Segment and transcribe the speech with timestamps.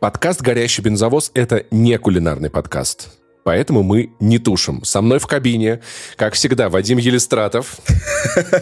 [0.00, 3.10] Подкаст «Горящий бензовоз»— это не кулинарный подкаст.
[3.44, 4.82] Поэтому мы не тушим.
[4.82, 5.82] Со мной в кабине,
[6.16, 7.76] как всегда, Вадим Елистратов.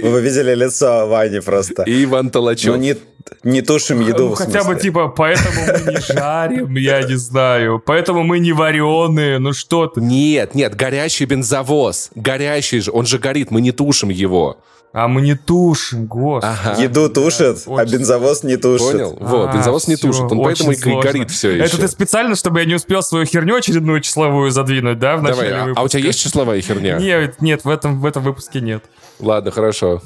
[0.00, 1.82] Вы видели лицо Вани просто.
[1.82, 2.76] И Иван Толачев.
[2.76, 2.94] Ну, не,
[3.42, 7.82] не тушим еду, Ну, хотя бы, типа, поэтому мы не жарим, я не знаю.
[7.84, 10.00] Поэтому мы не вареные, ну что ты.
[10.00, 12.12] Нет, нет, горящий бензовоз.
[12.14, 14.58] Горящий же, он же горит, мы не тушим его.
[14.96, 16.52] А мы не тушим, господи.
[16.64, 16.80] Ага.
[16.80, 18.92] Еду тушит, а очень бензовоз не тушит.
[18.92, 19.18] Понял?
[19.20, 21.02] Вот, А, бензовоз не всё, тушит, он поэтому и сложно.
[21.02, 21.64] горит все еще.
[21.64, 25.34] Это ты специально, чтобы я не успел свою херню очередную числовую задвинуть, да, в Давай,
[25.48, 25.80] начале а, выпуска?
[25.80, 26.96] а у тебя есть числовая херня?
[26.98, 28.84] Нет, нет, в этом, в этом выпуске нет.
[29.18, 30.00] Ладно, хорошо.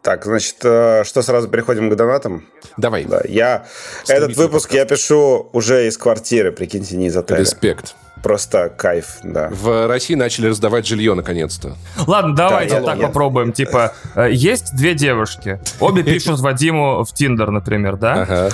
[0.00, 2.46] Так, значит, э, что сразу переходим к донатам?
[2.76, 3.04] Давай.
[3.04, 3.66] Да, я
[4.04, 7.40] Стремительный этот выпуск я пишу уже из квартиры, прикиньте, не из отеля.
[7.40, 7.96] Респект.
[8.22, 9.48] Просто кайф, да.
[9.52, 11.76] В России начали раздавать жилье наконец-то.
[12.06, 13.52] Ладно, давайте я- так я- попробуем.
[13.52, 15.60] Типа, э, есть две девушки.
[15.80, 18.22] Обе пишут Вадиму в Тиндер, например, да?
[18.22, 18.50] Ага.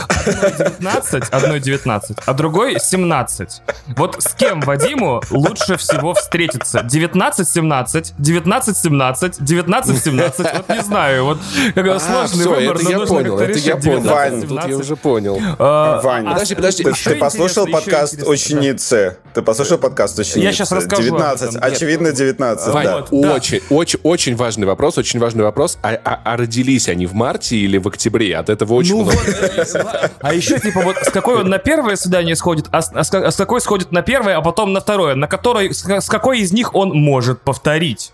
[0.59, 3.63] 19, одной 19, а другой 17.
[3.97, 6.81] Вот с кем Вадиму лучше всего встретиться?
[6.83, 11.39] 19-17, 19-17, 19-17, вот не знаю, вот
[11.75, 14.01] как А, сложный всё, выбор, это но я нужно понял, это я понял.
[14.03, 14.81] 19, Тут я 17.
[14.81, 15.39] уже понял.
[15.59, 19.17] А, Вань, а подожди, подожди, Ты, послушал подкаст ученицы?
[19.35, 20.41] Ты послушал подкаст ученицы?
[20.41, 21.63] Я щас расскажу об 19, этом.
[21.63, 22.97] очевидно, 19, Вань, да.
[23.11, 23.35] Вот, да.
[23.35, 25.79] очень, очень, очень важный вопрос, очень важный вопрос.
[25.83, 28.37] А, а- а родились они в марте или в октябре?
[28.37, 29.17] От этого очень Ну много.
[29.17, 33.05] вот, а еще типа вот с какой он на первое свидание сходит, а с, а
[33.05, 36.41] с а с какой сходит на первое, а потом на второе, на которой с какой
[36.41, 38.13] из них он может повторить.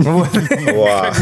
[0.00, 0.28] Вот,
[0.74, 1.12] Вау.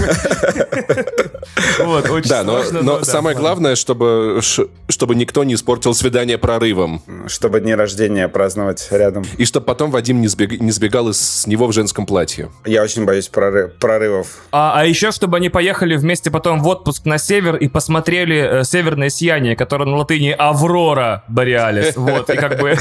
[1.85, 4.41] вот, очень Да, но, самое главное, чтобы,
[4.89, 7.03] чтобы никто не испортил свидание прорывом.
[7.27, 9.25] Чтобы дни рождения праздновать рядом.
[9.37, 12.51] И чтобы потом Вадим не, сбег- не сбегал из с него в женском платье.
[12.65, 14.29] Я очень боюсь проры- прорывов.
[14.53, 18.65] А, а еще, чтобы они поехали вместе потом в отпуск на север и посмотрели э,
[18.65, 21.97] северное сияние, которое на латыни Аврора Бореалис.
[21.97, 22.77] Вот, и как бы...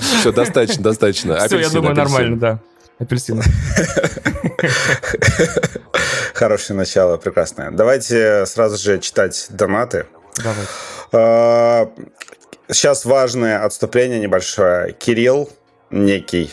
[0.00, 1.36] Все, достаточно, достаточно.
[1.46, 2.58] Все, я думаю, нормально, да.
[2.98, 3.42] Апельсины.
[6.34, 7.70] Хорошее начало, прекрасное.
[7.70, 10.06] Давайте сразу же читать донаты.
[10.42, 10.66] Давай.
[11.12, 11.92] А,
[12.68, 14.92] Сейчас важное отступление небольшое.
[14.92, 15.48] Кирилл
[15.90, 16.52] некий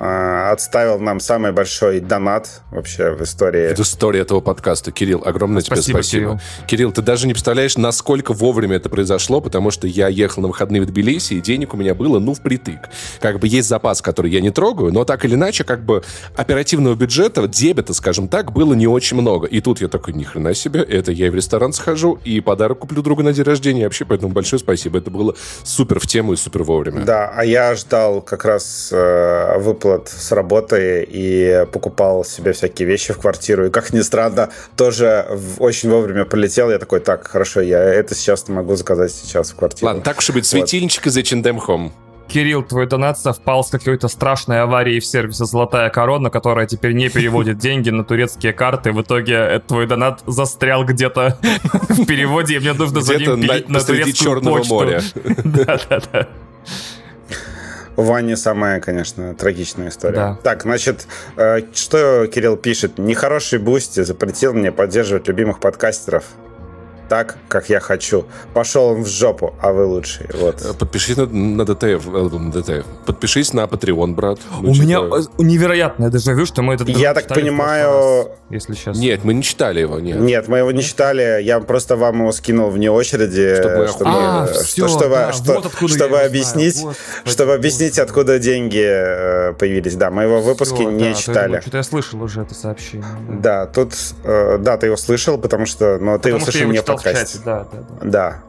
[0.00, 3.60] отставил нам самый большой донат вообще в истории.
[3.60, 4.92] Это история этого подкаста.
[4.92, 6.40] Кирилл, огромное тебе Спасибо, спасибо.
[6.66, 6.92] Кирилл.
[6.92, 10.86] ты даже не представляешь, насколько вовремя это произошло, потому что я ехал на выходные в
[10.86, 12.88] Тбилиси, и денег у меня было, ну, впритык.
[13.20, 16.02] Как бы есть запас, который я не трогаю, но так или иначе, как бы
[16.34, 19.46] оперативного бюджета, дебета, скажем так, было не очень много.
[19.46, 22.78] И тут я такой, ни хрена себе, это я и в ресторан схожу, и подарок
[22.78, 23.84] куплю другу на день рождения.
[23.84, 24.98] Вообще, поэтому большое спасибо.
[24.98, 27.04] Это было супер в тему и супер вовремя.
[27.04, 29.58] Да, а я ждал как раз э,
[29.90, 33.66] выплат с работы и покупал себе всякие вещи в квартиру.
[33.66, 35.26] И, как ни странно, тоже
[35.58, 36.70] очень вовремя полетел.
[36.70, 39.86] Я такой, так, хорошо, я это сейчас могу заказать сейчас в квартиру.
[39.88, 40.48] Ладно, так уж и быть, Вот.
[40.50, 41.90] светильничек из H&M Home.
[42.28, 47.08] Кирилл, твой донат совпал с какой-то страшной аварией в сервисе «Золотая корона», которая теперь не
[47.08, 48.92] переводит деньги на турецкие карты.
[48.92, 51.38] В итоге твой донат застрял где-то
[51.88, 54.74] в переводе, и мне нужно за ним пилить на- турецкую Черного почту.
[54.74, 55.02] моря.
[55.44, 56.28] Да-да-да.
[57.96, 60.16] У Вани самая, конечно, трагичная история.
[60.16, 60.38] Да.
[60.42, 61.06] Так, значит,
[61.36, 62.98] э, что Кирилл пишет?
[62.98, 66.24] Нехороший Бусти запретил мне поддерживать любимых подкастеров
[67.10, 68.24] так, как я хочу.
[68.54, 70.30] Пошел он в жопу, а вы лучшие.
[70.32, 70.78] Вот.
[70.78, 72.86] Подпишись на, на ДТФ, э, на ДТФ.
[73.04, 74.38] Подпишись на Patreon, брат.
[74.62, 78.74] Ну, У меня типа- э, невероятное дежавю, что мы этот Я так понимаю, раз, если
[78.74, 78.96] сейчас.
[78.96, 80.20] Нет, мы не читали его, нет.
[80.20, 81.42] Нет, мы его не читали.
[81.42, 85.66] Я просто вам его скинул вне очереди, Чтобы чтобы, А, э, чтобы, да, что- вот
[85.66, 86.94] откуда я чтобы его объяснить, знаю.
[87.24, 89.96] Чтобы объяснить, откуда деньги э, появились.
[89.96, 91.60] Да, мы его в выпуске Всё, не да, читали.
[91.60, 93.06] Что-то я слышал уже это сообщение.
[93.28, 96.52] Да, тут, э, да, ты его слышал, потому что, но ты его Потому что я
[96.52, 97.38] слышал его не в в подкасте.
[97.38, 98.10] чате, да, да, да.
[98.10, 98.42] Да.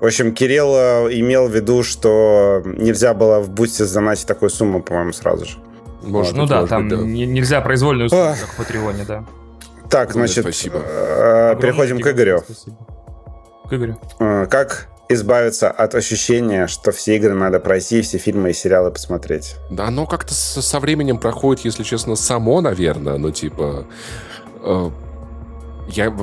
[0.00, 4.82] В общем, Кирилл э, имел в виду, что нельзя было в бусте заносить такую сумму,
[4.82, 5.58] по-моему, сразу же.
[6.02, 7.04] Может Ну быть, да, может там быть, да.
[7.04, 9.24] не- нельзя произвольную сумму, как в Патреоне, да.
[9.88, 10.80] Так, Огромное значит, спасибо.
[10.84, 12.42] э, переходим к Игорю.
[12.44, 12.76] спасибо.
[13.68, 13.96] К Игорю.
[14.18, 19.56] Э, Как избавиться от ощущения, что все игры надо пройти, все фильмы и сериалы посмотреть?
[19.70, 23.18] Да оно как-то со, со временем проходит, если честно, само, наверное.
[23.18, 23.84] Ну, типа...
[25.94, 26.14] я,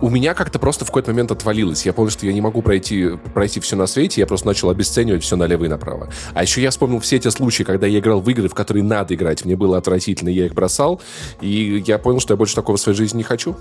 [0.00, 1.84] у меня как-то просто в какой-то момент отвалилось.
[1.86, 4.20] Я понял, что я не могу пройти, пройти все на свете.
[4.20, 6.08] Я просто начал обесценивать все налево и направо.
[6.34, 9.14] А еще я вспомнил все эти случаи, когда я играл в игры, в которые надо
[9.14, 9.44] играть.
[9.44, 11.00] Мне было отвратительно, я их бросал.
[11.40, 13.56] И я понял, что я больше такого в своей жизни не хочу.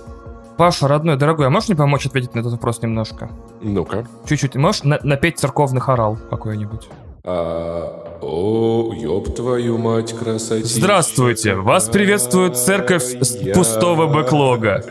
[0.58, 3.30] Паша, родной, дорогой, а можешь мне помочь ответить на этот вопрос немножко?
[3.62, 4.08] Ну-ка.
[4.28, 4.56] Чуть-чуть.
[4.56, 6.88] Можешь на- напеть церковный хорал какой-нибудь?
[7.30, 10.76] А, о, ёб твою мать, красотища.
[10.76, 14.86] Здравствуйте, вас приветствует церковь с пустого бэклога.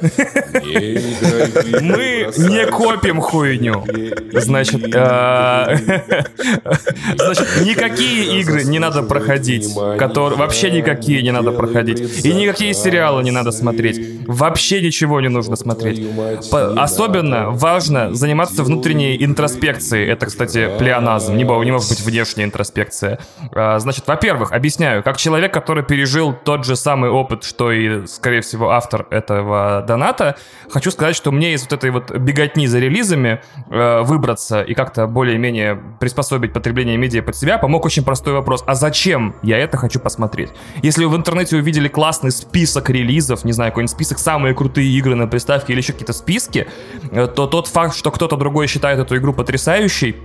[0.53, 3.85] Мы не копим хуйню.
[4.33, 5.77] Значит, а,
[7.17, 13.23] значит, никакие игры не надо проходить, которые вообще никакие не надо проходить, и никакие сериалы
[13.23, 14.27] не надо смотреть.
[14.27, 16.06] Вообще ничего не нужно смотреть.
[16.53, 20.06] Особенно важно заниматься внутренней интроспекцией.
[20.06, 21.35] Это, кстати, плеоназм.
[21.37, 23.19] Не, может быть внешняя интроспекция.
[23.55, 28.40] А, Значит, во-первых, объясняю, как человек, который пережил тот же самый опыт, что и, скорее
[28.40, 30.37] всего, автор этого доната,
[30.69, 35.06] хочу сказать, что мне из вот этой вот беготни за релизами э, выбраться и как-то
[35.06, 38.64] более-менее приспособить потребление медиа под себя помог очень простой вопрос.
[38.67, 40.50] А зачем я это хочу посмотреть?
[40.82, 45.14] Если вы в интернете увидели классный список релизов, не знаю, какой-нибудь список самые крутые игры
[45.14, 46.67] на приставке или еще какие-то списки,
[47.12, 50.17] э, то тот факт, что кто-то другой считает эту игру потрясающей,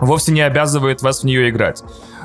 [0.00, 1.82] вовсе не обязывает вас в нее играть.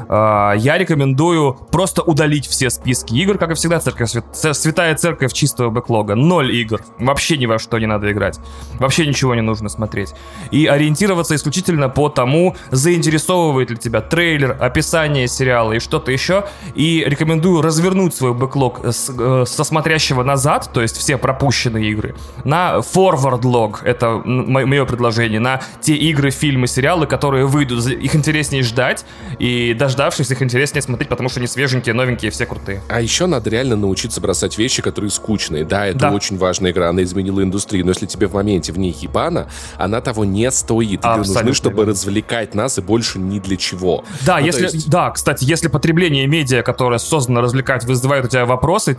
[0.08, 5.70] А, Я рекомендую просто удалить все списки игр, как и всегда, церковь, святая церковь чистого
[5.70, 6.16] бэклога.
[6.16, 6.82] Ноль игр.
[7.00, 8.40] Вообще ни во что не надо играть.
[8.80, 10.14] Вообще ничего не нужно смотреть.
[10.52, 16.46] И ориентироваться исключительно по тому, заинтересовывает ли тебя трейлер, описание сериала и что-то еще.
[16.76, 22.16] И рекомендую развернуть свой бэклог с- э, со смотрящего назад, то есть все пропущенные игры,
[22.44, 27.69] на forward log, это мое предложение, на те игры, фильмы, сериалы, которые выйдут.
[27.70, 29.06] За- Их интереснее ждать,
[29.40, 32.82] и дождавшись, их интереснее смотреть, потому что они свеженькие, новенькие, все крутые.
[32.90, 35.64] А еще надо реально научиться бросать вещи, которые скучные.
[35.66, 36.12] Да, это Да.
[36.12, 40.02] очень важная игра, она изменила индустрию, но если тебе в моменте в ней ебано, она
[40.02, 41.00] того не стоит.
[41.00, 44.04] Игры Абсолютно нужны, чтобы развлекать нас и больше ни для чего.
[44.26, 48.46] Да, Ну, если, есть- да, кстати, если потребление медиа, которое создано развлекать, вызывает у тебя
[48.46, 48.98] вопросы,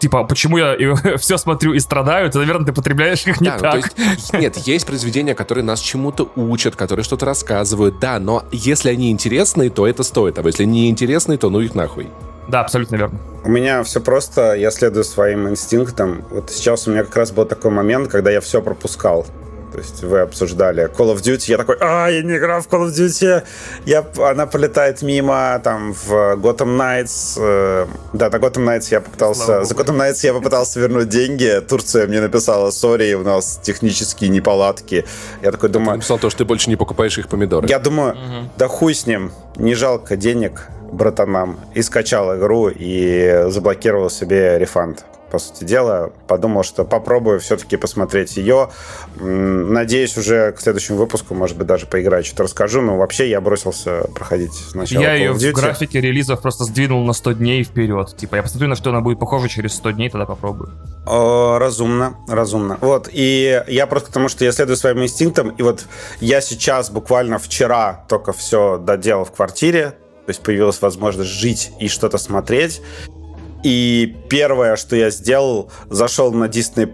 [0.00, 0.76] типа, почему я
[1.18, 3.90] все смотрю и страдаю, то, наверное, ты потребляешь их не Да, ну, так.
[3.94, 8.90] то есть, нет, есть произведения, которые нас чему-то учат, которые что-то рассказывают, да, но если
[8.90, 12.08] они интересные, то это стоит, а если не интересные, то ну их нахуй.
[12.48, 13.20] Да, абсолютно верно.
[13.44, 16.24] У меня все просто, я следую своим инстинктам.
[16.30, 19.24] Вот сейчас у меня как раз был такой момент, когда я все пропускал.
[19.72, 22.86] То есть вы обсуждали Call of Duty, я такой, а, я не играл в Call
[22.86, 23.42] of Duty,
[23.86, 29.44] я, она пролетает мимо, там, в Gotham Knights, э, да, на Gotham Knights я попытался,
[29.44, 29.74] Слава за.
[29.74, 35.06] Gotham Knights я попытался вернуть деньги, Турция мне написала, сори, у нас технические неполадки.
[35.42, 37.66] Я такой думаю, Написал то, что ты больше не покупаешь их помидоры.
[37.68, 38.16] я думаю,
[38.58, 41.58] да хуй с ним, не жалко денег братанам.
[41.74, 45.04] И скачал игру и заблокировал себе рефанд.
[45.32, 48.68] По сути дела, подумал, что попробую все-таки посмотреть ее.
[49.18, 52.82] Надеюсь, уже к следующему выпуску, может быть, даже поиграю, что-то расскажу.
[52.82, 57.14] Но вообще я бросился проходить сначала я Call ее в графике релизов просто сдвинул на
[57.14, 58.14] 100 дней вперед.
[58.14, 60.70] Типа, я посмотрю, на что она будет похожа через 100 дней, тогда попробую.
[61.06, 62.76] О, разумно, разумно.
[62.82, 65.86] Вот, и я просто потому, что я следую своим инстинктам, и вот
[66.20, 69.92] я сейчас буквально вчера только все доделал в квартире,
[70.26, 72.82] то есть появилась возможность жить и что-то смотреть.
[73.62, 76.86] И первое, что я сделал, зашел на Disney+,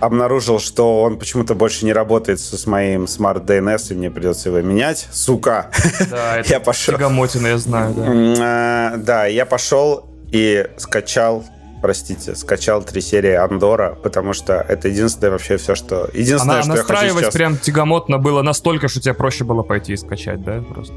[0.00, 4.60] обнаружил, что он почему-то больше не работает с моим Smart DNS, и мне придется его
[4.60, 5.08] менять.
[5.10, 5.70] Сука!
[6.10, 6.94] Да, это Я пошел.
[6.94, 8.04] тягомотина, я знаю, да.
[8.40, 11.44] А, Да, я пошел и скачал,
[11.82, 16.08] простите, скачал три серии Андора, потому что это единственное вообще все, что...
[16.12, 17.34] Единственное, Она что я хочу настраивать сейчас...
[17.34, 20.62] прям тягомотно было настолько, что тебе проще было пойти и скачать, да?
[20.62, 20.94] Просто.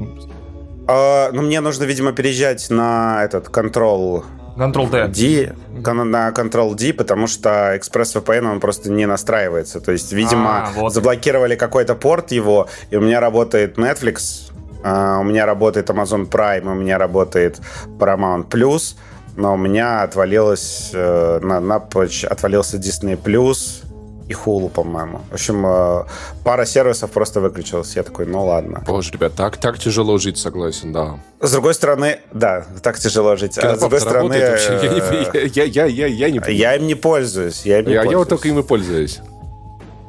[0.86, 4.24] А, ну, мне нужно, видимо, переезжать на этот Control
[4.56, 5.08] Ctrl-D.
[5.08, 5.52] D,
[6.04, 9.80] на Control D, потому что ExpressVPN он просто не настраивается.
[9.80, 10.92] То есть, видимо, А, вот.
[10.92, 14.50] заблокировали какой-то порт его, и у меня работает Netflix,
[14.84, 17.60] а, у меня работает Amazon Prime, у меня работает
[17.98, 18.96] Paramount Plus,
[19.36, 23.82] но у меня отвалилось э, на, напрочь отвалился Disney Plus
[24.32, 25.20] и Hulu, по-моему.
[25.30, 26.04] В общем, э,
[26.44, 27.94] пара сервисов просто выключилась.
[27.96, 28.82] Я такой, ну ладно.
[28.86, 31.18] Боже, ребят, так, так тяжело жить, согласен, да.
[31.40, 33.58] С другой стороны, да, так тяжело жить.
[33.58, 34.34] А с Кинопоп другой стороны?
[34.34, 37.64] Я э, Я, я, я, я не я им не пользуюсь.
[37.66, 38.28] Я, им не Я, я вот пользуюсь.
[38.28, 39.20] только им и пользуюсь.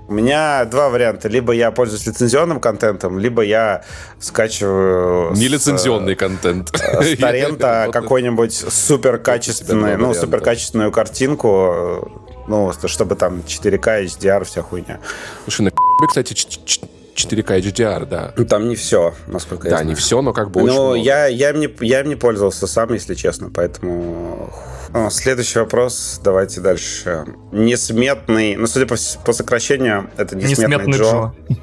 [0.05, 1.29] У меня два варианта.
[1.29, 3.83] Либо я пользуюсь лицензионным контентом, либо я
[4.19, 5.33] скачиваю...
[5.33, 6.71] с, Нелицензионный контент.
[6.79, 10.19] э, С торрента какой-нибудь супер качественный, ну, варианта.
[10.19, 14.99] супер качественную картинку, ну, чтобы там 4К, HDR, вся хуйня.
[15.43, 16.81] Слушай, на кстати, ч- ч-
[17.15, 18.33] 4К HDR, да.
[18.35, 19.89] Ну, Там не все, насколько я Да, знаю.
[19.89, 20.95] не все, но как бы очень Ну, много.
[20.99, 24.51] я, я, им не, я им не пользовался сам, если честно, поэтому...
[24.93, 27.25] О, следующий вопрос, давайте дальше.
[27.51, 28.95] Несметный, ну, судя по,
[29.25, 31.03] по сокращению, это несметный, Несметный Джо.
[31.03, 31.53] Джо.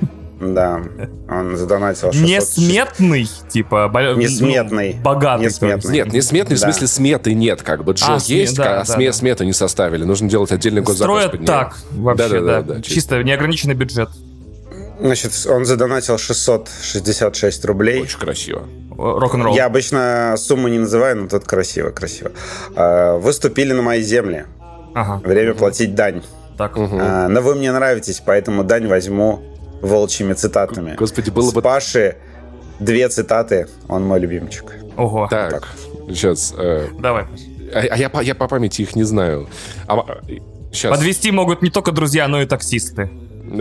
[0.40, 0.80] Да,
[1.28, 2.26] он задонатил 600...
[2.26, 4.94] Несметный, типа, бо- Несметный.
[4.96, 5.44] ну, богатый.
[5.44, 5.92] Несметный.
[5.92, 6.64] Нет, не сметный, в Да.
[6.66, 7.92] смысле сметы нет, как бы.
[7.92, 9.12] Джо А, есть, да, а да, сме- да.
[9.12, 10.04] смету не составили.
[10.04, 12.40] Нужно делать отдельный госзаказ Строят так, вообще, да.
[12.40, 12.94] Да-да-да, чисто.
[12.94, 14.08] Чисто неограниченный бюджет.
[14.98, 18.02] Значит, он задонатил 666 рублей.
[18.02, 18.62] Очень красиво.
[18.96, 19.54] рок-н-ролл.
[19.54, 22.32] Я обычно сумму не называю, но тут красиво, красиво.
[22.76, 24.46] А, Выступили на моей земле.
[24.94, 25.20] Ага.
[25.26, 26.22] Время платить дань.
[26.58, 26.72] Так.
[26.76, 29.42] А, Но вы мне нравитесь, поэтому дань возьму
[29.80, 30.94] волчьими цитатами.
[30.96, 31.62] Господи, было С бы...
[31.62, 32.16] Паши
[32.78, 34.72] две цитаты, он мой любимчик.
[34.96, 35.28] Ого.
[35.30, 35.68] Так,
[36.08, 36.54] сейчас...
[36.56, 37.24] э, Давай.
[37.74, 39.48] а а я, по- я по памяти их не знаю.
[39.86, 40.20] А,
[40.72, 40.96] сейчас.
[40.96, 43.10] Подвести могут не только друзья, но и таксисты.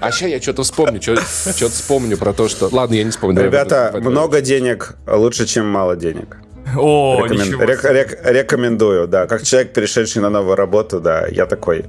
[0.00, 1.22] А сейчас я что-то вспомню, что-то
[1.68, 2.68] вспомню про то, что...
[2.72, 3.42] Ладно, я не вспомню.
[3.42, 6.38] Ребята, много денег лучше, чем мало денег.
[6.76, 7.62] О, Рекомен- ничего.
[7.64, 9.26] рек- рек- рекомендую, да.
[9.26, 11.84] Как человек, перешедший на новую работу, да, я такой.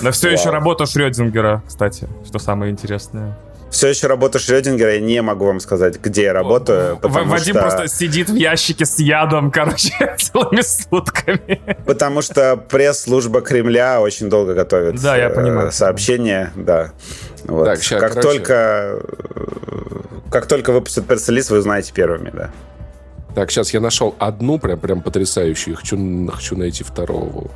[0.00, 0.36] Но все Вау.
[0.38, 3.36] еще работа Шрёдингера, кстати, что самое интересное.
[3.70, 7.62] Все еще работаю Шрёдингера, я не могу вам сказать, где я работаю, потому Вадим что...
[7.62, 11.60] просто сидит в ящике с ядом, короче, целыми сутками.
[11.84, 15.72] Потому что пресс-служба Кремля очень долго готовит Да, я э, понимаю.
[15.72, 16.92] сообщения, да.
[17.44, 17.64] Вот.
[17.66, 18.28] Так, ща, как короче.
[18.38, 19.00] только э,
[20.30, 22.50] как только выпустят пресс-релиз, вы узнаете первыми, да.
[23.36, 25.76] Так, сейчас я нашел одну прям, прям потрясающую.
[25.76, 27.50] Хочу, хочу найти второго.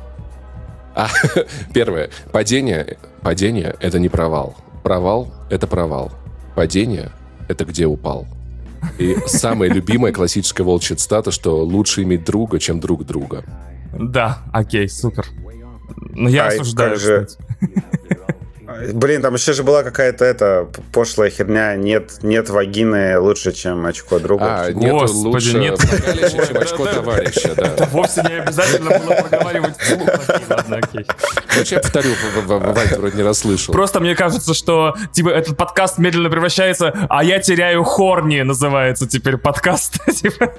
[0.93, 1.07] А,
[1.73, 2.11] первое.
[2.31, 2.99] Падение.
[3.21, 4.55] Падение— это не провал.
[4.83, 6.11] Провал— это провал.
[6.53, 7.09] Падение—
[7.47, 8.27] это где упал.
[8.99, 13.43] И самая любимая классическая волчья цитата, что лучше иметь друга, чем друг друга.
[13.91, 15.25] Да, окей, супер.
[15.97, 17.27] Ну, я Ай, осуждаю, же-.
[18.93, 21.75] Блин, там еще же была какая-то эта пошлая херня.
[21.75, 24.61] Нет, нет вагины лучше, чем очко друга.
[24.65, 25.79] А, нет, Господи, лучше нет.
[25.83, 27.87] влагалище, чем очко товарища, да.
[27.91, 30.09] Вовсе не обязательно было проговаривать вслух.
[30.49, 31.05] Ладно, окей.
[31.57, 33.73] Ну, что я повторю, В- В- В- Вань вроде не расслышал.
[33.73, 39.37] Просто мне кажется, что типа этот подкаст медленно превращается, а я теряю хорни, называется теперь
[39.37, 39.97] подкаст.
[40.21, 40.51] Типа.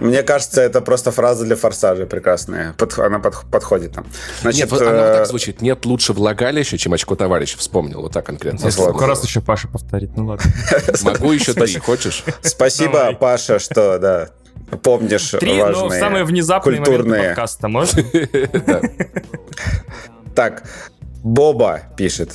[0.00, 2.74] Мне кажется, это просто фраза для форсажа прекрасная.
[2.98, 4.06] Она под- подходит там.
[4.42, 5.62] Значит, Нет, она вот э, так звучит.
[5.62, 7.53] Нет лучше влагалища, чем очко товарища.
[7.56, 8.70] Вспомнил, вот так конкретно.
[8.70, 10.44] Сколько раз еще Паша повторит, ну ладно.
[11.02, 11.84] Могу еще три, Спасибо.
[11.84, 12.24] хочешь?
[12.42, 13.12] спасибо.
[13.14, 14.30] Паша, что да
[14.82, 17.28] помнишь Три, но важные самые внезапные моменты культурные.
[17.28, 18.02] подкаста, можно?
[20.34, 20.64] Так,
[21.22, 22.34] Боба пишет.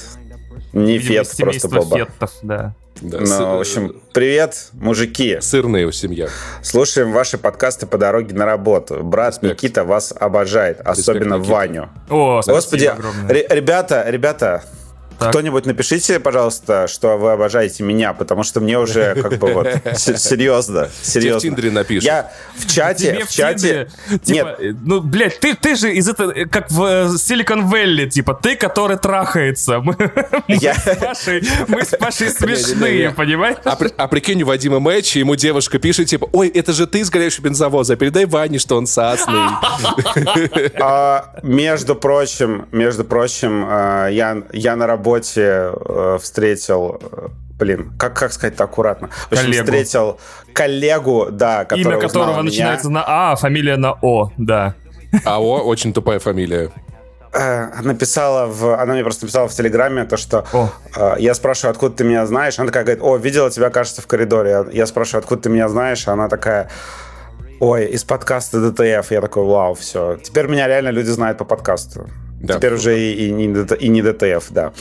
[0.74, 1.98] Не Фет, просто Боба.
[1.98, 2.76] феттов, да.
[3.02, 5.38] Да, Ну, сы- в общем, привет, мужики.
[5.42, 6.28] Сырные у семья.
[6.62, 9.02] Слушаем ваши подкасты по дороге на работу.
[9.04, 9.54] Брат Респект.
[9.64, 11.52] Никита вас обожает, особенно Никита.
[11.54, 11.90] Ваню.
[12.10, 13.30] О, Господи, огромное.
[13.30, 14.64] ре- ребята, ребята,
[15.20, 15.32] Так.
[15.32, 20.86] кто-нибудь напишите, пожалуйста, что вы обожаете меня, потому что мне уже как бы вот серьезно,
[20.86, 21.42] Тебе в серьезно.
[21.42, 22.06] Тиндере напишут.
[22.06, 23.90] Я в чате, в чате,
[24.24, 28.34] типа, э, ну, блядь, ты, ты же из этого, как в э, Silicon Valley, типа,
[28.34, 29.82] ты, который трахается.
[29.82, 29.94] Мы,
[30.48, 33.58] с Пашей, мы с Пашей смешные, понимаешь?
[33.66, 37.10] А, а прикинь, у Вадима и ему девушка пишет, типа, ой, это же ты с
[37.10, 39.50] горящего бензовоза, передай Ване, что он сасный.
[40.82, 48.16] А, между прочим, между прочим, а, я, я на работе э, встретил, э, блин, как,
[48.16, 49.10] как сказать-то аккуратно?
[49.30, 49.64] В общем, Коллегу.
[49.66, 50.20] встретил
[50.54, 52.44] коллегу, да, который Имя узнал которого меня.
[52.44, 54.76] начинается на А, а фамилия на О, да.
[55.26, 56.72] АО, очень тупая фамилия.
[57.32, 60.70] Э, написала в, она мне просто написала в Телеграме то, что О.
[60.96, 64.08] э, я спрашиваю, откуда ты меня знаешь, она такая говорит, о, видела тебя, кажется, в
[64.08, 64.50] коридоре.
[64.50, 66.70] Я, я спрашиваю, откуда ты меня знаешь, а она такая,
[67.60, 69.12] ой, из подкаста DTF.
[69.12, 70.18] Я такой, вау, все.
[70.18, 72.10] Теперь меня реально люди знают по подкасту.
[72.40, 72.56] Да.
[72.56, 74.74] Теперь уже и, и не, и не DTF, да.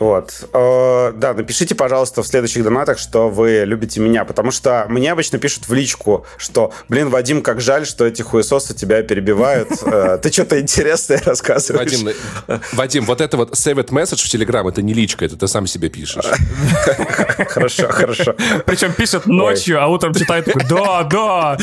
[0.00, 0.32] Вот.
[0.52, 5.38] Э, да, напишите, пожалуйста, в следующих донатах, что вы любите меня, потому что мне обычно
[5.38, 9.68] пишут в личку, что, блин, Вадим, как жаль, что эти хуесосы тебя перебивают.
[9.86, 11.92] Э, Ты что-то интересное рассказываешь.
[11.92, 12.08] Вадим,
[12.48, 15.66] э, Вадим, вот это вот saved message в Телеграм, это не личка, это ты сам
[15.66, 16.24] себе пишешь.
[17.48, 18.34] Хорошо, хорошо.
[18.66, 21.56] Причем пишет ночью, а утром читает да, да.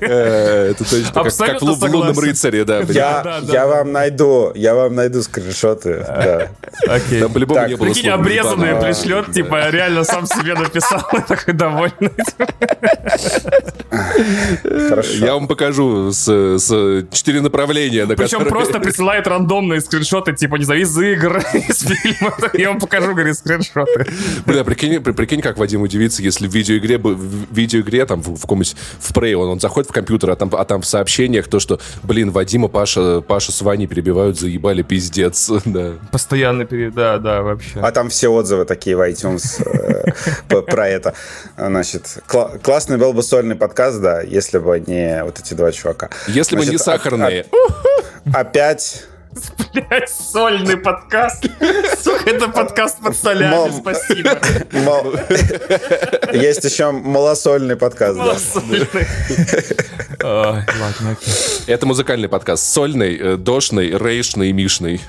[0.00, 2.80] Э, Это точно как- в лу- в лунном рыцаре, да.
[2.80, 6.04] Я, вам найду, я вам найду скриншоты.
[6.06, 6.48] Да.
[6.86, 7.20] Окей.
[7.20, 9.32] Там по-любому Так, не было Прикинь, слова обрезанные пришлет, Да.
[9.32, 12.10] типа, реально сам себе написал, и такой довольный.
[14.88, 15.12] Хорошо.
[15.24, 16.24] Я вам покажу с,
[16.58, 18.50] с четыре направления, на Причем которые...
[18.64, 22.38] просто присылает рандомные скриншоты, типа, не знаю, из игр, из фильмов.
[22.54, 24.06] Я вам покажу, говорит, скриншоты.
[24.46, 28.36] Бля, а прикинь, при- прикинь, как Вадим удивится, если в видеоигре, в видеоигре там, в,
[28.36, 31.48] в каком-нибудь, в Prey, он, он заходит в компьютер, а там, а там в сообщениях
[31.48, 35.92] то, что, блин, Вадима, Паша, Паша с Ваней перебивают, заебали, пиздец, да.
[36.10, 36.94] Постоянно перед...
[36.94, 37.80] Да, да, вообще.
[37.80, 41.14] А там все отзывы такие в iTunes э, про это.
[41.56, 46.10] Значит, кла- классный был бы сольный подкаст, да, если бы не вот эти два чувака.
[46.26, 49.04] Если мы не Значит, сахарные, о- Опять
[49.72, 51.46] Блять, сольный подкаст.
[52.02, 53.72] Сука, это подкаст под солями, Мам.
[53.72, 54.38] спасибо.
[54.72, 55.14] мол-
[56.34, 58.38] есть еще малосольный подкаст, да.
[58.38, 58.86] Сольный.
[60.22, 61.32] Ой, Ладно, окей.
[61.66, 62.70] это музыкальный подкаст.
[62.72, 65.00] Сольный, э, дошный, рейшный, мишный.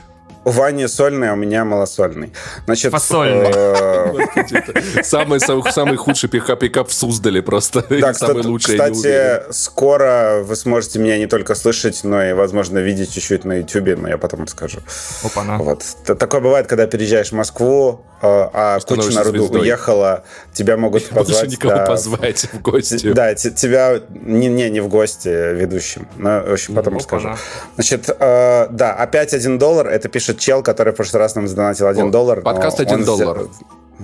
[0.45, 2.33] У Вани сольный, а у меня малосольный.
[2.65, 3.51] Значит, Фасольный.
[3.53, 7.85] э, Самый, самый, самый худший пикап, пикап в Суздале просто.
[7.89, 12.79] Да, самый кстати, лучший, кстати, скоро вы сможете меня не только слышать, но и, возможно,
[12.79, 14.79] видеть чуть-чуть на YouTube, но я потом расскажу.
[15.23, 15.57] Опа-на.
[15.57, 15.83] Вот.
[16.05, 19.61] Такое бывает, когда переезжаешь в Москву, а куча народу звездой.
[19.61, 21.51] уехала, тебя могут Больше позвать.
[21.51, 23.13] никого да, позвать в гости.
[23.13, 26.07] Да, те- тебя не, не, не в гости ведущим.
[26.17, 27.27] Но, в общем, потом расскажу.
[27.29, 27.41] Опа-на.
[27.75, 29.87] Значит, э, да, опять один доллар.
[29.87, 32.41] Это пишет чел, который в прошлый раз нам задонатил один О, доллар.
[32.41, 33.47] подкаст он 1 взял- доллар.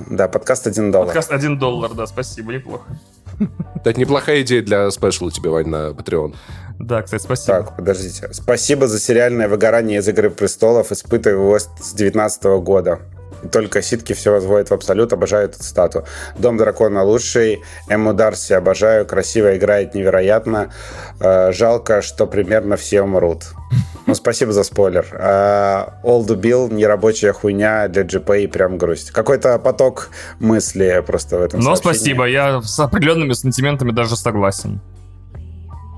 [0.10, 1.08] Да, подкаст один доллар.
[1.08, 2.84] Подкаст 1 доллар, да, спасибо, неплохо.
[3.84, 6.36] Это неплохая идея для спешла тебе, Вань, на Patreon.
[6.80, 7.58] Да, кстати, спасибо.
[7.64, 8.30] Так, подождите.
[8.32, 10.92] Спасибо за сериальное выгорание из «Игры престолов».
[10.94, 13.00] Испытываю его с 19 года.
[13.52, 15.14] Только ситки все возводят в абсолют.
[15.14, 16.06] Обожаю эту стату.
[16.38, 17.62] «Дом дракона» лучший.
[17.88, 19.06] Эмму Дарси обожаю.
[19.06, 20.72] Красиво играет невероятно.
[21.20, 23.46] Э, жалко, что примерно все умрут.
[24.08, 25.06] Ну, спасибо за спойлер.
[25.14, 29.12] А, Олду Билл, нерабочая хуйня для GP, прям грусть.
[29.12, 31.96] Какой-то поток мысли просто в этом Но сообщении.
[31.96, 34.80] спасибо, я с определенными сантиментами даже согласен.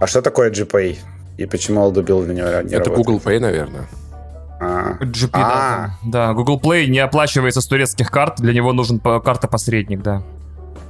[0.02, 0.98] А что такое GPay?
[1.38, 2.98] И почему Олду Билл для него не Это работает?
[2.98, 3.88] Google Pay, наверное.
[4.62, 4.98] А.
[5.04, 5.40] GP, А.
[5.40, 6.12] да, там.
[6.12, 6.32] да.
[6.34, 10.22] Google Play не оплачивается с турецких карт, для него нужен по- карта-посредник, да.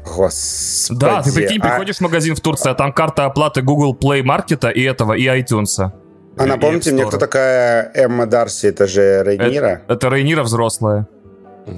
[0.06, 1.00] Господи.
[1.00, 4.24] Да, ты прикинь, А- приходишь в магазин в Турции, а там карта оплаты Google Play
[4.24, 5.92] Маркета и этого, и iTunes.
[6.38, 8.68] А, напомните мне, кто такая Эмма Дарси?
[8.68, 9.82] Это же Рейнира?
[9.88, 11.08] Это Рейнира взрослая.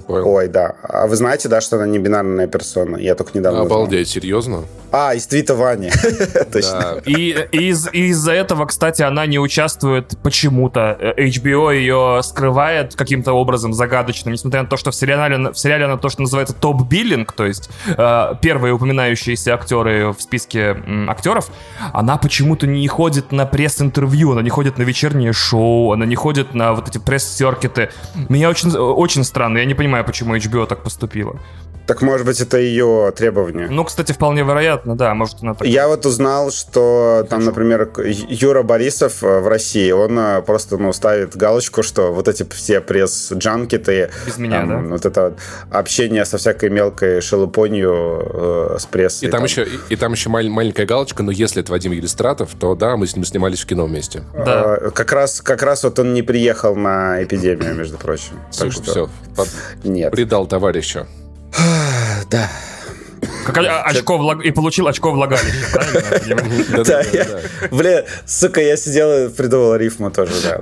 [0.08, 0.28] Понял.
[0.28, 0.76] Ой, да.
[0.84, 2.98] А вы знаете, да, что она не бинарная персона?
[2.98, 3.78] Я только недавно узнал.
[3.80, 4.64] Обалдеть, серьезно?
[4.92, 5.90] А, из твита Вани.
[6.52, 6.80] Точно.
[6.80, 7.02] Да.
[7.06, 10.98] И из- из-за этого, кстати, она не участвует почему-то.
[11.00, 15.86] Э, HBO ее скрывает каким-то образом загадочным, несмотря на то, что в сериале, в сериале
[15.86, 21.50] она то, что называется топ-биллинг, то есть э, первые упоминающиеся актеры в списке м, актеров,
[21.92, 26.54] она почему-то не ходит на пресс-интервью, она не ходит на вечернее шоу, она не ходит
[26.54, 27.90] на вот эти пресс-серкеты.
[28.30, 31.40] Меня очень, очень странно, я не понимаю, почему HBO так поступила.
[31.86, 33.68] Так, может быть, это ее требование?
[33.70, 35.68] Ну, кстати, вполне вероятно, да, может она так...
[35.68, 37.92] Я вот узнал, что там, например,
[38.30, 42.80] Юра Борисов э, в России, он э, просто, ну, ставит галочку, что вот эти все
[42.80, 44.90] пресс-джанкеты, Без меня, там, да?
[44.96, 45.34] вот это вот
[45.72, 49.28] общение со всякой мелкой шелупонью э, с прессой.
[49.28, 52.52] И там, еще, и, и там еще маль- маленькая галочка, но если это Вадим Елистратов,
[52.60, 54.24] то да, мы с ним снимались в кино вместе.
[54.34, 54.78] Да.
[54.80, 58.40] Э, Как раз, как раз вот он не приехал на эпидемию, между прочим.
[58.58, 59.10] Так Все, что
[59.84, 60.12] нет.
[60.12, 61.08] предал товарища.
[62.30, 62.50] Да.
[63.46, 66.84] Как очко влаг- И получил очко влагалища, правильно?
[66.84, 67.02] Да.
[67.72, 70.62] Бля, сука, я сидел и придумал рифму тоже, да.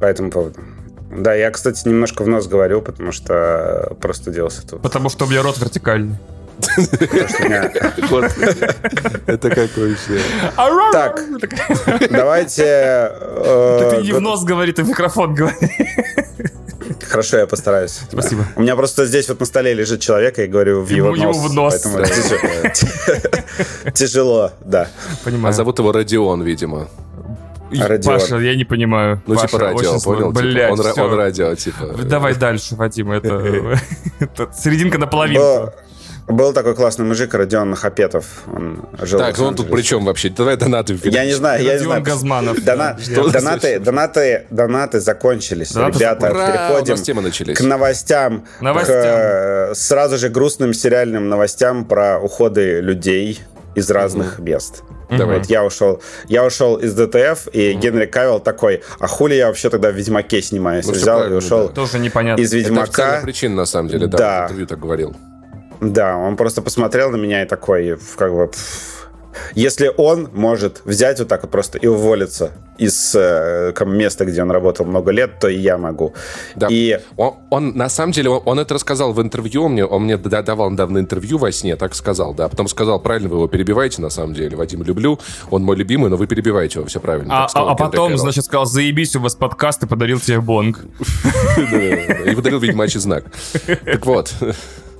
[0.00, 0.60] По этому поводу.
[1.10, 4.80] Да, я, кстати, немножко в нос говорю, потому что просто делался тут.
[4.82, 6.16] Потому что у меня рот вертикальный.
[6.56, 7.70] Потому что у меня-
[9.26, 10.20] Это какой еще?
[10.92, 11.20] Так,
[12.10, 12.64] давайте...
[12.64, 15.56] э, Ты не в нос говори, ты в микрофон говори.
[17.08, 18.00] Хорошо, я постараюсь.
[18.10, 18.46] Спасибо.
[18.56, 21.48] У меня просто здесь вот на столе лежит человек, и я говорю в его ему
[21.48, 21.84] нос.
[21.84, 22.12] в нос.
[23.94, 24.88] Тяжело, да.
[25.12, 25.54] А Понимаю.
[25.54, 26.88] зовут его Родион, видимо.
[27.70, 28.18] Родион.
[28.18, 29.22] Паша, я не понимаю.
[29.26, 30.28] Ну, Паша, типа радио, понял?
[30.32, 31.04] Типа, Блядь, он, ра- всё.
[31.04, 31.86] он радио, типа.
[32.04, 33.78] Давай дальше, Вадим, это,
[34.20, 35.72] это серединка на половинку.
[36.28, 38.24] Был, такой классный мужик, Родион Хапетов.
[38.46, 40.30] Он жил Так, он тут при чем вообще?
[40.30, 41.14] Давай донаты вперед.
[41.14, 42.02] Я не знаю, я не знаю.
[42.02, 42.62] Газманов.
[42.64, 42.96] Дона-
[43.32, 45.72] донаты, донаты, донаты закончились.
[45.72, 47.58] Донаты Ребята, Ура, переходим начались.
[47.58, 48.44] к новостям.
[48.60, 48.94] Новостям.
[48.96, 53.40] К, э, сразу же грустным сериальным новостям про уходы людей
[53.74, 54.82] из разных мест.
[55.10, 55.38] Давай.
[55.38, 59.68] Вот я ушел, я ушел из ДТФ, и Генри Кавилл такой, а хули я вообще
[59.68, 60.86] тогда в Ведьмаке снимаюсь?
[60.86, 61.74] Ну, Взял и ушел да.
[61.74, 62.40] Тоже непонятно.
[62.40, 63.20] из Это Ведьмака.
[63.22, 64.18] причина, на самом деле, да.
[64.18, 64.40] Да.
[64.40, 65.16] в интервью так говорил.
[65.82, 68.50] Да, он просто посмотрел на меня и такой, как бы,
[69.54, 74.42] если он может взять вот так вот просто и уволиться из э, ком- места, где
[74.42, 76.14] он работал много лет, то и я могу.
[76.54, 76.68] Да.
[76.70, 80.02] И Он, он, на самом деле, он, он это рассказал в интервью, он мне, он
[80.04, 82.48] мне да- давал недавно интервью во сне, так сказал, да.
[82.48, 84.56] Потом сказал, правильно вы его перебиваете, на самом деле.
[84.56, 85.18] Вадим люблю,
[85.50, 87.44] он мой любимый, но вы перебиваете его, все правильно.
[87.44, 90.80] А, сказал а- а потом, значит, сказал, заебись, у вас подкаст, и подарил тебе бонг.
[92.26, 93.24] И выдарил ведьмачий знак.
[93.84, 94.34] Так вот,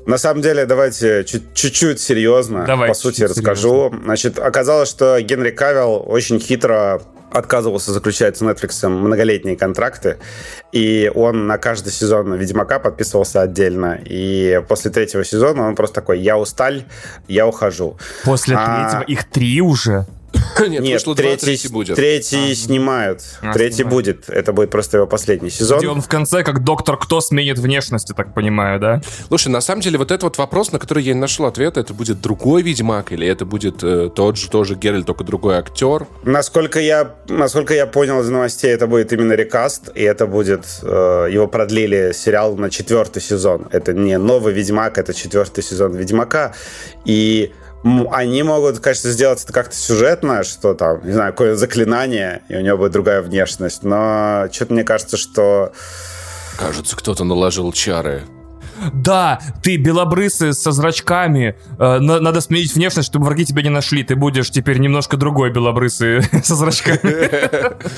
[0.06, 3.94] на самом деле, давайте чуть- чуть-чуть серьезно, Давайте по сути, расскажу.
[4.04, 10.18] Значит, оказалось, что Генри Кавилл очень хитро отказывался заключать с Netflix многолетние контракты,
[10.70, 13.98] и он на каждый сезон Ведьмака подписывался отдельно.
[14.04, 16.84] И после третьего сезона он просто такой, я усталь,
[17.28, 17.96] я ухожу.
[18.24, 18.90] После А.
[18.90, 20.06] третьего их три уже.
[20.60, 21.96] Нет, Нет, вышло третий, третий будет.
[21.96, 23.22] третий снимают.
[23.40, 23.94] А, третий снимают.
[23.94, 24.30] будет.
[24.30, 25.78] Это будет просто его последний сезон.
[25.78, 29.02] Где он в конце, как доктор Кто, сменит внешность, я так понимаю, да?
[29.28, 31.94] Слушай, на самом деле, вот это вот вопрос, на который я не нашел ответа, это
[31.94, 36.06] будет другой Ведьмак или это будет э, тот же тоже Геральт, только другой актер?
[36.22, 40.64] Насколько я, насколько я понял из новостей, это будет именно рекаст, и это будет...
[40.82, 43.68] э, его продлили сериал на четвертый сезон.
[43.72, 46.54] Это не новый Ведьмак, это четвертый сезон Ведьмака.
[47.04, 47.52] И
[47.84, 52.60] они могут, конечно, сделать это как-то сюжетно, что там, не знаю, какое заклинание, и у
[52.60, 53.82] него будет другая внешность.
[53.82, 55.72] Но что-то мне кажется, что...
[56.58, 58.22] Кажется, кто-то наложил чары.
[58.92, 61.56] Да, ты белобрысый со зрачками.
[61.78, 64.02] Э, на- надо сменить внешность, чтобы враги тебя не нашли.
[64.02, 67.28] Ты будешь теперь немножко другой белобрысый со зрачками.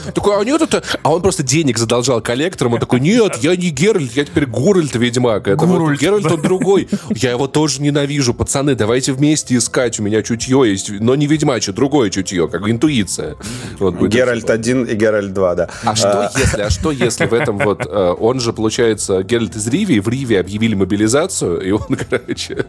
[0.13, 0.83] Такой, а нет, это...
[1.03, 2.75] А он просто денег задолжал коллекторам.
[2.75, 5.49] Он такой, нет, я не Геральт, я теперь Гуральт Ведьмак.
[5.49, 6.89] Это Гуральт, Геральт, он другой.
[7.11, 8.35] Я его тоже ненавижу.
[8.35, 9.99] Пацаны, давайте вместе искать.
[10.01, 10.91] У меня чутье есть.
[11.01, 13.37] Но не ведьмачье, другое чутье, как интуиция.
[13.79, 14.55] Вот Геральт это.
[14.55, 15.69] 1 и Геральт 2, да.
[15.85, 19.67] А что если, а что если в этом вот, э, он же, получается, Геральт из
[19.67, 22.65] Ривии, в Ривии объявили мобилизацию, и он, короче...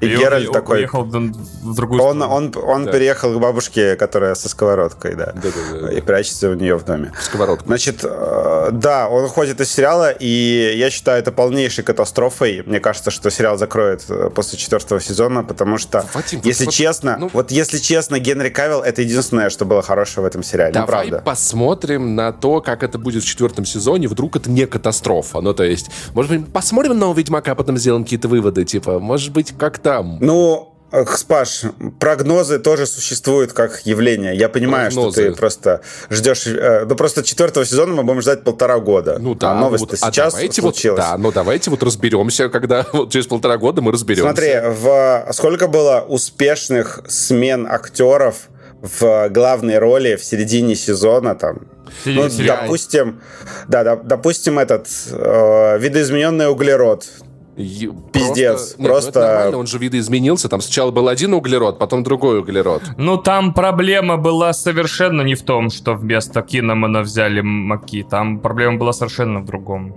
[0.00, 0.78] И, И он Геральт уе- такой...
[0.78, 2.34] Уехал в другую Он, сторону.
[2.34, 2.92] он, он Да.
[2.92, 5.26] переехал к бабушке, которая со сковородкой, да.
[5.34, 5.92] Да-да-да.
[5.92, 7.12] И прячется у нее в доме.
[7.20, 7.66] Сковородку.
[7.66, 12.62] Значит, э, да, он уходит из сериала, и я считаю это полнейшей катастрофой.
[12.64, 17.16] Мне кажется, что сериал закроют э, после четвертого сезона, потому что, Вадим, если вот, честно,
[17.20, 20.72] ну- вот если честно, Генри Кавилл это единственное, что было хорошего в этом сериале.
[20.72, 21.22] Ну, Давай правда.
[21.26, 24.08] посмотрим на то, как это будет в четвертом сезоне.
[24.08, 25.42] Вдруг это не катастрофа.
[25.42, 28.64] Ну, то есть, может быть, посмотрим на нового Ведьмака, а потом сделаем какие-то выводы.
[28.64, 30.18] Типа, может быть, как там?
[30.20, 30.70] Ну,
[31.16, 31.62] Спаш,
[32.00, 34.34] прогнозы тоже существуют как явление.
[34.36, 35.22] Я понимаю, Прогнозы.
[35.22, 36.46] что ты просто ждешь...
[36.48, 39.18] э, ну, просто четвертого сезона мы будем ждать полтора года.
[39.20, 41.00] Ну да, а ну новость-то вот, а сейчас давайте вот, случилась.
[41.04, 44.24] да, ну давайте вот разберемся, когда вот через полтора года мы разберемся.
[44.32, 48.48] Смотри, в сколько было успешных смен актеров
[48.82, 51.68] в главной роли в середине сезона там.
[52.04, 52.60] Середине Ну, сериала.
[52.62, 53.20] допустим,
[53.68, 57.06] да, да, допустим, этот э, видоизмененный углерод.
[57.56, 58.40] Пиздец, Просто...
[58.40, 60.48] Нет, ну просто- это нормально, он же видоизменился.
[60.48, 62.82] Там сначала был один углерод, потом другой углерод.
[62.96, 68.06] Ну, там проблема была совершенно не в том, что вместо Киномана взяли Маки.
[68.08, 69.96] Там проблема была совершенно в другом.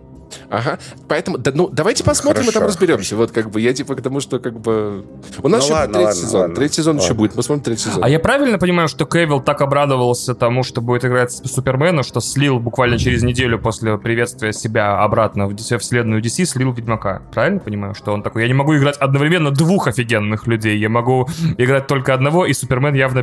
[0.50, 0.80] Ага.
[1.08, 3.15] Поэтому, да, ну, давайте посмотрим и там Хорошо, разберемся.
[3.15, 5.06] Вот как бы я типа к тому, что как бы...
[5.41, 6.41] У нас Ну еще ладно, третий ладно, сезон.
[6.41, 6.56] ладно.
[6.56, 7.17] Третий сезон еще Ладно.
[7.17, 7.34] будет.
[7.34, 8.04] Посмотрим третий сезон.
[8.04, 12.60] А я правильно понимаю, что Кевилл так обрадовался тому, что будет играть Супермена, что слил
[12.60, 17.22] буквально через неделю после приветствия себя обратно в DC, вселенную DC, слил Ведьмака?
[17.34, 21.28] Правильно понимаю, что он такой, я не могу играть одновременно двух офигенных людей, я могу
[21.58, 23.19] играть только одного, и Супермен явно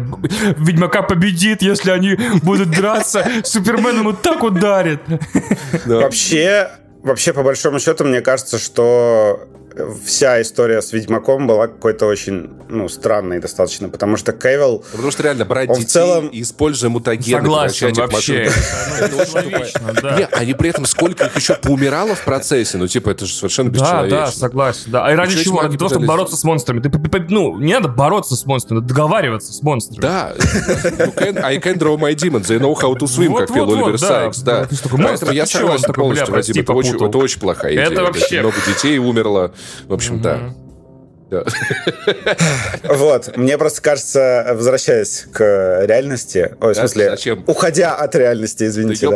[0.59, 5.01] Ведьмака победит, если они будут драться, Супермен ему так ударит.
[5.87, 6.69] Вообще,
[7.03, 9.49] вообще, по большому счету, мне кажется, что
[10.05, 15.23] вся история с Ведьмаком была какой-то очень, ну, странной достаточно, потому что Кевилл Потому что
[15.23, 18.51] реально брать Он в детей целом- и используя мутагены, Согласен, вообще.
[19.81, 20.17] ну, да.
[20.17, 23.71] Не, они при этом сколько их еще поумирало в процессе, ну, типа, это же совершенно
[23.71, 24.17] Да, бесчеловечно.
[24.19, 24.83] да, согласен.
[24.91, 25.07] Да.
[25.07, 25.61] А и ради чего?
[25.63, 26.83] Ради того, чтобы бороться с монстрами.
[27.29, 30.01] Ну, не надо бороться с монстрами, договариваться с монстрами.
[30.01, 30.35] Да,
[31.17, 34.07] can, I can draw my demons, they know how to swim, как пел Оливер да.
[34.07, 34.67] Сайкс, да.
[34.71, 37.87] Поэтому монстр, я согласен полностью, Вадим, это очень плохая идея.
[37.87, 39.53] Это вообще- Много детей умерло,
[39.87, 40.55] в общем, да.
[41.31, 41.45] Да.
[42.83, 49.07] Вот, мне просто кажется, возвращаясь к реальности, ой, в смысле, уходя от реальности, извините.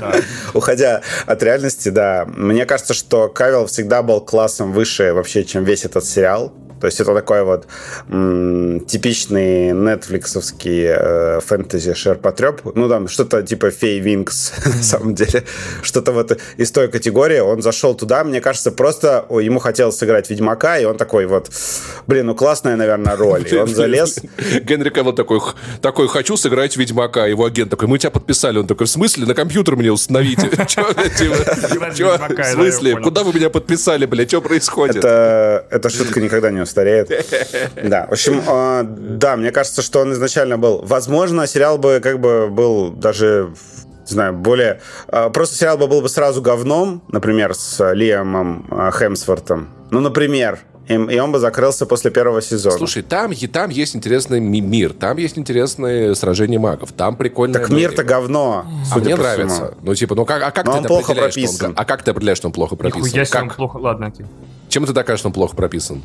[0.00, 0.16] А,
[0.54, 5.84] Уходя от реальности, да, мне кажется, что Кавилл всегда был классом выше вообще, чем весь
[5.84, 6.54] этот сериал.
[6.84, 7.66] То есть это такой вот
[8.10, 12.60] м, типичный нетфликсовский э, фэнтези шерпотреб.
[12.74, 15.44] Ну, там что-то типа Фей Винкс, на самом деле.
[15.82, 17.38] Что-то вот из той категории.
[17.38, 21.48] Он зашел туда, мне кажется, просто ой, ему хотелось сыграть Ведьмака, и он такой вот,
[22.06, 23.46] блин, ну классная, наверное, роль.
[23.50, 24.18] И он залез.
[24.62, 27.24] Генри Кавилл такой, «Х- такой, хочу сыграть Ведьмака.
[27.24, 28.58] Его агент такой, мы тебя подписали.
[28.58, 29.24] Он такой, в смысле?
[29.24, 30.48] На компьютер мне установите.
[31.16, 32.96] Типа, В смысле?
[33.00, 34.28] Куда вы меня подписали, бля?
[34.28, 34.96] Что происходит?
[34.96, 37.10] Это, эта шутка никогда не устареет.
[37.82, 40.80] Да, в общем, э, да, мне кажется, что он изначально был.
[40.84, 43.50] Возможно, сериал бы как бы был даже
[44.08, 44.80] не знаю, более...
[45.08, 49.68] э, Просто сериал бы был бы сразу говном, например, с Лиамом э, Хемсвортом.
[49.90, 50.58] Ну, например.
[50.86, 52.76] И, и он бы закрылся после первого сезона.
[52.76, 57.54] Слушай, там, и там есть интересный ми- мир, там есть интересные сражения магов, там прикольно.
[57.58, 59.54] так мир-то говно, А судя мне по нравится.
[59.54, 59.70] всему.
[59.82, 61.70] Ну, типа, ну как, а как Но ты он это плохо определяешь, что он прописан.
[61.72, 63.02] г- а как ты определяешь, что он плохо прописан?
[63.06, 63.56] Нихуя себе, он Как?
[63.56, 63.76] плохо.
[63.78, 64.26] Ладно, окей.
[64.68, 66.02] Чем ты докажешь, что он плохо прописан?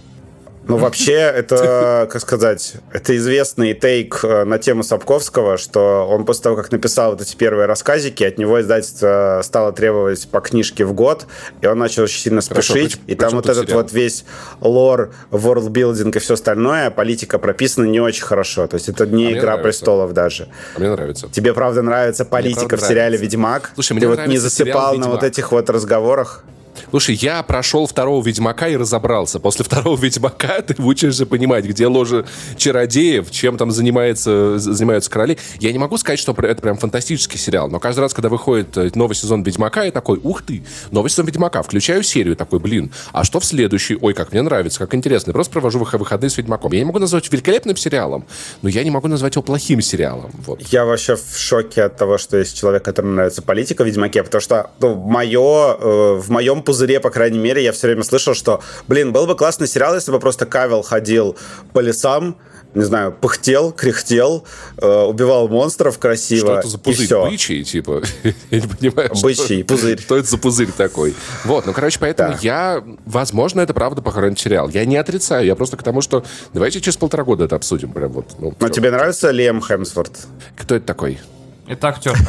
[0.69, 6.43] Ну, вообще, это, как сказать, это известный тейк э, на тему Сапковского, что он после
[6.43, 10.93] того, как написал вот эти первые рассказики, от него издательство стало требовать по книжке в
[10.93, 11.25] год,
[11.61, 12.93] и он начал очень сильно спешить.
[12.93, 13.81] Хорошо, и там вот этот сериал?
[13.81, 14.25] вот весь
[14.61, 18.67] лор, ворлдбилдинг и все остальное, политика прописана не очень хорошо.
[18.67, 20.49] То есть это не а «Игра престолов» даже.
[20.75, 21.29] А мне нравится.
[21.31, 23.23] Тебе, правда, нравится политика в сериале нравится.
[23.23, 23.71] «Ведьмак»?
[23.73, 26.43] Слушай, мне Ты вот не засыпал на вот этих вот разговорах?
[26.89, 29.39] Слушай, я прошел второго Ведьмака и разобрался.
[29.39, 32.25] После второго Ведьмака ты учишься понимать, где ложа
[32.57, 35.37] чародеев, чем там занимается, занимаются короли.
[35.59, 38.89] Я не могу сказать, что это прям фантастический сериал, но каждый раз, когда выходит э,
[38.95, 41.61] новый сезон Ведьмака, я такой, ух ты, новый сезон Ведьмака.
[41.61, 43.97] Включаю серию, такой, блин, а что в следующий?
[44.01, 45.29] Ой, как мне нравится, как интересно.
[45.29, 46.71] Я просто провожу выходные с Ведьмаком.
[46.71, 48.25] Я не могу назвать великолепным сериалом,
[48.63, 50.31] но я не могу назвать его плохим сериалом.
[50.45, 50.61] Вот.
[50.71, 54.41] Я вообще в шоке от того, что есть человек, которому нравится политика в Ведьмаке, потому
[54.41, 58.61] что ну, мое, э, в моем пузыре, по крайней мере, я все время слышал, что,
[58.87, 61.37] блин, был бы классный сериал, если бы просто Кавел ходил
[61.73, 62.37] по лесам,
[62.75, 64.45] не знаю, пыхтел, кряхтел,
[64.77, 66.47] э, убивал монстров красиво.
[66.47, 67.03] Что это за пузырь?
[67.03, 67.25] И все.
[67.25, 68.03] Бычий, типа?
[68.51, 69.09] я не понимаю.
[69.21, 69.99] Бычий, что, пузырь.
[69.99, 71.15] Что это за пузырь такой?
[71.45, 72.39] Вот, ну, короче, поэтому да.
[72.41, 72.83] я...
[73.05, 74.69] Возможно, это правда похоронит сериал.
[74.69, 76.23] Я не отрицаю, я просто к тому, что...
[76.53, 77.91] Давайте через полтора года это обсудим.
[77.91, 80.27] Прям вот, ну, Но тебе нравится Лем Хемсворт?
[80.55, 81.19] Кто это такой?
[81.67, 82.15] Это актер.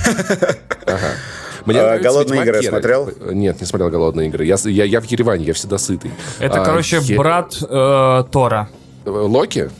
[0.86, 1.12] Ага.
[1.66, 3.10] Мне а, голодные игры смотрел?
[3.30, 4.44] Нет, не смотрел голодные игры.
[4.44, 6.10] Я, я, я в Ереване, я всегда сытый.
[6.38, 7.16] Это, а, короче, я...
[7.16, 8.68] брат э, Тора.
[9.04, 9.70] Локи?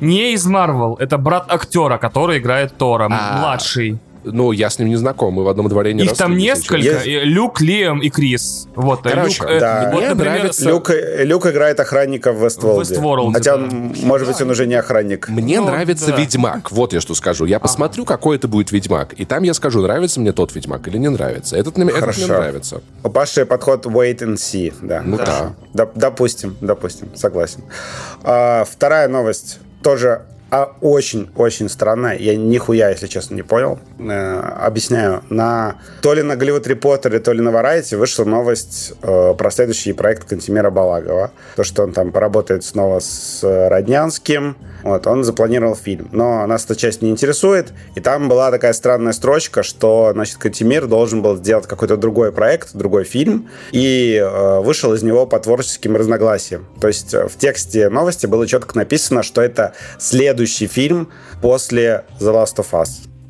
[0.00, 3.98] Не из Марвел, это брат актера, который играет Тора, а, младший.
[4.26, 7.06] Ну, я с ним не знаком, мы в одном дворе не Их там несколько, есть...
[7.06, 8.68] Люк, Лиам и Крис.
[8.74, 9.90] Вот, Короче, Люк, э, да.
[9.92, 10.68] вот, например, нравится...
[10.68, 12.94] Люк, Люк играет охранника в Вестволде.
[12.94, 13.68] Westworld, Хотя, да.
[14.02, 15.28] может быть, он уже не охранник.
[15.28, 16.16] Мне ну, нравится да.
[16.16, 17.44] Ведьмак, вот я что скажу.
[17.44, 18.14] Я посмотрю, ага.
[18.14, 21.56] какой это будет Ведьмак, и там я скажу, нравится мне тот Ведьмак или не нравится.
[21.56, 21.98] Этот, Хорошо.
[21.98, 22.82] этот мне нравится.
[23.04, 25.02] У Паши подход wait and see, да.
[25.04, 25.54] Ну да.
[25.72, 25.88] да.
[25.94, 27.62] Допустим, допустим, согласен.
[28.22, 32.16] А, вторая новость тоже а очень-очень странная.
[32.16, 33.80] Я нихуя, если честно, не понял.
[33.98, 35.24] Э, объясняю.
[35.28, 39.92] На, то ли на Голливуд Репортере, то ли на Variety вышла новость э, про следующий
[39.92, 41.32] проект Кантимира Балагова.
[41.56, 44.56] То, что он там поработает снова с Роднянским.
[44.84, 46.08] Вот, он запланировал фильм.
[46.12, 47.72] Но нас эта часть не интересует.
[47.96, 52.70] И там была такая странная строчка, что, значит, Кантимир должен был сделать какой-то другой проект,
[52.72, 53.48] другой фильм.
[53.72, 56.66] И э, вышел из него по творческим разногласиям.
[56.80, 61.08] То есть э, в тексте новости было четко написано, что это след следующий фильм
[61.40, 62.88] после The Last of Us.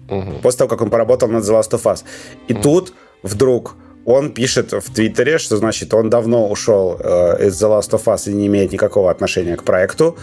[0.09, 0.41] Угу.
[0.43, 2.05] После того, как он поработал над The Last of Us.
[2.49, 2.63] И угу.
[2.63, 2.93] тут
[3.23, 8.05] вдруг он пишет в Твиттере, что значит он давно ушел э, из The Last of
[8.05, 10.17] Us и не имеет никакого отношения к проекту.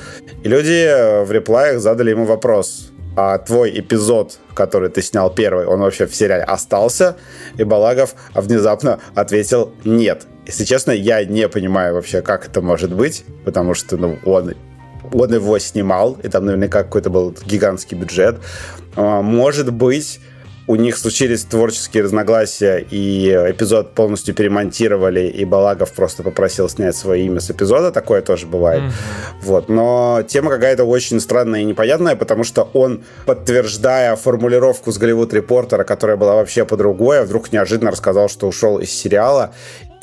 [0.44, 5.66] И люди э, в реплаях задали ему вопрос, а твой эпизод, который ты снял первый,
[5.66, 7.16] он вообще в сериале остался?
[7.58, 10.24] И Балагов внезапно ответил нет.
[10.48, 14.54] Если честно, я не понимаю вообще, как это может быть, потому что ну, он
[15.12, 18.38] он его снимал, и там наверняка какой-то был гигантский бюджет.
[18.96, 20.20] А, может быть,
[20.66, 27.26] у них случились творческие разногласия, и эпизод полностью перемонтировали, и Балагов просто попросил снять свое
[27.26, 27.92] имя с эпизода.
[27.92, 28.82] Такое тоже бывает.
[28.82, 29.44] Mm-hmm.
[29.44, 29.70] Вот.
[29.70, 35.84] Но тема какая-то очень странная и непонятная, потому что он, подтверждая формулировку с Голливуд Репортера,
[35.84, 39.54] которая была вообще по другой, вдруг неожиданно рассказал, что ушел из сериала.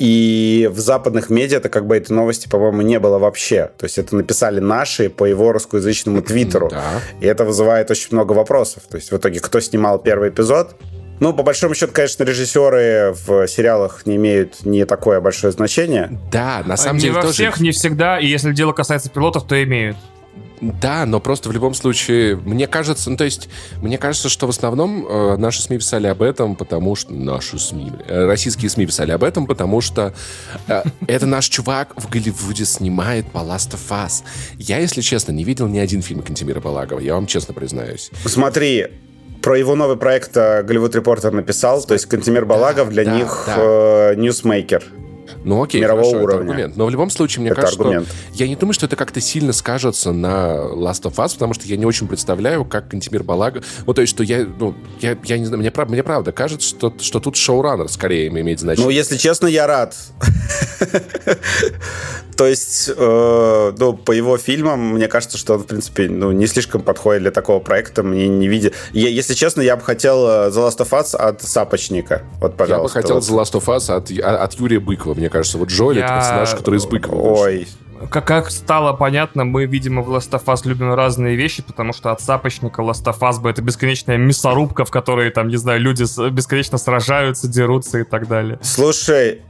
[0.01, 3.69] И в западных медиа это как бы этой новости, по-моему, не было вообще.
[3.77, 6.69] То есть это написали наши по его русскоязычному твиттеру.
[6.69, 6.81] Да.
[7.19, 8.81] И это вызывает очень много вопросов.
[8.89, 10.75] То есть в итоге, кто снимал первый эпизод,
[11.19, 16.19] ну, по большому счету, конечно, режиссеры в сериалах не имеют не такое большое значение.
[16.31, 17.33] Да, на самом не деле во тоже...
[17.33, 19.97] всех, не всегда, и если дело касается пилотов, то имеют.
[20.61, 23.49] Да, но просто в любом случае, мне кажется, ну то есть,
[23.81, 27.91] мне кажется, что в основном э, наши СМИ писали об этом, потому что наши СМИ,
[28.07, 30.13] э, российские СМИ писали об этом, потому что
[30.67, 34.23] э, это наш чувак в Голливуде снимает of Us.
[34.57, 38.11] Я, если честно, не видел ни один фильм Кантемира Балагова, я вам честно признаюсь.
[38.25, 38.87] Смотри,
[39.41, 43.43] про его новый проект Hollywood Reporter написал, то есть Кантемир Балагов да, для да, них
[43.47, 43.55] да.
[43.57, 44.83] Э, ньюсмейкер.
[45.43, 46.43] Ну окей, мирового хорошо, уровня.
[46.43, 46.77] Это аргумент.
[46.77, 48.07] Но в любом случае, мне это кажется, аргумент.
[48.07, 51.67] что я не думаю, что это как-то сильно скажется на Last of Us, потому что
[51.67, 53.63] я не очень представляю, как Кантемир Балага...
[53.85, 56.93] Ну, то есть, что я, ну, я, я не знаю, мне, мне правда кажется, что,
[56.99, 58.85] что тут шоураннер скорее имеет значение.
[58.85, 59.95] Ну, если честно, я рад.
[62.41, 66.47] То есть, э, ну, по его фильмам, мне кажется, что он, в принципе, ну, не
[66.47, 68.01] слишком подходит для такого проекта.
[68.01, 68.73] Мне не видит.
[68.93, 72.23] если честно, я бы хотел э, The Last of Us от Сапочника.
[72.39, 72.99] Вот, пожалуйста.
[72.99, 73.23] Я бы хотел вот.
[73.23, 75.13] The Last of Us от, от Юрия Быкова.
[75.13, 76.05] Мне кажется, вот Джоэль я...
[76.05, 77.15] это персонаж, который из Быкова.
[77.15, 77.67] Ой,
[78.09, 82.11] как, как стало понятно, мы, видимо, в Last of Us любим разные вещи, потому что
[82.11, 86.03] от сапочника Last of Us бы это бесконечная мясорубка, в которой, там, не знаю, люди
[86.31, 88.59] бесконечно сражаются, дерутся и так далее.
[88.61, 89.41] Слушай,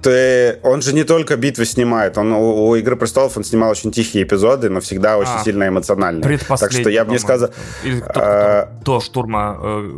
[0.00, 3.90] Ты, он же не только битвы снимает, он у, у «Игры престолов» он снимал очень
[3.90, 6.38] тихие эпизоды, но всегда очень А, сильно эмоциональные.
[6.38, 7.50] Так что я бы не сказал...
[7.82, 9.90] Или А, до штурма э,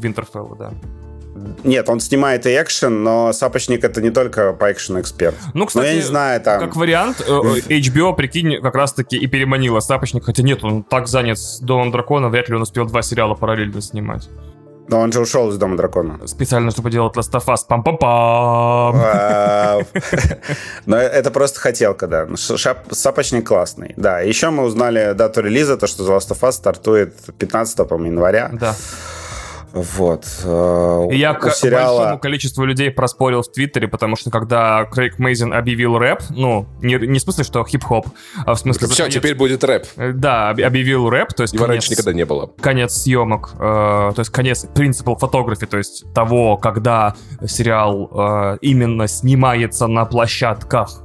[0.00, 0.72] Винтерфелла, да.
[1.64, 5.36] Нет, он снимает и экшен, но Сапочник это не только по экшену эксперт.
[5.54, 6.60] Ну, кстати, но я не знаю, там...
[6.60, 7.30] Как вариант, э,
[7.68, 11.90] э, HBO, прикинь, как раз-таки и переманила Сапочник, хотя нет, он так занят с Домом
[11.90, 14.28] Дракона, вряд ли он успел два сериала параллельно снимать.
[14.88, 16.26] Но он же ушел из Дома Дракона.
[16.26, 17.58] Специально, чтобы делать Last of Us.
[17.68, 18.92] Пам-пам-пам.
[18.92, 19.82] Вау.
[20.86, 22.26] Но это просто хотелка, да.
[22.36, 23.92] Сапочник классный.
[23.96, 28.14] Да, еще мы узнали дату релиза, то, что The Last of Us стартует 15 по-моему,
[28.14, 28.50] января.
[28.52, 28.74] Да.
[29.72, 30.24] Вот.
[30.44, 31.98] Э, я к сериала...
[31.98, 36.94] большому количеству людей проспорил в Твиттере, потому что когда Крейг Мейзен объявил рэп, ну, не,
[36.94, 38.06] не в смысле, что хип-хоп,
[38.46, 38.88] а в смысле...
[38.88, 39.86] Все, конец- теперь будет рэп.
[39.96, 42.50] э, Да, об- объявил рэп, то есть Его конец- раньше никогда не было.
[42.60, 47.14] конец съемок, э, то есть конец принципа фотографии, то есть того, когда
[47.46, 51.02] сериал э, именно снимается на площадках.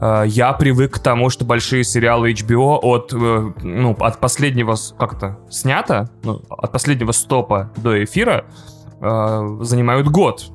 [0.00, 4.94] Э, я привык к тому, что большие сериалы HBO от, э, ну, от последнего, с-
[4.98, 8.44] как то снято, ну, от последнего стопа до эфира
[9.00, 10.46] э, занимают год.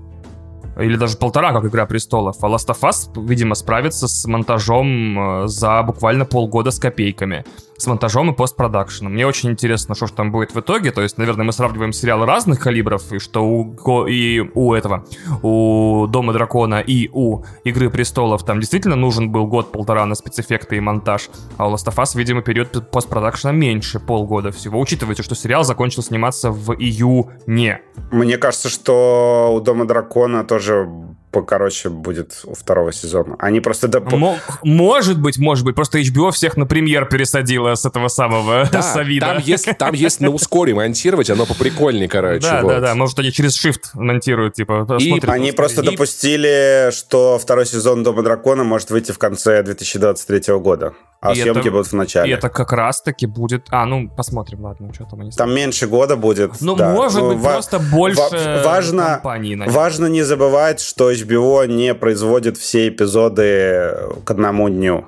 [0.78, 2.38] Или даже полтора, как «Игра престолов».
[2.42, 7.44] А Last of Us, видимо, справится с монтажом за буквально полгода с копейками.
[7.80, 9.14] С монтажом и постпродакшеном.
[9.14, 10.92] Мне очень интересно, что же там будет в итоге.
[10.92, 15.06] То есть, наверное, мы сравниваем сериалы разных калибров, и что у, и у этого,
[15.42, 20.82] у Дома Дракона и у Игры Престолов там действительно нужен был год-полтора на спецэффекты и
[20.82, 21.30] монтаж.
[21.56, 24.78] А у Last of Us, видимо, период постпродакшена меньше полгода всего.
[24.78, 27.80] Учитывайте, что сериал закончил сниматься в июне.
[28.12, 30.90] Мне кажется, что у Дома Дракона тоже
[31.32, 33.36] покороче будет у второго сезона.
[33.40, 33.88] Они просто...
[33.88, 35.76] доп- Мо- может быть, может быть.
[35.76, 39.26] Просто HBO всех на премьер пересадила с этого самого Да, Савида.
[39.26, 42.42] там есть, там есть на ускоре монтировать, оно поприкольнее, короче.
[42.48, 42.70] Да, вот.
[42.70, 42.96] да, да.
[42.96, 44.88] Может, они через Shift монтируют, типа.
[45.00, 45.92] И Они просто ускорение.
[45.98, 50.94] допустили, что второй сезон Дома Дракона может выйти в конце 2023 года.
[51.22, 52.32] А И съемки это- будут в начале.
[52.32, 53.68] И это как раз-таки будет...
[53.72, 55.32] А, ну, посмотрим, ладно, что там они...
[55.32, 56.62] Там меньше года будет.
[56.62, 56.94] Ну, да.
[56.94, 59.78] может быть, ва- просто больше ва- важно, компаний, наверное.
[59.82, 65.08] важно не забывать, что HBO не производит все эпизоды к одному дню.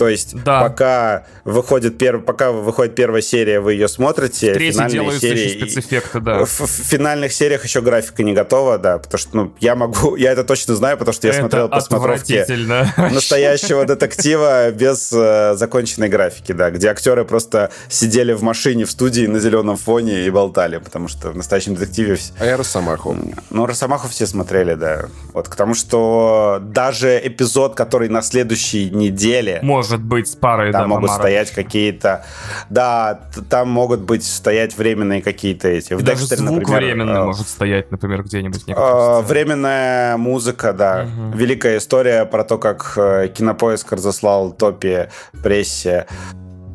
[0.00, 0.62] То есть, Да.
[0.62, 2.24] пока выходит перв...
[2.24, 4.54] пока выходит первая серия, вы ее смотрите.
[4.54, 5.40] Финальные делаются серии...
[5.40, 6.46] еще спецэффекты, да.
[6.46, 10.32] В, в финальных сериях еще графика не готова, да, потому что, ну, я могу, я
[10.32, 12.94] это точно знаю, потому что я Это смотрел посмотровки отвратительно.
[13.12, 19.26] настоящего детектива без э, законченной графики, да, где актеры просто сидели в машине в студии
[19.26, 22.16] на зеленом фоне и болтали, потому что в настоящем детективе...
[22.38, 23.18] А я Росомаху.
[23.50, 25.10] Ну, Росомаху все смотрели, да.
[25.34, 30.82] Вот, к тому, что даже эпизод, который на следующей неделе, Может быть, с парой, там
[30.82, 31.22] да, могут Мамара.
[31.22, 32.24] стоять какие-то...
[32.68, 35.94] Да, там могут быть стоять временные какие-то эти...
[35.94, 38.64] В Даже звук например, временно э, может стоять, например, где-нибудь.
[38.68, 39.20] Э.
[39.22, 41.08] Временная музыка, да.
[41.34, 45.08] Великая история про то, как э, Кинопоиск разослал топи
[45.42, 46.06] прессе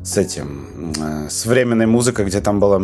[0.05, 2.79] с этим, э, с временной музыкой, где там было,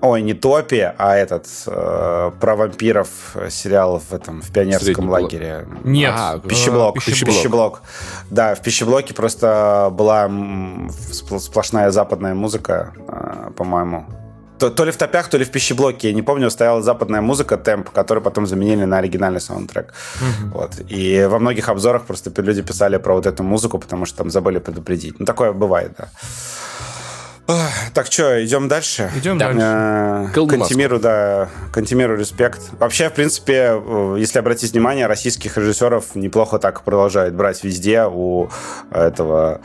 [0.00, 5.06] ой, не топи, а этот, э, про вампиров э, сериал в этом, в пионерском Средний
[5.06, 5.20] блок.
[5.22, 5.68] лагере.
[5.84, 6.14] Нет.
[6.16, 7.34] А, Пищеблок, пищеблок.
[7.36, 7.82] пищеблок.
[8.30, 10.30] Да, в пищеблоке просто была
[11.38, 14.06] сплошная западная музыка, э, по-моему.
[14.58, 17.56] То, то ли в топях, то ли в пищеблоке, я не помню, стояла западная музыка,
[17.56, 19.92] темп, которую потом заменили на оригинальный саундтрек.
[20.52, 20.72] Вот.
[20.88, 24.58] И во многих обзорах просто люди писали про вот эту музыку, потому что там забыли
[24.58, 25.20] предупредить.
[25.20, 26.08] Ну, такое бывает, да.
[27.94, 29.08] Так, что, идем дальше?
[29.16, 29.52] Идем Да.
[29.52, 30.40] дальше.
[30.40, 32.60] Э, Кантимиру, да, Кантимиру респект.
[32.80, 38.48] Вообще, в принципе, э, если обратить внимание, российских режиссеров неплохо так продолжают брать везде у
[38.90, 39.60] этого...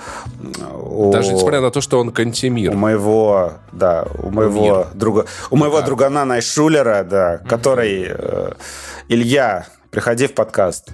[0.74, 2.74] у- Даже несмотря на то, что он у Кантемир.
[2.74, 5.86] моего, да, у моего друга, у моего Да.
[5.86, 8.52] другана Найшулера, да, который э,
[9.10, 10.90] Илья, приходи в подкаст.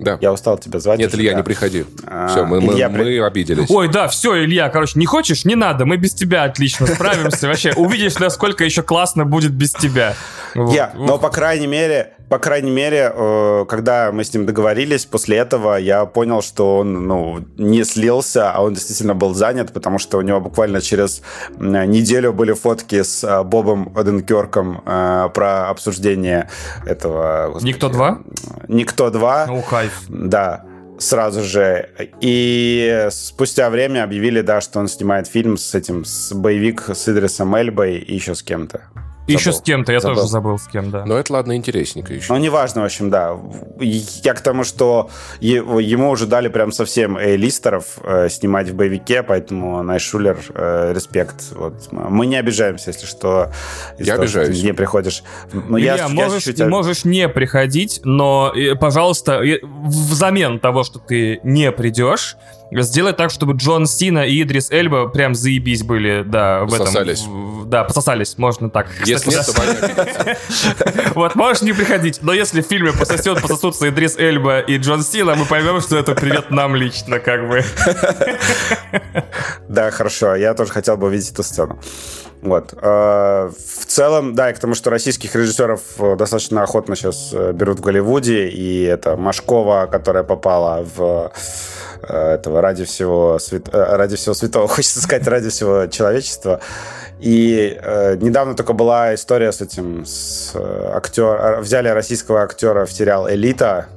[0.00, 0.18] Да.
[0.20, 0.98] Я устал тебя звать.
[0.98, 1.36] Нет, уже, Илья, да.
[1.38, 1.84] не приходи.
[2.06, 3.70] А, Все, мы, мы- Илья, мы при- обиделись.
[3.70, 7.46] Ой, да, все, Илья, короче, не хочешь, не надо, мы без тебя отлично справимся.
[7.48, 10.14] Вообще, увидишь, насколько еще классно будет без тебя.
[10.54, 15.38] Я, но по крайней мере, по крайней мере, э, когда мы с ним договорились, после
[15.38, 20.16] этого я понял, что он, ну, не слился, а он действительно был занят, потому что
[20.16, 21.22] у него буквально через
[21.58, 26.48] неделю были фотки с э, Бобом Оденкерком э, про обсуждение
[26.86, 27.48] этого...
[27.48, 28.20] господи, Никто два?
[28.68, 29.46] Никто два.
[29.46, 30.02] Ну, кайф.
[30.08, 30.64] Да,
[30.98, 31.88] сразу же.
[32.20, 37.56] И спустя время объявили, да, что он снимает фильм с этим, с боевик с Идрисом
[37.56, 38.82] Эльбой и еще с кем-то.
[39.32, 40.16] Еще с кем-то, я забыл.
[40.16, 41.04] тоже забыл с кем, да.
[41.04, 42.32] Но это, ладно, интересненько еще.
[42.32, 43.36] Ну, неважно, в общем, да.
[43.78, 49.82] Я к тому, что ему уже дали прям совсем листеров э, снимать в боевике, поэтому
[49.82, 51.52] Найшулер, э, респект.
[51.52, 51.74] Вот.
[51.90, 53.50] Мы не обижаемся, если что.
[53.98, 54.48] Я того, обижаюсь.
[54.48, 55.22] Что ты не приходишь.
[55.52, 61.72] Ну, Илья, я, можешь, я можешь не приходить, но, пожалуйста, взамен того, что ты не
[61.72, 62.36] придешь,
[62.72, 67.22] сделать так, чтобы Джон Сина и Идрис Эльба прям заебись были, да, в пососались.
[67.22, 67.68] этом.
[67.68, 68.88] Да, пососались, можно так.
[69.04, 70.36] Если нет, то
[71.14, 75.34] Вот, можешь не приходить, но если в фильме пососет, пососутся Идрис Эльба и Джон Сина,
[75.34, 77.62] мы поймем, что это привет нам лично, как бы.
[79.68, 81.78] Да, хорошо, я тоже хотел бы увидеть эту сцену.
[82.42, 82.74] Вот.
[82.82, 87.52] А, в целом, да, и к тому, что российских режиссеров э, достаточно охотно сейчас э,
[87.52, 93.68] берут в Голливуде, и это Машкова, которая попала в Э, этого ради всего, свят...
[93.72, 96.60] Э, ради всего святого, хочется сказать, ради всего человечества.
[97.20, 102.92] И э, недавно только была история с этим, с э, актер, взяли российского актера в
[102.92, 103.88] сериал «Элита»,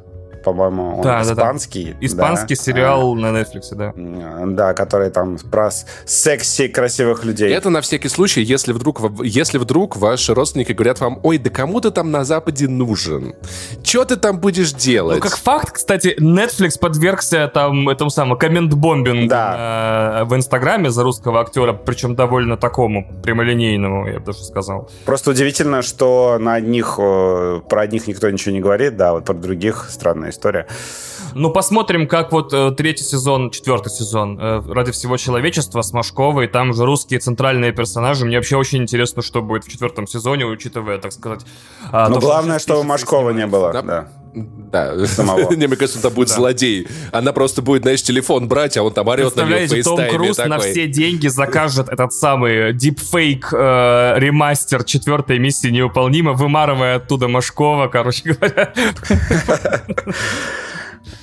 [0.44, 1.86] по-моему, он да, испанский.
[1.86, 2.06] Да, да.
[2.06, 2.62] Испанский да.
[2.62, 3.94] сериал а, на Netflix, да.
[4.46, 5.72] Да, который там про
[6.06, 7.52] секси красивых людей.
[7.52, 11.82] Это на всякий случай, если вдруг, если вдруг ваши родственники говорят вам, ой, да кому
[11.82, 13.36] ты там на Западе нужен?
[13.84, 15.16] Что ты там будешь делать?
[15.16, 20.22] Ну, как факт, кстати, Netflix подвергся там этому самому коммент-бомбингу да.
[20.22, 24.90] э, в Инстаграме за русского актера, причем довольно такому прямолинейному, я бы даже сказал.
[25.06, 29.88] Просто удивительно, что на одних, про одних никто ничего не говорит, да, вот про других
[29.90, 30.68] странная история.
[31.34, 36.48] Ну, посмотрим, как вот э, третий сезон, четвертый сезон э, «Ради всего человечества» с Машковой.
[36.48, 38.26] Там уже русские центральные персонажи.
[38.26, 41.42] Мне вообще очень интересно, что будет в четвертом сезоне, учитывая, так сказать...
[41.92, 43.72] Э, Но главное, что у Машкова не было.
[43.74, 43.82] Да.
[43.82, 44.08] да.
[44.34, 45.54] Да, самого.
[45.56, 46.36] Не, мне кажется, это будет да.
[46.36, 46.88] злодей.
[47.12, 50.50] Она просто будет, знаешь, телефон брать, а он там орет на нее Том Круз такой.
[50.50, 57.88] на все деньги закажет этот самый дипфейк э, ремастер четвертой миссии невыполнима, вымарывая оттуда Машкова,
[57.88, 58.74] короче говоря.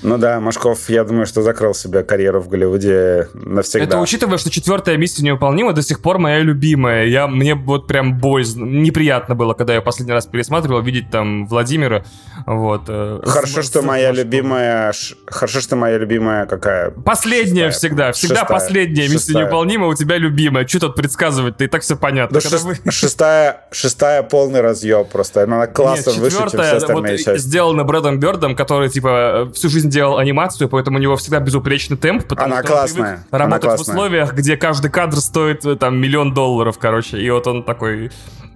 [0.03, 3.85] Ну да, Машков, я думаю, что закрыл себе карьеру в Голливуде навсегда.
[3.85, 7.07] Это учитывая, что четвертая миссия невыполнима до сих пор моя любимая.
[7.07, 12.05] Я, мне вот прям боязно, неприятно было, когда я последний раз пересматривал, видеть там Владимира.
[12.47, 12.83] Вот.
[12.89, 14.25] Э, хорошо, с, что с, моя Машков.
[14.25, 14.93] любимая...
[14.93, 16.91] Ш, хорошо, что моя любимая какая?
[16.91, 18.13] Последняя шестая, всегда.
[18.13, 19.15] Всегда шестая, последняя шестая.
[19.15, 20.67] миссия невыполнима у тебя любимая.
[20.67, 21.65] Что тут предсказывать-то?
[21.65, 22.41] И так все понятно.
[22.41, 22.77] Да шест, вы...
[22.91, 25.43] шестая, шестая полный разъеб просто.
[25.43, 27.39] Она классно Нет, выше, чем все остальные вот части.
[27.39, 32.27] сделана Брэдом Бёрдом, который, типа, всю жизнь делал анимацию, поэтому у него всегда безупречный темп.
[32.27, 33.25] Потому Она что классная.
[33.31, 33.95] Он работать Она классная.
[33.95, 37.19] в условиях, где каждый кадр стоит э, там миллион долларов, короче.
[37.21, 38.11] И вот он такой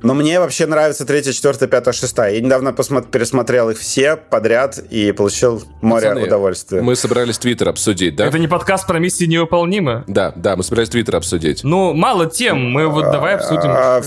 [0.05, 2.35] но мне вообще нравится третья, четвертая, пятая, шестая.
[2.35, 6.83] Я недавно посмотр- пересмотрел их все подряд и получил море Пацаны, удовольствия.
[6.83, 8.27] Мы собрались Твиттер обсудить, да?
[8.27, 10.05] Это не подкаст про миссии невыполнимы?
[10.07, 11.65] Да, да, мы собирались Твиттер обсудить.
[11.65, 13.71] Ну, мало тем, мы вот давай обсудим.
[13.71, 14.03] А,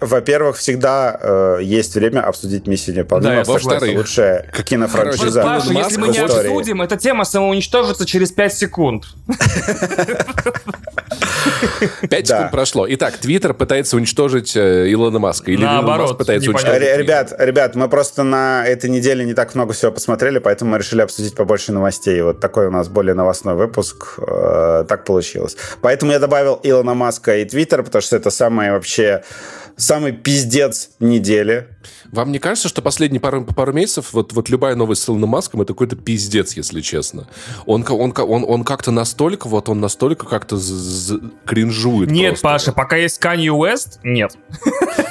[0.00, 3.44] во-первых, всегда э, есть время обсудить миссию невыполнимы.
[3.44, 5.42] Да, во-вторых, лучшая кинофраншиза.
[5.42, 9.04] Паша, если мы не обсудим, эта тема самоуничтожится через 5 секунд.
[12.08, 12.86] 5 секунд прошло.
[12.88, 15.50] Итак, Твиттер пытается уничтожить э, Илона Маска.
[15.50, 16.82] Или Наоборот, Маск пытается уничтожить.
[16.96, 21.02] Ребят, ребят, мы просто на этой неделе не так много всего посмотрели, поэтому мы решили
[21.02, 22.20] обсудить побольше новостей.
[22.22, 24.18] Вот такой у нас более новостной выпуск.
[24.18, 25.56] Э, так получилось.
[25.80, 29.22] Поэтому я добавил Илона Маска и Твиттер, потому что это самое вообще
[29.76, 31.68] самый пиздец недели.
[32.14, 35.62] Вам не кажется, что последние пару, пару месяцев вот, вот любая новость с Илоном Маском
[35.62, 37.26] это какой-то пиздец, если честно?
[37.66, 40.56] Он, он, он, он как-то настолько, вот он настолько как-то
[41.44, 42.44] кринжует Нет, просто.
[42.44, 44.36] Паша, пока есть Канье Уэст, нет.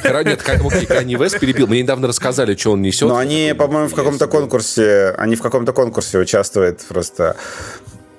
[0.05, 1.67] Нет, окей, Канье Уэст перебил.
[1.67, 3.09] Мне недавно рассказали, что он несет.
[3.09, 7.35] Но они, по-моему, в каком-то конкурсе, они в каком-то конкурсе участвуют просто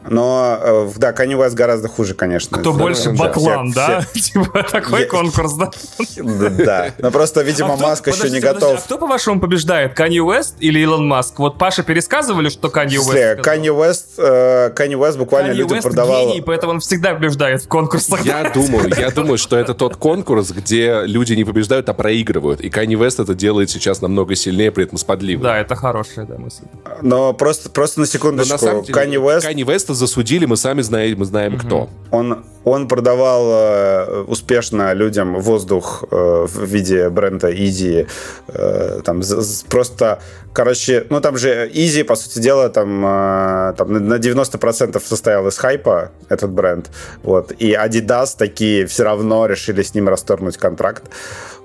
[0.08, 2.58] но, э, да, Kanye West гораздо хуже, конечно.
[2.58, 4.04] Кто больше баклан, да?
[4.14, 5.70] Типа такой конкурс, да?
[6.18, 6.92] Да.
[6.98, 8.78] Но просто, видимо, а Маск еще не готов.
[8.78, 9.98] А кто, по-вашему, побеждает?
[9.98, 11.38] Kanye West или Илон Маск?
[11.38, 14.18] Вот Паша пересказывали, что Kanye West Kanye West,
[14.74, 16.28] Kanye West буквально людям продавал...
[16.28, 18.24] гений, поэтому он всегда побеждает в конкурсах.
[18.24, 22.60] Я думаю, я думаю, что это тот конкурс, где люди не побеждают, а проигрывают.
[22.60, 25.42] И Kanye West это делает сейчас намного сильнее, при этом сподливо.
[25.42, 26.64] Да, это хорошая да, мысль.
[27.02, 28.54] Но просто, просто на секундочку.
[28.56, 29.46] Kanye West...
[29.46, 31.66] Kanye West засудили, мы сами знаем, мы знаем mm-hmm.
[31.66, 31.88] кто.
[32.14, 38.06] Он, он продавал э, успешно людям воздух э, в виде бренда Easy.
[38.48, 40.18] Э, там з- просто,
[40.52, 45.58] короче, ну там же Easy, по сути дела, там, э, там на 90% состоял из
[45.58, 46.90] хайпа этот бренд.
[47.22, 47.52] Вот.
[47.58, 51.04] И Adidas такие все равно решили с ним расторгнуть контракт.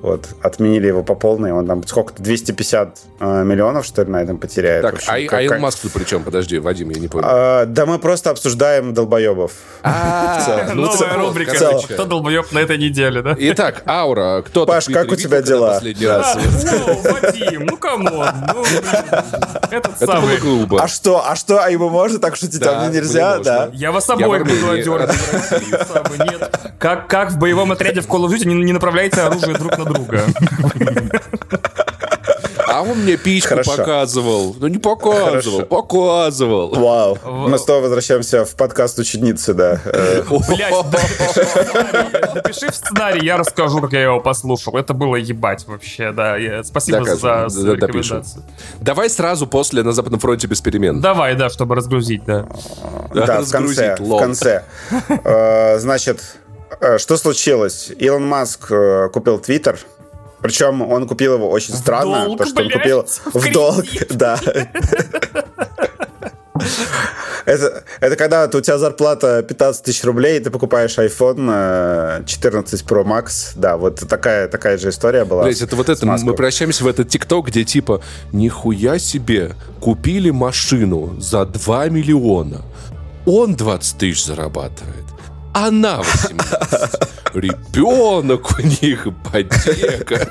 [0.02, 4.38] Вот, отменили его по полной, он там сколько-то, 250 э, миллионов, что ли, на этом
[4.38, 4.82] потеряет.
[4.84, 6.24] Так, общем, а, как- а Илон Маск тут при чем?
[6.24, 7.28] Подожди, Вадим, я не понял.
[7.30, 9.52] А, да мы просто обсуждаем долбоебов.
[9.84, 10.39] А,
[10.74, 11.58] ну, Новая целом, рубрика.
[11.58, 11.94] короче.
[11.94, 13.36] Кто долбоеб на этой неделе, да?
[13.38, 15.74] Итак, Аура, кто Паш, как у тебя дела?
[15.74, 16.36] последний раз?
[16.36, 18.28] Воу, Вадим, ну come on.
[18.54, 18.64] ну,
[19.72, 20.40] Этот самый.
[20.80, 23.70] А что, а что, а ему можно так шутить, а мне нельзя, да?
[23.74, 25.10] Я вас обоих буду одергивать.
[26.32, 26.60] Нет.
[26.80, 29.86] Как, как в боевом отряде в Call of Duty не, не направляйте оружие друг на
[29.86, 30.24] друга.
[32.72, 33.78] А он мне письку Хорошо.
[33.78, 34.56] показывал.
[34.60, 35.62] Ну не показывал, Хорошо.
[35.66, 36.70] показывал.
[36.76, 37.18] Вау.
[37.48, 39.82] Мы снова возвращаемся в подкаст ученицы, да.
[39.86, 40.74] Э, Блять,
[42.36, 44.78] напиши в сценарий, я расскажу, как я его послушал.
[44.78, 46.38] Это было ебать вообще, да.
[46.38, 47.50] Я- Спасибо Докажем.
[47.50, 48.18] за Да, допишем.
[48.18, 48.44] рекомендацию.
[48.82, 51.02] Давай сразу после на Западном фронте без перемен.
[51.02, 52.48] Давай, да, чтобы разгрузить, да.
[53.14, 53.96] Да, в Разгрузить, конце.
[54.04, 54.20] В лол.
[54.20, 54.64] конце.
[55.24, 56.22] Э, Значит,
[56.82, 57.92] э, что случилось?
[57.98, 59.80] Илон Маск э, купил Твиттер.
[60.42, 63.86] Причем он купил его очень странно, долг, то что он блядь, купил в в долг,
[64.10, 64.40] да.
[67.46, 71.50] Это, это когда у тебя зарплата 15 тысяч рублей, и ты покупаешь iPhone
[72.22, 73.54] э, 14 Pro Max.
[73.56, 75.44] Да, вот такая, такая же история была.
[75.44, 81.20] Блять, это вот это, мы прощаемся в этот ТикТок, где типа, нихуя себе, купили машину
[81.20, 82.62] за 2 миллиона,
[83.26, 85.06] он 20 тысяч зарабатывает,
[85.68, 87.10] она 18.
[87.34, 90.28] Ребенок у них, ипотека.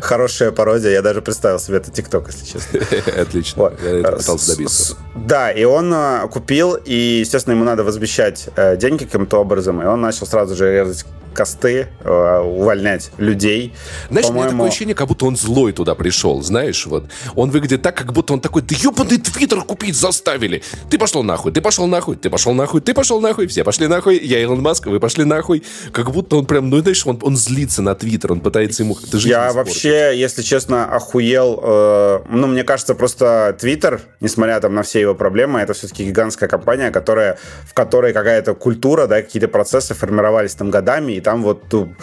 [0.00, 2.80] Хорошая пародия, я даже представил себе этот ТикТок, если честно.
[3.22, 3.80] Отлично, Вот.
[3.82, 4.96] я это пытался добиться.
[5.14, 9.86] Да, и он э, купил, и, естественно, ему надо возмещать э, деньги каким-то образом, и
[9.86, 11.06] он начал сразу же резать
[11.38, 13.72] косты, э, увольнять людей.
[14.10, 17.04] Знаешь, у меня По-моему, такое ощущение, как будто он злой туда пришел, знаешь, вот.
[17.36, 20.62] Он выглядит так, как будто он такой, да ебаный твиттер купить заставили.
[20.90, 24.18] Ты пошел нахуй, ты пошел нахуй, ты пошел нахуй, ты пошел нахуй, все пошли нахуй,
[24.18, 25.62] я Илон Маск, вы пошли нахуй.
[25.92, 29.18] Как будто он прям, ну, знаешь, он, он злится на твиттер, он пытается ему как-то
[29.18, 31.60] жизнь Я вообще, если честно, охуел.
[31.62, 36.48] э, ну, мне кажется, просто Twitter, несмотря там на все его проблемы, это все-таки гигантская
[36.48, 41.64] компания, которая, в которой какая-то культура, да, какие-то процессы формировались там годами, и там вот
[41.70, 41.94] ну,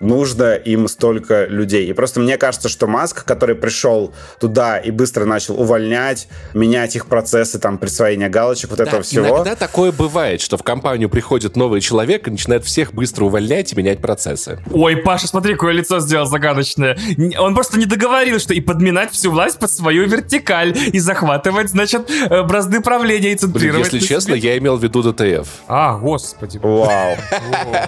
[0.00, 1.86] нужно им столько людей.
[1.88, 7.06] И просто мне кажется, что Маск, который пришел туда и быстро начал увольнять, менять их
[7.06, 9.26] процессы, там, присвоения галочек, вот Да, этого всего.
[9.26, 13.76] Иногда такое бывает, что в компанию приходит новый человек и начинает всех быстро увольнять и
[13.76, 14.58] менять процессы.
[14.70, 16.98] Ой, Паша, смотри, какое лицо сделал загадочное.
[17.38, 22.10] Он просто не договорил, что и подминать всю власть под свою вертикаль, и захватывать, значит,
[22.10, 23.92] э, бразды правления и Блин, центрировать.
[23.92, 24.50] если на честно, себе.
[24.50, 25.48] я имел в виду DTF.
[25.68, 26.58] А, господи.
[26.62, 27.16] Вау.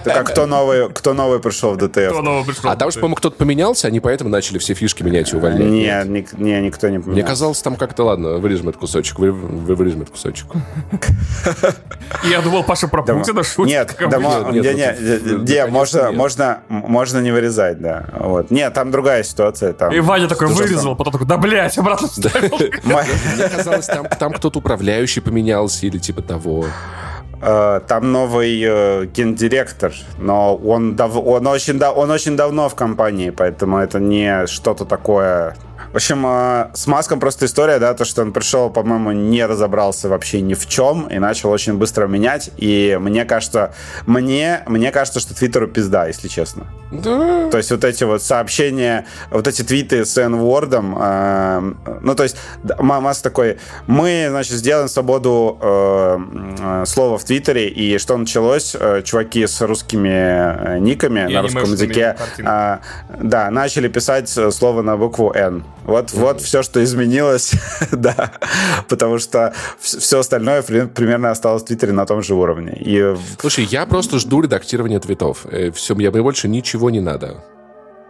[0.03, 1.98] Так а кто новый, кто новый пришел в DTF?
[2.07, 2.69] Кто нового пришел?
[2.69, 5.67] А там же, по-моему, кто-то поменялся, они поэтому начали все фишки менять и увольнять.
[5.67, 7.13] Не, ник- не, никто не поменял.
[7.13, 10.47] Мне казалось, там как-то, ладно, вырежем этот кусочек, вы, вы вырежем этот кусочек.
[12.23, 13.71] Я думал, Паша про Путина шутит.
[13.71, 16.59] Нет, нет, не, ну, не, не, не, можно, нет.
[16.69, 18.05] можно, не вырезать, да.
[18.13, 18.51] Вот.
[18.51, 19.73] Нет, там другая ситуация.
[19.73, 22.57] Там, И Ваня такой вырезал, потом такой, да, блядь, обратно вставил.
[22.83, 26.65] Мне казалось, там кто-то управляющий поменялся или типа того.
[27.41, 32.75] Э, Там новый э, гендиректор, но он, дав- он, очень, да- он очень давно в
[32.75, 35.55] компании, поэтому это не что-то такое.
[35.91, 40.07] В общем, э, с Маском просто история, да, то, что он пришел, по-моему, не разобрался
[40.09, 42.51] вообще ни в чем и начал очень быстро менять.
[42.57, 43.73] И мне кажется,
[44.05, 46.67] мне, мне кажется, что Твиттеру пизда, если честно.
[46.91, 47.49] Да.
[47.49, 52.37] То есть вот эти вот сообщения, вот эти твиты с N-wordом, э, ну, то есть
[52.79, 56.19] Маск такой, мы, значит, сделаем свободу э,
[56.59, 58.75] э, слова в Твиттере, и что началось?
[58.79, 62.79] Э, чуваки с русскими э, никами И на русском языке, а,
[63.09, 65.63] да, начали писать э, слово на букву N.
[65.83, 67.53] Вот, вот все, что изменилось,
[67.91, 68.31] да,
[68.87, 72.77] потому что все остальное при- примерно осталось в Твиттере на том же уровне.
[72.79, 75.45] И Слушай, я просто жду редактирования твитов.
[75.73, 77.43] Все, мне больше ничего не надо.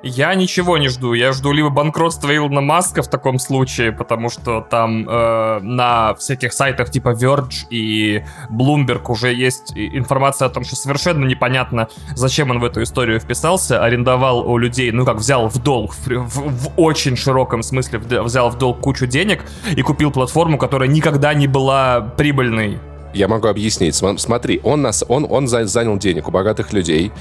[0.02, 1.12] Я ничего не жду.
[1.14, 6.54] Я жду либо банкротства Илона Маска в таком случае, потому что там э, на всяких
[6.54, 12.60] сайтах типа Verge и Bloomberg уже есть информация о том, что совершенно непонятно, зачем он
[12.60, 16.72] в эту историю вписался, арендовал у людей, ну как, взял в долг, в, в- в
[16.78, 19.44] очень широком смысле взял в долг кучу денег
[19.76, 22.80] и купил платформу, которая никогда не была прибыльной.
[23.12, 23.96] Я могу объяснить.
[23.96, 27.12] См- Смотри, он, нас, он, он за- занял денег у богатых людей.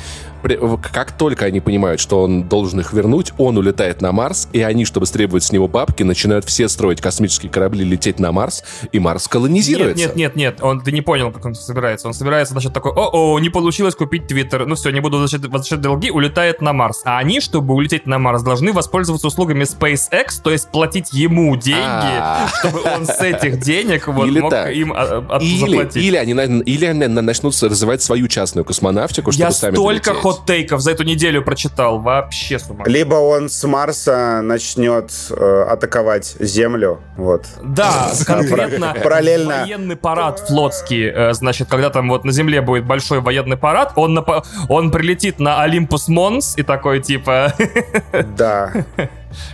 [0.93, 4.85] Как только они понимают, что он должен их вернуть, он улетает на Марс, и они,
[4.85, 8.63] чтобы стребовать с него бабки, начинают все строить космические корабли, лететь на Марс,
[8.93, 10.05] и Марс Нет, колонизируется.
[10.07, 12.07] нет, нет, нет, он, ты не понял, как он собирается.
[12.09, 15.81] Он собирается, значит, такой, о-о, не получилось купить Твиттер, ну все, не буду возвращать, возвращать
[15.81, 17.03] долги, улетает на Марс.
[17.05, 21.79] А они, чтобы улететь на Марс, должны воспользоваться услугами SpaceX, то есть платить ему деньги,
[21.83, 22.49] А.
[22.59, 24.73] чтобы он с этих денег вот Или мог так.
[24.73, 26.03] им а, а, Или заплатить.
[26.03, 26.33] или они,
[26.63, 30.23] или начнут развивать свою частную космонавтику, чтобы Я сами столько долететь.
[30.33, 31.99] Хот-тейков за эту неделю прочитал.
[31.99, 32.85] Вообще с ума.
[32.87, 37.47] Либо он с Марса начнет э, атаковать Землю, вот.
[37.63, 39.61] Да, конкретно Параллельно.
[39.63, 44.19] военный парад флотский, э, значит, когда там вот на Земле будет большой военный парад, он,
[44.19, 47.53] напа- он прилетит на Олимпус Монс и такой типа...
[48.37, 48.73] Да.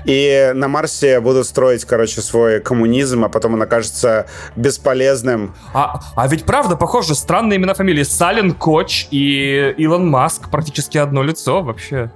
[0.05, 4.27] И на Марсе будут строить, короче, свой коммунизм, а потом он окажется
[4.57, 5.55] бесполезным.
[5.73, 8.03] А, а ведь правда, похоже, странные имена фамилии.
[8.03, 12.11] Сален Коч и Илон Маск практически одно лицо вообще.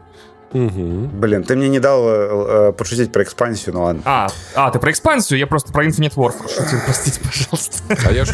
[0.53, 1.09] Мгм.
[1.20, 4.03] Блин, ты мне не дал э, э, пошутить про экспансию, ну ладно.
[4.05, 5.38] А, а, ты про экспансию?
[5.38, 7.82] Я просто про Infinite Warfare шутил, простите, пожалуйста.
[8.09, 8.30] А я, ж-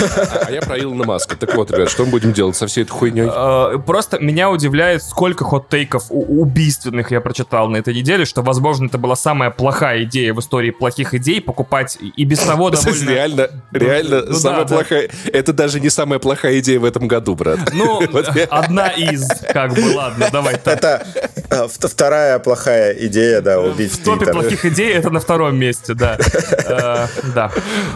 [0.47, 1.37] а я про Илона Маска.
[1.37, 3.29] Так вот, ребят, что мы будем делать со всей этой хуйней?
[3.31, 8.43] Э, Просто меня удивляет, сколько hot take -ов убийственных я прочитал на этой неделе, что,
[8.43, 13.09] возможно, это была самая плохая идея в истории плохих идей покупать и без того довольно...
[13.11, 14.75] Реально, реально, ну самая да, да.
[14.77, 15.11] плохая...
[15.33, 17.59] Это даже не самая плохая идея в этом году, брат.
[17.73, 20.75] Ну, Вот я- одна из, как бы, ладно, давай так.
[20.75, 21.07] Это
[21.51, 21.67] э,
[22.05, 24.35] вторая плохая идея, да, убить В топе Твиттер.
[24.35, 26.19] плохих идей это на втором месте, да.
[26.67, 27.51] Э, Да.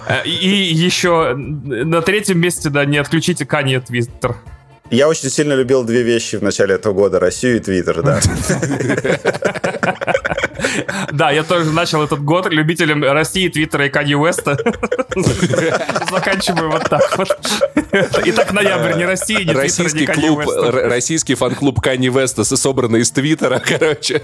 [0.09, 4.37] Э, И и еще на третьем месте, да, не отключите Канье Твиттер.
[4.91, 7.21] Я очень сильно любил две вещи в начале этого года.
[7.21, 8.21] Россию и Твиттер, да.
[11.13, 14.57] Да, я тоже начал этот год любителем России, Твиттера и Канье Уэста.
[16.11, 17.29] Заканчиваю вот так вот.
[18.27, 20.73] Итак, ноябрь, ни России, ни Российский Канье клуб, Уэста.
[20.89, 24.19] российский фан-клуб Канни Веста, с- собранный из Твиттера, короче.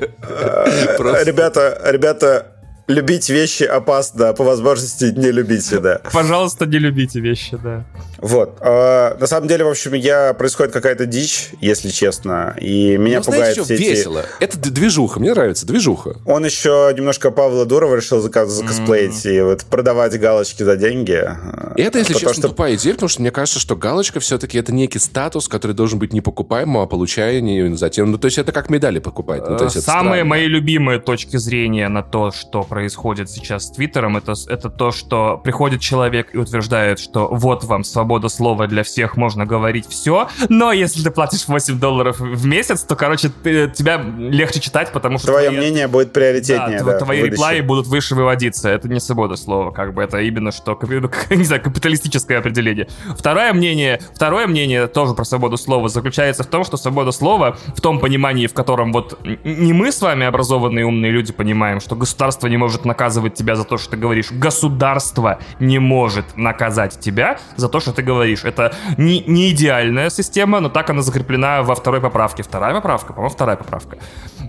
[0.97, 2.47] Просто- Ребята, ребята,
[2.87, 6.01] любить вещи опасно, а по возможности не любите, да.
[6.13, 7.85] Пожалуйста, не любите вещи, да.
[8.19, 8.59] Вот.
[8.61, 13.25] А, на самом деле, в общем, я происходит какая-то дичь, если честно, и меня Ну,
[13.25, 13.65] пугает знаете, что?
[13.65, 13.83] все эти...
[13.83, 14.23] Весело.
[14.41, 16.17] Это движуха, мне нравится, движуха.
[16.25, 21.23] Он еще немножко Павла Дурова решил закосплеить и вот продавать галочки за деньги.
[21.77, 24.59] И это, если Потому честно, что тупая идея, потому что мне кажется, что галочка все-таки
[24.59, 28.11] это некий статус, который должен быть не покупаемым, а получаемым затем.
[28.11, 29.43] Ну, то есть это как медали покупать.
[29.49, 33.71] Ну, то есть это Самые мои любимые точки зрения на то, что происходит сейчас с
[33.71, 38.83] Твиттером, это, это то, что приходит человек и утверждает, что вот вам свобода слова для
[38.83, 43.71] всех, можно говорить все, но если ты платишь 8 долларов в месяц, то, короче, ты-
[43.71, 45.29] тебя легче читать, потому что...
[45.29, 46.81] твое твои- мнение будет приоритетнее.
[46.81, 47.37] Да, да, тв- твои в выдаче.
[47.37, 48.69] реплаи будут выше выводиться.
[48.69, 50.77] Это не свобода слова, как бы это именно что,
[51.31, 52.89] не знаю, капиталистическое определение.
[53.17, 57.81] Второе мнение, второе мнение тоже про свободу слова заключается в том, что свобода слова в
[57.81, 62.49] том понимании, в котором вот не мы с вами образованные умные люди понимаем, что государство
[62.49, 64.33] не может наказывать тебя за то, что ты говоришь.
[64.33, 68.45] Государство не может наказать тебя за то, что ты говоришь.
[68.45, 72.43] Это не, не идеальная система, но так она закреплена во второй поправке.
[72.43, 73.99] Вторая поправка, по-моему, вторая поправка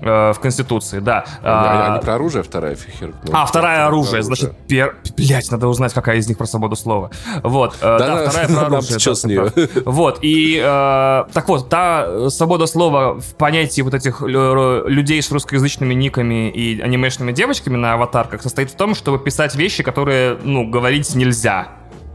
[0.02, 1.26] э, в Конституции, да.
[1.42, 3.14] Они, они А, про оружие вторая хер.
[3.24, 4.24] ну, а, вторая про оружие.
[4.24, 4.96] Значит, пер...
[5.18, 7.12] Блять, надо узнать, какая из них про свободу слова.
[7.44, 7.76] Вот.
[7.82, 9.00] э, Да, Да, вторая нам про оружие.
[9.00, 9.86] да, с прав.
[9.86, 10.20] Вот.
[10.22, 15.30] И э, так вот, та э, свобода слова в понятии вот этих лю- людей с
[15.32, 20.70] русскоязычными никами и анимешными девочками на аватарках состоит в том, чтобы писать вещи, которые, ну,
[20.70, 21.68] говорить нельзя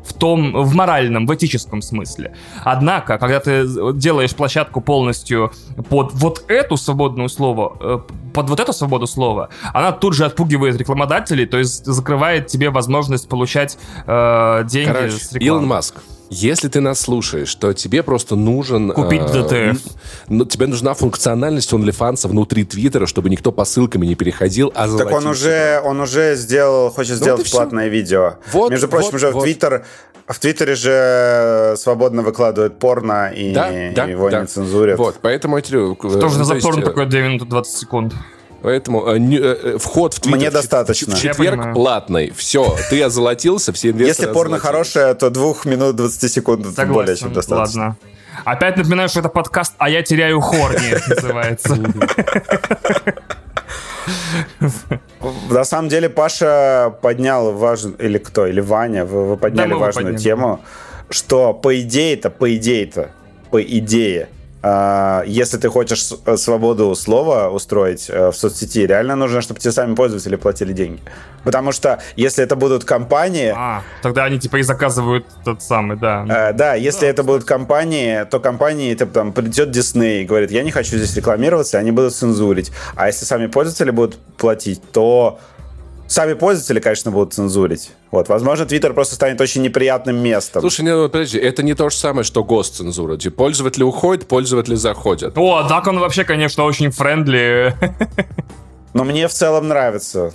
[0.05, 2.35] в том, в моральном, в этическом смысле.
[2.65, 5.53] Однако, когда ты делаешь площадку полностью
[5.89, 7.99] под вот эту свободную слово, э,
[8.33, 13.29] под вот эту свободу слова, она тут же отпугивает рекламодателей, то есть закрывает тебе возможность
[13.29, 15.47] получать э, деньги Короче, с рекламы.
[15.47, 15.95] Илон Маск,
[16.31, 18.93] если ты нас слушаешь, то тебе просто нужен...
[18.93, 19.79] Купить э, н-
[20.29, 25.11] ну, тебе нужна функциональность OnlyFans внутри Твиттера, чтобы никто по ссылкам не переходил, а Так
[25.11, 28.37] он уже, он уже сделал, хочет Ну, сделать платное видео.
[28.53, 29.43] Вот, Между прочим, вот, уже в вот.
[29.43, 29.85] Твиттер,
[30.29, 34.43] в Твиттере же свободно выкладывают порно и Да, да, его да.
[34.43, 34.99] не цензурят.
[34.99, 38.15] Вот, поэтому я говорю, э, Тоже ну, за порно э, такое 2 минуты 20 секунд.
[38.63, 41.15] Поэтому э, не- э, вход в Твиттер Мне в достаточно.
[41.17, 42.31] В четверг платный.
[42.37, 44.93] Все, ты озолотился, все инвесторы Если порно озолотились.
[44.93, 46.93] хорошее, то двух минут 20 секунд это Согласен.
[46.93, 47.81] более чем достаточно.
[47.81, 47.97] Ладно.
[48.45, 51.77] Опять напоминаю, что это подкаст «А я теряю хорни» называется.
[55.51, 60.07] На самом деле Паша поднял важную, или кто, или Ваня, вы, вы подняли его важную
[60.15, 60.23] подняли.
[60.23, 60.61] тему,
[61.11, 63.11] что по идее-то, по идее-то,
[63.51, 64.29] по идее,
[65.27, 69.95] если ты хочешь э, свободу слова устроить э, в соцсети, реально нужно, чтобы тебе сами
[69.95, 71.01] пользователи платили деньги.
[71.45, 76.27] Потому что если это будут компании, А, тогда они типа и заказывают тот самый, да.
[76.29, 80.63] Э, да, если это будут компании, то компании, типа, там, придет Дисней и говорит, я
[80.63, 82.71] не хочу здесь рекламироваться, они будут цензурить.
[82.97, 85.39] А если сами пользователи будут платить, то
[86.07, 87.93] сами пользователи, конечно, будут цензурить.
[88.11, 90.61] Вот, возможно, Твиттер просто станет очень неприятным местом.
[90.63, 93.17] Слушай, не, ну, подожди, это не то же самое, что госцензура.
[93.17, 95.39] Типа, пользователи уходят, пользователи заходят.
[95.39, 97.75] О, так он вообще, конечно, очень friendly.
[98.95, 100.33] Но мне в целом нравится.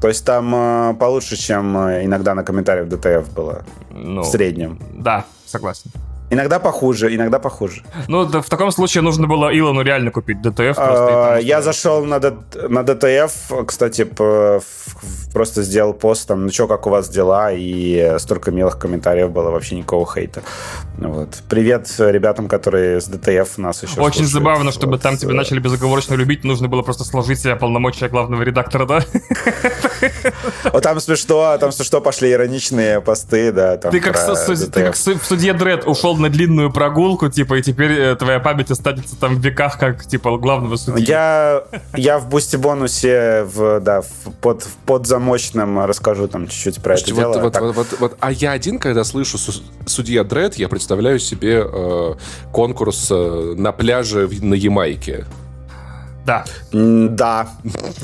[0.00, 3.64] То есть там э, получше, чем э, иногда на комментариях DTF было.
[3.90, 4.80] Ну, В среднем.
[4.94, 5.90] Да, согласен.
[6.30, 7.82] Иногда похуже, иногда похуже.
[8.06, 10.76] Ну, да, в таком случае нужно было Илону реально купить DTF.
[10.76, 12.20] просто, А, и там Я зашел на,
[12.68, 14.08] на DTF, кстати,
[15.32, 19.50] просто сделал пост там, ну что, как у вас дела, и столько милых комментариев было,
[19.50, 20.42] вообще никакого хейта.
[20.98, 21.42] Вот.
[21.48, 24.30] Привет ребятам, которые с DTF нас еще Очень слушают.
[24.30, 28.08] забавно, чтобы Вот, там тебя э, начали безоговорочно любить, нужно было просто сложить себе полномочия
[28.08, 29.00] главного редактора, да?
[30.72, 33.76] Вот там смешно, там смешно пошли ироничные посты, да.
[33.76, 38.70] Ты как, в суде Дред ушел на длинную прогулку, типа, и теперь э, твоя память
[38.70, 41.04] останется там в веках, как, типа, главного судьи.
[41.06, 41.64] Я,
[41.96, 44.06] я в Boosty бонусе в, да, в,
[44.40, 47.42] под, в подзамочном расскажу там чуть-чуть про Слушайте, это вот, дело.
[47.44, 51.18] вот, Так, вот, вот, вот, а я один, когда слышу су- судья Дред, я представляю
[51.18, 52.14] себе э,
[52.52, 55.24] конкурс э, на пляже в- на Ямайке.
[56.26, 56.44] Да.
[56.72, 57.48] Да,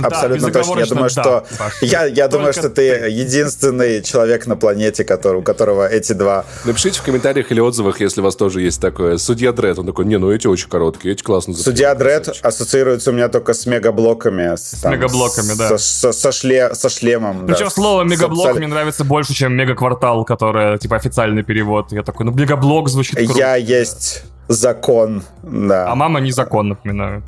[0.03, 0.79] абсолютно точно.
[0.81, 1.83] Я думаю, да, что Паш.
[1.83, 6.45] я, я думаю, что ты единственный человек на планете, который, у которого эти два.
[6.65, 9.19] Напишите в комментариях или отзывах, если у вас тоже есть такое.
[9.19, 12.45] Судья Дред, он такой, не, ну эти очень короткие, эти классно Судья Дред красавчик».
[12.45, 14.57] ассоциируется у меня только с мегаблоками.
[14.57, 15.79] С, там, мегаблоками, с- да.
[15.79, 17.47] Со, со шле- со шлемом.
[17.47, 21.43] Причем да, слово с- с мегаблок абсолют- мне нравится больше, чем мегаквартал, которое, типа, официальный
[21.43, 21.93] перевод.
[21.93, 23.39] Я такой, ну, мегаблок звучит круто.
[23.39, 25.91] Я есть закон, да.
[25.91, 27.23] А мама не закон, напоминаю.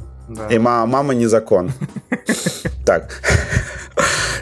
[0.51, 1.70] И ма- мама не закон.
[2.85, 3.20] Так.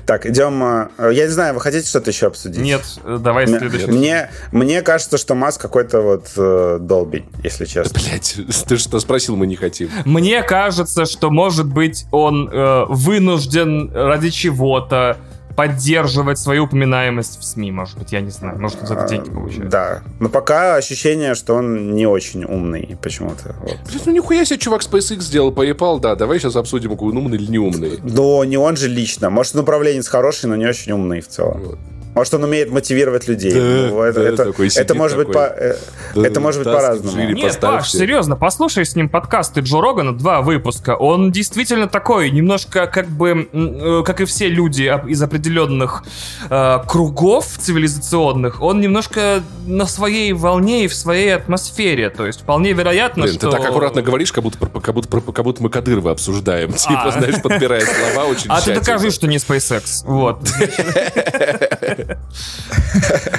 [0.05, 0.63] Так, идем.
[0.63, 2.61] э, Я не знаю, вы хотите что-то еще обсудить?
[2.63, 3.87] Нет, давай следующий.
[3.91, 7.99] Мне, мне кажется, что Маск какой-то вот э, долбень, если честно.
[8.01, 8.37] Блять,
[8.69, 9.91] ты что спросил, мы не хотим.
[10.05, 15.17] Мне кажется, что, может быть, он э, вынужден ради чего-то
[15.57, 18.59] поддерживать свою упоминаемость в СМИ, может быть, я не знаю.
[18.61, 19.69] Может, он за это деньги получает.
[19.71, 20.03] Да.
[20.21, 23.57] Но пока ощущение, что он не очень умный почему-то.
[23.61, 23.79] Вот.
[23.89, 27.39] Блин, ну нихуя себе чувак SpaceX сделал, PayPal, да, давай сейчас обсудим, какой он умный
[27.39, 27.99] или не умный.
[28.03, 29.31] Но не он же лично.
[29.31, 31.63] Может, он управленец хороший, но не очень умный в целом.
[31.63, 31.79] Вот.
[32.17, 33.53] Может, он умеет мотивировать людей.
[33.53, 35.49] Да, Ну, это, да, это, такой это может быть такой.
[35.51, 35.77] по, э,
[36.15, 37.19] Да, это может быть по-разному.
[37.19, 37.67] Нет, поставьте.
[37.67, 40.97] Паш, серьезно, послушай с ним подкасты Джо Рогана, два выпуска.
[40.97, 46.05] Он действительно такой, немножко как бы, э, как и все люди из определенных
[46.49, 52.09] э, кругов цивилизационных, он немножко на своей волне и в своей атмосфере.
[52.09, 53.51] То есть вполне вероятно, Блин, что...
[53.51, 56.73] ты так аккуратно говоришь, как будто, про- как, будто, как будто мы Кадырова обсуждаем.
[56.77, 57.11] Типа, А.
[57.11, 60.03] знаешь, подбирая слова очень А ты докажи, что не SpaceX.
[60.07, 60.49] Вот.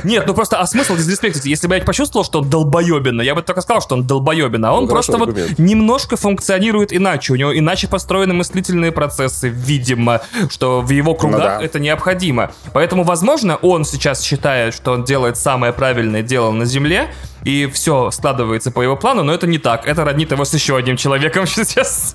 [0.04, 1.46] Нет, ну просто, а смысл дизреспектить?
[1.46, 4.74] Если бы я почувствовал, что он долбоебина, я бы только сказал, что он долбоебина, а
[4.74, 5.60] он Ну, хорошо, просто вот аргумент.
[5.60, 7.34] немножко функционирует иначе.
[7.34, 11.62] У него иначе построены мыслительные процессы, видимо, что в его кругах да.
[11.62, 12.52] это необходимо.
[12.74, 17.10] Поэтому, возможно, он сейчас считает, что он делает самое правильное дело на Земле,
[17.44, 19.86] и все складывается по его плану, но это не так.
[19.88, 22.14] Это роднит его с еще одним человеком сейчас.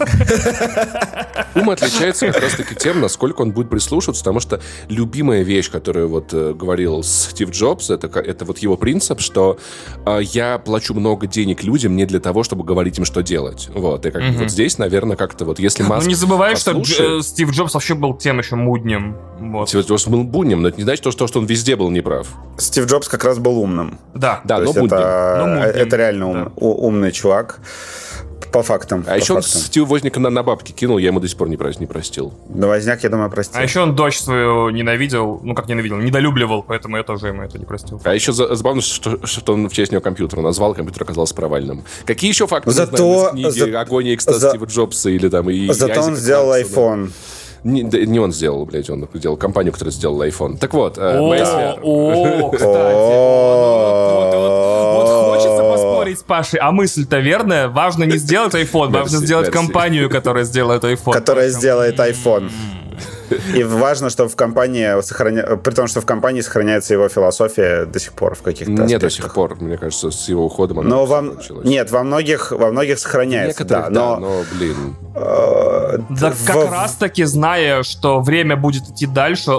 [1.55, 6.33] Ум отличается как раз-таки тем, насколько он будет прислушиваться, потому что любимая вещь, которую вот
[6.33, 9.59] э, говорил Стив Джобс, это, это вот его принцип, что
[10.07, 13.68] э, я плачу много денег людям не для того, чтобы говорить им, что делать.
[13.75, 14.39] Вот, и как Мгм.
[14.39, 17.75] вот здесь, наверное, как-то вот, если Ну Маск не забывай, что Дж- э, Стив Джобс
[17.75, 19.16] вообще был тем еще муднем.
[19.41, 19.68] Вот.
[19.68, 22.29] Стив Джобс был бунем, но это не значит, что, что он везде был неправ.
[22.59, 23.99] Стив Джобс как раз был умным.
[24.14, 24.41] Да.
[24.45, 24.97] Да, То но есть будним.
[24.99, 26.51] это, Мудним, это реально ум- да.
[26.61, 27.59] умный чувак.
[28.53, 29.03] По фактам.
[29.07, 29.61] А по еще он фактам.
[29.63, 32.35] Стива Возника на, на бабки кинул, я ему до сих пор не, про- не простил.
[32.51, 33.59] Новозняк, я думаю, простил.
[33.59, 37.59] А еще он дочь свою ненавидел, ну как ненавидел, недолюбливал, поэтому я тоже ему это
[37.59, 37.99] не простил.
[38.05, 41.83] А еще за- забавно, что, что он в честь него компьютер назвал, компьютер оказался провальным.
[42.05, 42.97] Какие еще факты мы Зато-
[43.31, 45.49] знаем из книги за- «Огонь и экстаз за- Стива Джобса» или там...
[45.49, 46.77] И, Зато и он Айзека сделал Кларксона?
[46.77, 47.11] iPhone.
[47.65, 50.59] Не, да, не он сделал, блядь, он сделал компанию, которая сделала iPhone.
[50.59, 51.79] Так вот, э, моя сфера.
[51.81, 52.73] О, кстати.
[56.13, 57.69] Поспорить с Пашей, а мысль-то верная.
[57.69, 61.13] Важно не сделать iPhone, важно сделать компанию, которая сделает iPhone.
[61.13, 62.51] Которая сделает iPhone.
[63.55, 65.43] И важно, чтобы в компании сохраня...
[65.57, 68.85] при том, что в компании сохраняется его философия до сих пор в каких-то Не до
[68.85, 69.12] аспектах.
[69.12, 71.64] сих пор, мне кажется, с его уходом она Но вам началась.
[71.66, 74.97] нет, во многих во многих сохраняется, да, да, но, но, блин.
[75.14, 79.53] э, Да в- как раз таки, зная, что время будет идти дальше,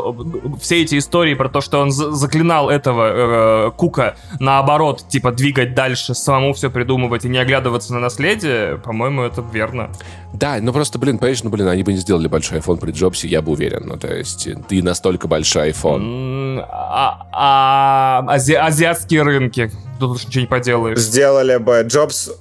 [0.61, 5.73] все эти истории про то, что он за- заклинал этого э, Кука, наоборот, типа двигать
[5.75, 9.89] дальше, самому все придумывать и не оглядываться на наследие, по-моему, это верно.
[10.33, 13.27] Да, ну просто, блин, понимаешь, ну, блин, они бы не сделали большой iPhone при Джобсе,
[13.27, 13.62] я бы уверен.
[13.81, 16.63] Ну, то есть, ты настолько большой iPhone.
[16.69, 19.71] А, а ази- азиатские рынки.
[19.99, 20.99] Тут уж ничего не поделаешь.
[20.99, 22.31] сделали бы Джобс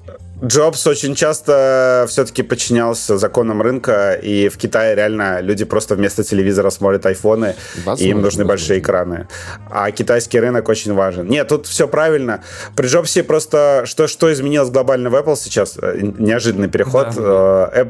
[0.44, 6.70] Джобс очень часто все-таки подчинялся законам рынка, и в Китае реально люди просто вместо телевизора
[6.70, 8.44] смотрят айфоны, возможно, и им нужны возможно.
[8.46, 9.28] большие экраны.
[9.70, 11.28] А китайский рынок очень важен.
[11.28, 12.42] Нет, тут все правильно.
[12.74, 15.78] При Джобсе просто что, что изменилось глобально в Apple сейчас?
[15.80, 17.14] Э, неожиданный переход.
[17.14, 17.70] Да.
[17.72, 17.86] Э,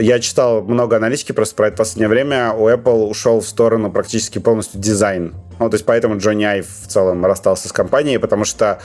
[0.00, 2.52] я читал много аналитики просто про это в последнее время.
[2.52, 5.34] У Apple ушел в сторону практически полностью дизайн
[5.64, 8.80] ну, то есть поэтому Джонни Айв в целом расстался с компанией, потому что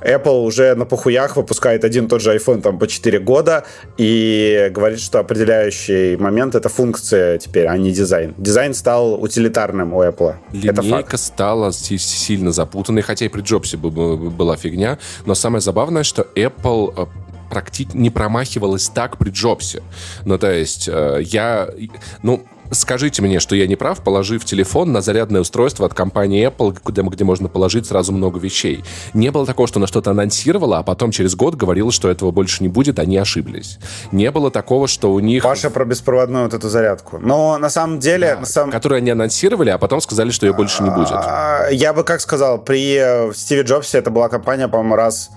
[0.00, 3.64] Apple уже на похуях выпускает один и тот же iPhone там по 4 года
[3.96, 8.34] и говорит, что определяющий момент— это функция теперь, а не дизайн.
[8.38, 10.34] Дизайн стал утилитарным у Apple.
[10.52, 11.18] Линейка это факт.
[11.18, 17.06] стала сильно запутанной, хотя и при Джобсе была фигня, но самое забавное, что Apple э,
[17.50, 19.82] практически не промахивалась так при Джобсе.
[20.24, 21.68] Ну, то есть, э, я...
[22.22, 26.78] Ну, скажите мне, что я не прав, положив телефон на зарядное устройство от компании Apple,
[26.84, 28.84] где, где можно положить сразу много вещей.
[29.14, 32.62] Не было такого, что она что-то анонсировала, а потом через год говорила, что этого больше
[32.62, 33.78] не будет, они ошиблись.
[34.12, 35.42] Не было такого, что у них...
[35.42, 37.18] Паша про беспроводную вот эту зарядку.
[37.18, 38.34] Но на самом деле...
[38.34, 38.70] Да, на самом...
[38.70, 41.12] Которую они анонсировали, а потом сказали, что ее больше не будет.
[41.12, 45.30] А, я бы как сказал, при э, Стиве Джобсе это была компания, по-моему, раз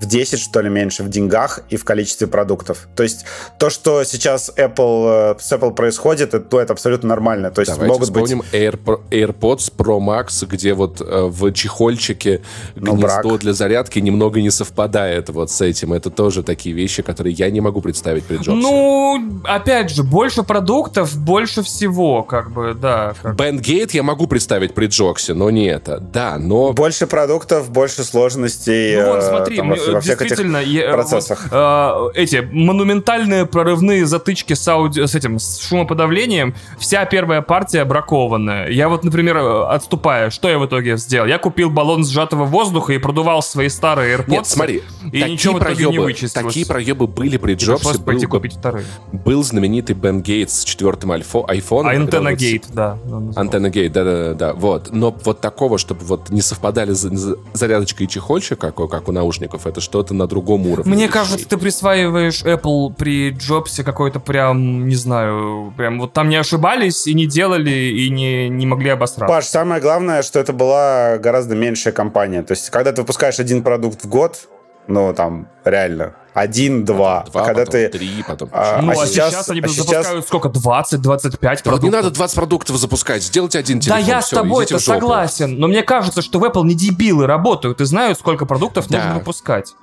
[0.00, 2.88] в 10, что ли, меньше в деньгах и в количестве продуктов.
[2.96, 3.24] То есть
[3.58, 7.50] то, что сейчас Apple, э, с Apple происходит, это, это абсолютно нормально.
[7.50, 8.52] То есть Давайте могут вспомним быть...
[8.52, 8.78] Air,
[9.10, 12.40] AirPods Pro Max, где вот э, в чехольчике
[12.74, 13.40] ну, гнездо брак.
[13.40, 15.92] для зарядки немного не совпадает вот с этим.
[15.92, 18.52] Это тоже такие вещи, которые я не могу представить при Джобсе.
[18.52, 23.14] Ну, опять же, больше продуктов, больше всего, как бы, да.
[23.20, 23.36] Как...
[23.36, 25.98] Bandgate я могу представить при Джоксе, но не это.
[26.00, 26.72] Да, но...
[26.72, 28.96] Больше продуктов, больше сложностей.
[28.96, 31.48] Ну вот, смотри, там, во всех этих я, процессах.
[31.50, 35.06] Вот, э, эти монументальные прорывные затычки с, ауди...
[35.06, 38.68] с этим с шумоподавлением, вся первая партия бракованная.
[38.70, 39.36] Я вот, например,
[39.68, 41.26] отступая, что я в итоге сделал?
[41.26, 44.30] Я купил баллон сжатого воздуха и продувал свои старые AirPods.
[44.30, 44.82] Нет, смотри,
[45.12, 47.92] и ничего проебы, в итоге не Такие проебы были при Джобсе.
[47.94, 48.84] Был, пойти купить вторые.
[49.12, 51.86] был знаменитый Бен Гейтс с четвертым альфо, iPhone.
[51.86, 52.98] А Антенна Гейт, да.
[53.36, 54.52] Антенна Гейт, да-да-да.
[54.54, 54.90] Вот.
[54.92, 59.79] Но вот такого, чтобы вот не совпадали зарядочка и чехольчик, как, как у наушников, это
[59.80, 60.92] что-то на другом уровне.
[60.92, 66.36] Мне кажется, ты присваиваешь Apple при Джобсе какой-то прям, не знаю, прям вот там не
[66.36, 69.32] ошибались и не делали, и не, не могли обосраться.
[69.32, 72.42] Паш, самое главное, что это была гораздо меньшая компания.
[72.42, 74.48] То есть, когда ты выпускаешь один продукт в год,
[74.90, 77.24] ну, там, реально, один, два.
[77.30, 77.88] два когда потом ты...
[77.88, 78.48] три, потом...
[78.52, 80.26] А, ну, а, а сейчас, сейчас они а запускают сейчас...
[80.26, 80.48] сколько?
[80.48, 81.84] 20, 25 да продуктов.
[81.84, 84.00] не надо 20 продуктов запускать, сделайте один телефон.
[84.00, 87.26] Да я все, с тобой это согласен, но мне кажется, что в Apple не дебилы
[87.26, 88.98] работают и знают, сколько продуктов да.
[88.98, 89.74] нужно выпускать.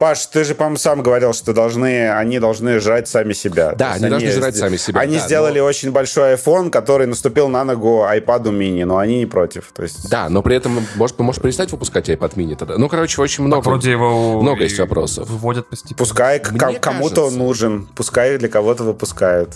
[0.00, 3.72] Паш, ты же, по-моему, сам говорил, что должны, они должны жрать сами себя.
[3.72, 4.98] Да, они, они должны жрать сами себя.
[4.98, 5.66] Они да, сделали но...
[5.66, 9.70] очень большой iPhone, который наступил на ногу iPad mini, но они не против.
[9.74, 10.08] То есть...
[10.08, 12.78] Да, но при этом, может, можешь перестать выпускать iPad mini тогда?
[12.78, 15.28] Ну, короче, очень много, вроде его много есть вопросов.
[15.28, 15.98] Выводят постепенно.
[15.98, 19.50] Пускай кому-то он нужен, пускай для кого-то выпускают.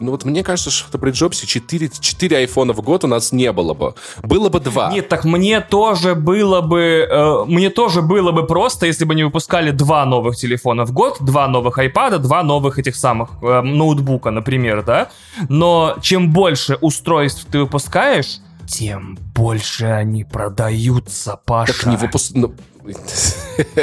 [0.00, 3.52] Ну вот мне кажется, что при Джобсе 4, 4 айфона в год у нас не
[3.52, 3.94] было бы.
[4.22, 4.92] Было бы 2.
[4.92, 7.06] Нет, так мне тоже было бы...
[7.10, 11.18] Э, мне тоже было бы просто, если бы не выпускали два новых телефона в год,
[11.20, 15.08] два новых айпада, два новых этих самых э, ноутбука, например, да?
[15.48, 21.72] Но чем больше устройств ты выпускаешь, тем больше они продаются, Паша.
[21.72, 22.32] Так не выпуск...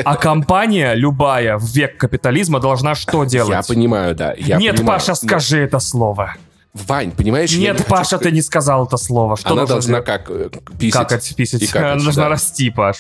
[0.04, 3.52] А компания любая в век капитализма должна что делать?
[3.52, 4.34] Я понимаю, да.
[4.38, 6.36] Я Нет, понимаю, Паша, скажи это слово.
[6.76, 7.56] Вань, понимаешь?
[7.56, 8.30] Нет, не Паша, хочу...
[8.30, 9.38] ты не сказал это слово.
[9.38, 11.08] Что Она должна как э, писать.
[11.08, 11.62] Какать, писать.
[11.64, 12.30] И какать, Она должна да.
[12.30, 12.98] расти, Паш.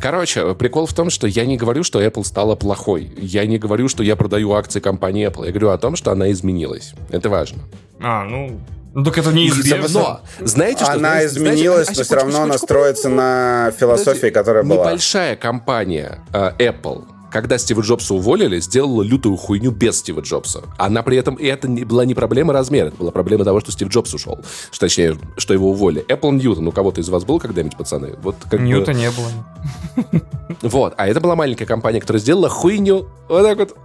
[0.00, 3.12] Короче, прикол в том, что я не говорю, что Apple стала плохой.
[3.16, 5.46] Я не говорю, что я продаю акции компании Apple.
[5.46, 6.94] Я говорю о том, что она изменилась.
[7.10, 7.62] Это важно.
[8.00, 8.60] А, ну,
[8.94, 10.20] ну так это неизбежно.
[10.40, 10.92] Но, знаете, что...
[10.92, 14.86] Она знаете, изменилась, знаете, но все равно она строится на философии, которая была.
[14.86, 20.62] Небольшая компания э, Apple когда Стива Джобса уволили, сделала лютую хуйню без Стива Джобса.
[20.78, 23.72] Она при этом, и это не, была не проблема размера, это была проблема того, что
[23.72, 24.38] Стив Джобс ушел.
[24.70, 26.06] Что, точнее, что его уволили.
[26.06, 28.14] Apple Ньютон, у кого-то из вас был когда-нибудь, пацаны?
[28.22, 28.98] Вот как Ньюта бы...
[28.98, 30.22] не было.
[30.62, 33.76] Вот, а это была маленькая компания, которая сделала хуйню вот так вот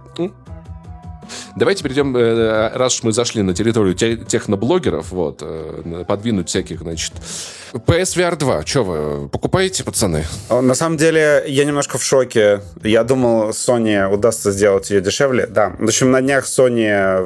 [1.56, 7.12] Давайте перейдем, э, раз уж мы зашли на территорию техноблогеров, вот, э, подвинуть всяких, значит,
[7.72, 8.66] PSVR 2.
[8.66, 10.24] Что вы, покупаете, пацаны?
[10.50, 12.60] На самом деле, я немножко в шоке.
[12.82, 15.46] Я думал, Sony удастся сделать ее дешевле.
[15.46, 15.74] Да.
[15.78, 17.24] В общем, на днях Sony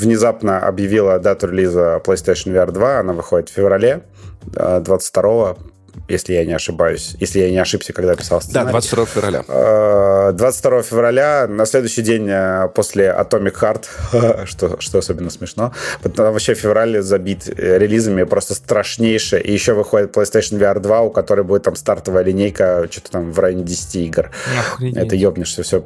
[0.00, 3.00] внезапно объявила дату релиза PlayStation VR 2.
[3.00, 4.02] Она выходит в феврале
[4.46, 5.71] 22 э,
[6.08, 8.66] если я не ошибаюсь, если я не ошибся, когда писал сценарий.
[8.66, 10.32] Да, 22 февраля.
[10.32, 15.72] 22 э, февраля, на следующий день э, после Atomic Heart, что, что особенно смешно,
[16.02, 21.10] потому вообще февраль забит э, релизами просто страшнейшее, и еще выходит PlayStation VR 2, у
[21.10, 24.30] которой будет там стартовая линейка, что-то там в районе 10 игр.
[24.58, 24.96] Охренеть.
[24.96, 25.82] Это ебнешься все,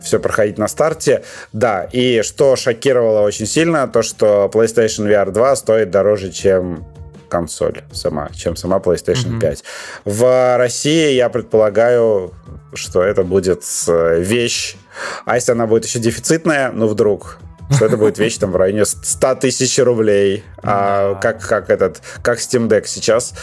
[0.00, 1.22] все проходить на старте.
[1.52, 6.84] Да, и что шокировало очень сильно, то, что PlayStation VR 2 стоит дороже, чем
[7.30, 9.40] консоль сама, чем сама PlayStation mm-hmm.
[9.40, 9.64] 5.
[10.04, 12.32] В России я предполагаю,
[12.74, 14.76] что это будет э, вещь,
[15.24, 17.38] а если она будет еще дефицитная, ну вдруг,
[17.70, 22.38] что это будет вещь там в районе 100 тысяч рублей, а как, как этот, как
[22.38, 23.34] Steam Deck сейчас.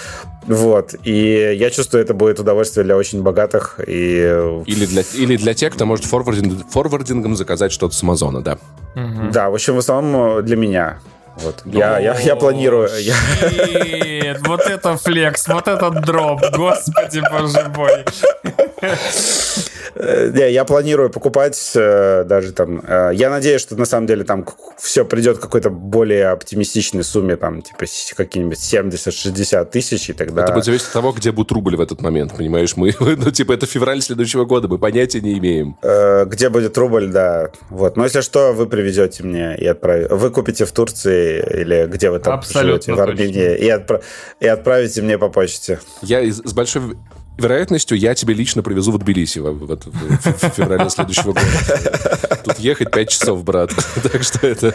[0.46, 0.96] Вот.
[1.04, 3.80] И я чувствую, это будет удовольствие для очень богатых.
[3.86, 4.20] И...
[4.66, 8.58] Или, для, или для тех, кто может форвардинг, форвардингом заказать что-то с Амазона, да.
[8.96, 9.32] Угу.
[9.32, 11.00] Да, в общем, в основном для меня.
[11.42, 11.62] Вот.
[11.66, 12.88] Я, я, я планирую.
[12.88, 18.06] Shit, вот это флекс, вот этот дроп, господи боже мой.
[20.00, 22.82] Э, не, я планирую покупать э, даже там...
[22.88, 24.46] Э, я надеюсь, что на самом деле там
[24.78, 27.86] все придет к какой-то более оптимистичной сумме, там, типа,
[28.16, 30.44] какие-нибудь 70-60 тысяч, и тогда...
[30.44, 32.76] Это будет зависеть от того, где будет рубль в этот момент, понимаешь?
[32.76, 35.78] Мы, ну, типа, это февраль следующего года, мы понятия не имеем.
[36.26, 37.50] Где будет рубль, да.
[37.70, 37.98] Вот.
[37.98, 40.14] Но если что, вы привезете мне и отправите.
[40.14, 44.02] Вы купите в Турции или где вы там Абсолютно живете, в Армении, и, отпра...
[44.40, 45.80] и отправите мне по почте.
[46.02, 46.98] Я с большой
[47.38, 52.42] вероятностью я тебе лично привезу в Тбилиси в, в, в, в феврале следующего года.
[52.44, 53.72] Тут ехать 5 часов, брат.
[54.04, 54.74] так что это...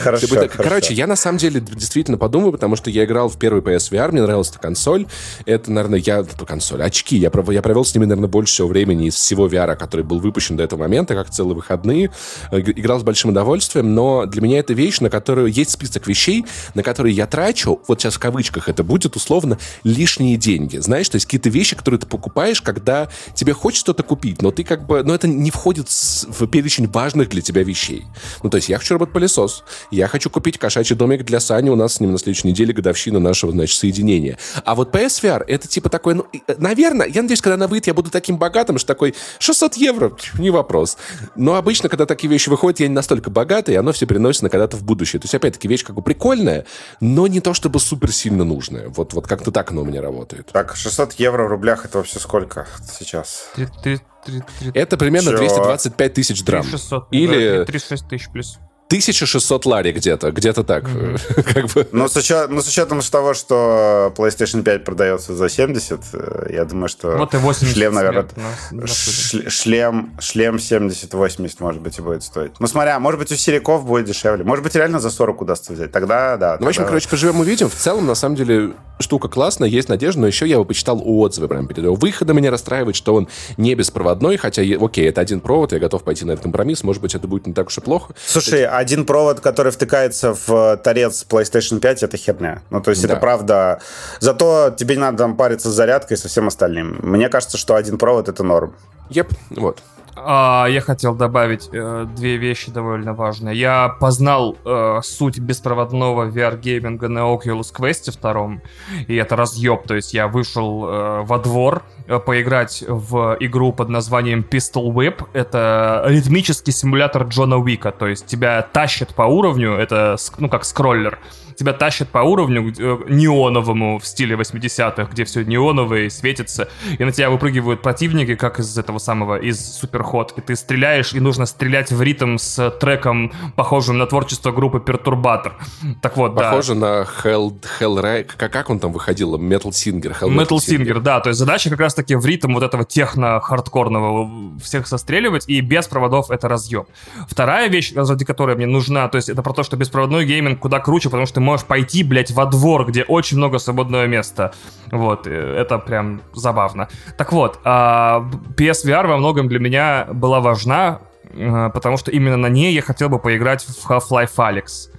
[0.00, 0.50] Хорошо, хорошо.
[0.56, 4.22] Короче, я на самом деле действительно подумаю, потому что я играл в первый PSVR, мне
[4.22, 5.06] нравилась эта консоль.
[5.46, 6.24] Это, наверное, я...
[6.46, 7.16] Консоль, очки.
[7.16, 10.56] Я, я провел с ними, наверное, больше всего времени из всего VR, который был выпущен
[10.56, 12.10] до этого момента, как целые выходные.
[12.50, 16.44] Играл с большим удовольствием, но для меня это вещь, на которую есть список вещей,
[16.74, 20.78] на которые я трачу, вот сейчас в кавычках это будет условно, лишние деньги.
[20.78, 24.50] Знаешь, то есть какие-то вещи, которые которые ты покупаешь, когда тебе хочется что-то купить, но
[24.50, 28.06] ты как бы, но это не входит в перечень важных для тебя вещей.
[28.42, 31.94] Ну, то есть я хочу робот-пылесос, я хочу купить кошачий домик для Сани, у нас
[31.94, 34.38] с ним на следующей неделе годовщина нашего, значит, соединения.
[34.64, 36.26] А вот PSVR это типа такой, ну,
[36.58, 40.50] наверное, я надеюсь, когда она выйдет, я буду таким богатым, что такой 600 евро, не
[40.50, 40.96] вопрос.
[41.36, 44.50] Но обычно, когда такие вещи выходят, я не настолько богатый, и оно все переносится на
[44.50, 45.20] когда-то в будущее.
[45.20, 46.64] То есть, опять-таки, вещь как бы прикольная,
[47.00, 48.88] но не то чтобы супер сильно нужная.
[48.88, 50.50] Вот, вот как-то так оно у меня работает.
[50.52, 52.66] Так, 600 евро в рублях рублях это вообще сколько
[52.98, 53.50] сейчас?
[53.54, 54.70] 3, 3, 3, 3.
[54.74, 55.38] Это примерно Чё?
[55.38, 56.62] 225 тысяч драм.
[56.62, 57.08] 3600.
[57.10, 57.64] Или...
[57.64, 58.58] 36 тысяч плюс.
[58.92, 60.84] 1600 лари где-то, где-то так.
[61.54, 61.88] Как бы.
[61.92, 66.66] но, с учетом, но с учетом того, что PlayStation 5 продается за 70, э, я
[66.66, 68.26] думаю, что вот и 80 шлем, наверное,
[68.70, 72.52] на, на шлем, шлем 70-80, может быть, и будет стоить.
[72.58, 74.44] Ну, смотря, может быть, у сериков будет дешевле.
[74.44, 75.90] Может быть, реально за 40 удастся взять.
[75.90, 76.56] Тогда, да.
[76.60, 77.70] Ну, в общем, короче, поживем увидим.
[77.70, 81.48] В целом, на самом деле, штука классная, есть надежда, но еще я бы почитал отзывы
[81.48, 82.36] прямо перед его выходом.
[82.36, 86.32] Меня расстраивает, что он не беспроводной, хотя, окей, это один провод, я готов пойти на
[86.32, 86.82] этот компромисс.
[86.84, 88.14] Может быть, это будет не так уж и плохо.
[88.26, 92.62] Слушай, а один провод, который втыкается в э, торец PlayStation 5, это херня.
[92.70, 93.08] Ну, то есть да.
[93.08, 93.80] это правда...
[94.20, 96.98] Зато тебе не надо там париться с зарядкой и со всем остальным.
[97.02, 98.74] Мне кажется, что один провод— это норм.
[99.10, 99.82] Еп, вот.
[100.14, 103.58] А, я хотел добавить э, две вещи довольно важные.
[103.58, 108.60] Я познал э, суть беспроводного VR-гейминга на Oculus Quest 2,
[109.08, 109.86] и это разъеб.
[109.86, 115.26] То есть я вышел э, во двор э, поиграть в игру под названием Pistol Whip.
[115.32, 117.90] Это ритмический симулятор Джона Уика.
[117.90, 121.18] То есть тебя тащат по уровню, это ну как скроллер
[121.62, 127.04] тебя тащат по уровню э, неоновому в стиле 80-х, где все неоновое и светится, и
[127.04, 129.58] на тебя выпрыгивают противники, как из этого самого, из
[130.02, 134.80] Суперход, и ты стреляешь, и нужно стрелять в ритм с треком, похожим на творчество группы
[134.80, 135.54] Пертурбатор.
[136.00, 136.80] Так вот, Похоже да.
[136.80, 139.36] на Hell, Hell как, как он там выходил?
[139.36, 140.14] Metal Singer.
[140.20, 140.84] Hell Metal, Metal Singer.
[140.84, 145.60] Singer, да, то есть задача как раз-таки в ритм вот этого техно-хардкорного всех состреливать, и
[145.60, 146.86] без проводов это разъем.
[147.28, 150.80] Вторая вещь, ради которой мне нужна, то есть это про то, что беспроводной гейминг куда
[150.80, 154.52] круче, потому что можешь пойти, блядь, во двор, где очень много свободного места.
[154.90, 156.88] Вот, э, это прям забавно.
[157.16, 162.48] Так вот, а, PSVR во многом для меня была важна, э, потому что именно на
[162.48, 164.91] ней я хотел бы поиграть в Half-Life Alyx.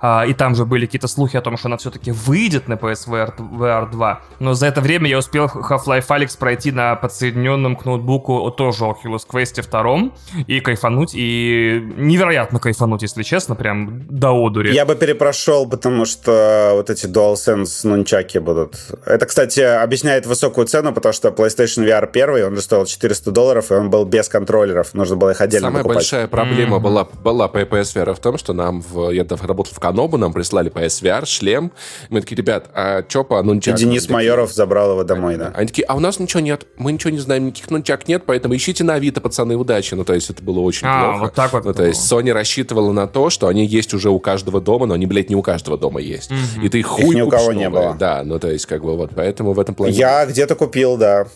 [0.00, 3.34] А, и там же были какие-то слухи о том, что она все-таки выйдет на PSVR
[3.36, 8.50] VR 2, но за это время я успел Half-Life Alyx пройти на подсоединенном к ноутбуку
[8.50, 14.72] тоже Oculus Quest 2 и кайфануть, и невероятно кайфануть, если честно, прям до одури.
[14.72, 18.76] Я бы перепрошел, потому что вот эти DualSense нунчаки будут.
[19.04, 23.70] Это, кстати, объясняет высокую цену, потому что PlayStation VR 1, он же стоил 400 долларов,
[23.70, 25.96] и он был без контроллеров, нужно было их отдельно Самая покупать.
[25.96, 26.80] большая проблема mm-hmm.
[26.80, 30.32] была, была по PSVR в том, что нам, в, я работал в в Канобу нам
[30.32, 31.70] прислали PSVR, шлем.
[32.10, 33.76] Мы такие, ребят, а чё по нунчакам?
[33.78, 35.52] И Денис Майоров забрал его домой, да.
[35.54, 38.56] Они такие, а у нас ничего нет, мы ничего не знаем, никаких нунчак нет, поэтому
[38.56, 39.94] ищите на Авито, пацаны, удачи.
[39.94, 41.20] Ну, то есть это было очень А, плохо.
[41.20, 44.18] вот так вот Ну, то есть Sony рассчитывала на то, что они есть уже у
[44.18, 46.30] каждого дома, но они, блядь, не у каждого дома есть.
[46.60, 47.94] И ты хуй ни у кого не было.
[47.96, 49.92] Да, ну, то есть, как бы вот, поэтому в этом плане...
[49.94, 51.28] Я где-то купил, да.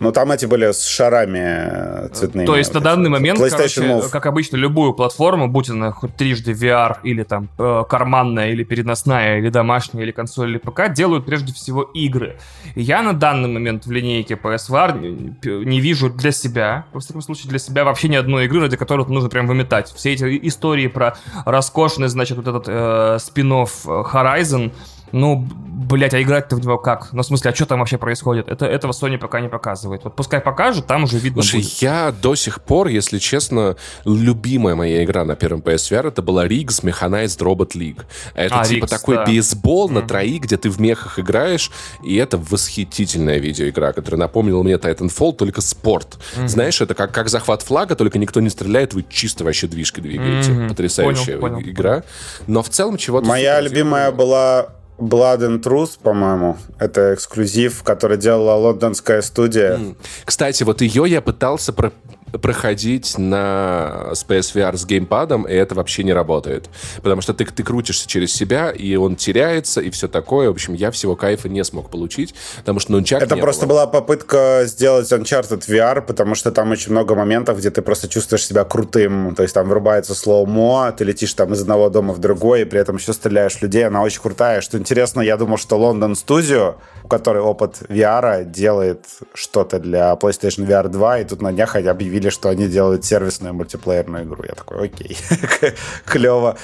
[0.00, 2.46] Ну, там эти были с шарами э, цветными.
[2.46, 3.18] То есть на Вот данный эти вот.
[3.18, 4.10] момент, короче, Move.
[4.10, 9.38] как обычно, любую платформу, будь она хоть трижды VR, или там э, карманная, или переносная,
[9.38, 12.38] или домашняя, или консоль, или ПК, делают прежде всего игры.
[12.74, 17.22] И я на данный момент в линейке PSVR не- не вижу для себя, во всяком
[17.22, 19.92] случае для себя, вообще ни одной игры, ради которой нужно прям выметать.
[19.92, 24.72] Все эти истории про роскошный, значит, вот этот э, спин-офф э, Horizon,
[25.14, 27.12] ну, блять, а играть-то в него как?
[27.12, 28.48] Ну, в смысле, а что там вообще происходит?
[28.48, 30.02] Это, этого Sony пока не показывает.
[30.02, 31.82] Вот пускай покажет, там уже видно Слушай, будет.
[31.82, 36.82] я до сих пор, если честно, любимая моя игра на первом PSVR это была Riggs
[36.82, 38.02] Mechanized Robot League.
[38.34, 39.24] Это А, типа Riggs, такой да.
[39.24, 41.70] бейсбол на троих, где ты в мехах играешь,
[42.02, 46.18] и это восхитительная видеоигра, которая напомнила мне Titanfall, только спорт.
[46.44, 50.50] Знаешь, это как, как захват флага, только никто не стреляет, вы чисто вообще движкой двигаете.
[50.50, 50.68] Мгм.
[50.70, 52.02] Потрясающая Понял, понял, игра.
[52.48, 53.26] Но в целом чего-то...
[53.26, 56.56] Моя любимая была Blood and Truth, по-моему.
[56.78, 59.78] Это эксклюзив, который делала лондонская студия.
[60.24, 61.92] Кстати, вот ее я пытался про-
[62.40, 66.68] проходить на с PSVR с геймпадом, и это вообще не работает.
[67.02, 70.48] Потому что ты, ты крутишься через себя, и он теряется, и все такое.
[70.48, 73.74] В общем, я всего кайфа не смог получить, потому что нунчак Это просто было.
[73.74, 78.46] была попытка сделать Uncharted VR, потому что там очень много моментов, где ты просто чувствуешь
[78.46, 79.34] себя крутым.
[79.34, 82.80] То есть там врубается слоумо, ты летишь там из одного дома в другой, и при
[82.80, 83.86] этом еще стреляешь людей.
[83.86, 84.60] Она очень крутая.
[84.60, 89.04] Что интересно, я думал, что London Studio, у которой опыт VR, делает
[89.34, 91.88] что-то для PlayStation VR 2, и тут на днях они
[92.24, 94.44] объявили, что они делают сервисную мультиплеерную игру.
[94.48, 95.16] Я такой, окей,
[96.04, 96.56] клево,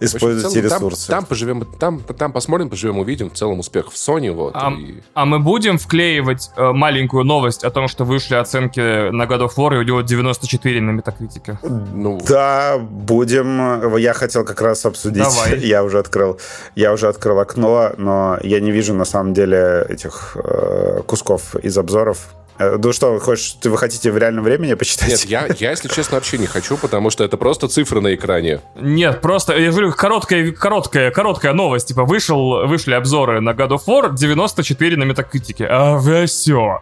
[0.00, 1.10] используйте целом, там- ресурсы.
[1.10, 3.30] Там, поживем, там, там посмотрим, поживем, увидим.
[3.30, 4.30] В целом успех в Sony.
[4.32, 9.10] Вот, А, и- а мы будем вклеивать э, маленькую новость о том, что вышли оценки
[9.10, 11.58] на God of War, и у него 94 на метакритике.
[11.62, 13.96] ну, Да, будем.
[13.96, 15.22] Я хотел как раз обсудить.
[15.22, 15.58] Давай.
[15.72, 16.38] Я уже открыл,
[16.74, 21.76] я уже открыл окно, но я не вижу на самом деле этих э, кусков из
[21.78, 22.18] обзоров.
[22.58, 25.08] Э, Ну что, вы хочешь, ты вы хотите в реальном времени почитать?
[25.08, 28.60] Нет, я, я, если честно, вообще не хочу, потому что это просто цифры на экране.
[28.80, 31.88] Нет, просто, я говорю, короткая, короткая, короткая новость.
[31.88, 35.66] Типа, вышел, вышли обзоры на God of War, 94 на метакритике.
[35.68, 36.80] А все.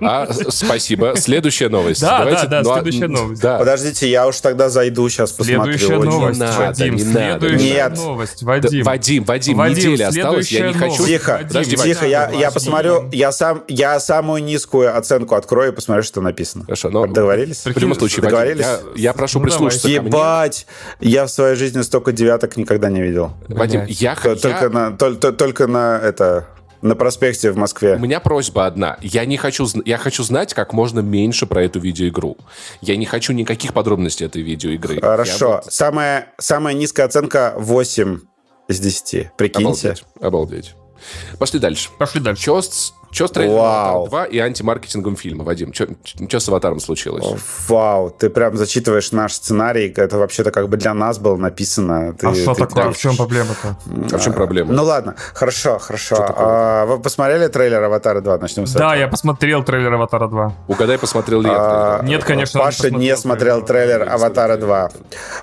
[0.00, 1.14] А, спасибо.
[1.16, 2.00] Следующая новость.
[2.00, 3.40] Да, Давайте- да, да, ну, а, следующая новость.
[3.42, 3.58] Да.
[3.58, 5.78] Подождите, я уж тогда зайду сейчас посмотрю.
[5.78, 6.96] Следующая новость, надо, Вадим.
[6.96, 7.38] не надо.
[7.48, 7.96] следующая Нет.
[7.96, 8.82] новость, Да, Вадим.
[8.84, 11.06] Вадим, Вадим, Вадим, неделя осталась, я не хочу...
[11.06, 12.52] Тихо, Вадим, подожди, Вадим, тихо, я, я Вадим.
[12.52, 16.64] посмотрю, я сам, я самую низкую оценку открою и посмотрю, что написано.
[16.64, 17.64] Хорошо, но Договорились?
[17.64, 18.64] в любом случае, Вадим, Договорились?
[18.66, 19.96] я, я прошу Ну, прислушаться мне.
[19.96, 20.66] Ебать!
[21.00, 23.32] Я в своей жизни столько девяток никогда не видел.
[23.48, 26.48] Вадим, я, Т- я- Только на, тол- т- только на это
[26.82, 27.96] на проспекте в У Москве.
[27.98, 28.98] меня просьба одна.
[29.00, 32.36] Я не хочу, я хочу знать как можно меньше про эту видеоигру.
[32.80, 35.00] Я не хочу никаких подробностей этой видеоигры.
[35.00, 35.48] Хорошо.
[35.48, 38.20] Я вот- Самая, самая низкая оценка 8
[38.68, 39.30] из 10.
[39.36, 39.88] Прикиньте.
[39.88, 40.04] Обалдеть.
[40.20, 40.74] Обалдеть.
[41.38, 41.88] Пошли дальше.
[41.98, 42.42] Пошли дальше.
[42.42, 42.60] Че
[43.16, 44.06] чё с трейлером Вау.
[44.06, 45.72] «Аватар 2» и антимаркетингом фильма, Вадим?
[45.72, 47.24] Что с «Аватаром» случилось?
[47.68, 49.92] Вау, ты прям зачитываешь наш сценарий.
[49.96, 52.12] Это вообще-то как бы для нас было написано.
[52.12, 52.84] Ты- А что ты- такое?
[52.84, 53.76] ты- В чем проблема-то?
[54.12, 54.72] А в чем проблема?
[54.72, 56.16] Ну ладно, хорошо, хорошо.
[56.36, 58.38] А, вы посмотрели трейлер «Аватара 2»?
[58.38, 59.00] Начнем с Да, этого.
[59.00, 60.52] я посмотрел трейлер Аватара 2.
[60.68, 62.02] Угадай, посмотрел ли я А?
[62.02, 63.98] Нет, конечно, он Паша не посмотрел смотрел трейлер.
[64.00, 64.90] трейлер «Аватара 2».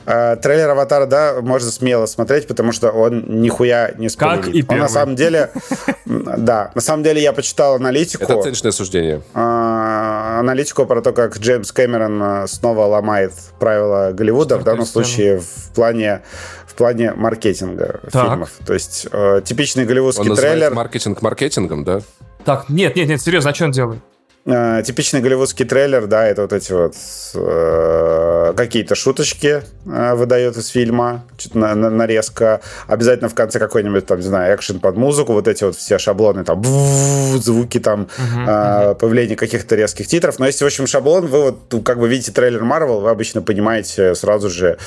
[0.05, 4.53] А, Трейлер «Аватара 2» можно смело смотреть, потому что он нихуя не спойлерит.
[4.55, 4.81] и Он первый.
[4.81, 5.49] на самом деле...
[6.05, 8.23] Да, на самом деле я почитал аналитику.
[8.23, 9.21] Это оценочное суждение.
[9.33, 15.39] а, аналитику про то, как Джеймс Кэмерон а, снова ломает правила Голливуда, в данном случае
[15.39, 16.21] в плане
[16.67, 18.29] в плане маркетинга Так.
[18.29, 18.51] фильмов.
[18.65, 22.01] То есть э, типичный Он голливудский называет трейлер, маркетинг маркетингом, да?
[22.45, 23.99] Так, нет, нет, нет, серьезно, а что он делает?
[24.45, 26.95] Э, типичный голливудский трейлер, да, это вот эти вот
[27.33, 32.59] э, какие-то шуточки э, выдает из фильма, чуть на- на- нарезка.
[32.87, 36.43] Обязательно в конце какой-нибудь, там, не знаю, экшен под музыку, вот эти вот все шаблоны,
[36.43, 38.09] там, звуки, там,
[38.45, 40.39] э, появление каких-то резких титров.
[40.39, 43.41] Но если, в общем, шаблон, вы вот ну, как бы видите трейлер Marvel, вы обычно
[43.41, 44.77] понимаете сразу же,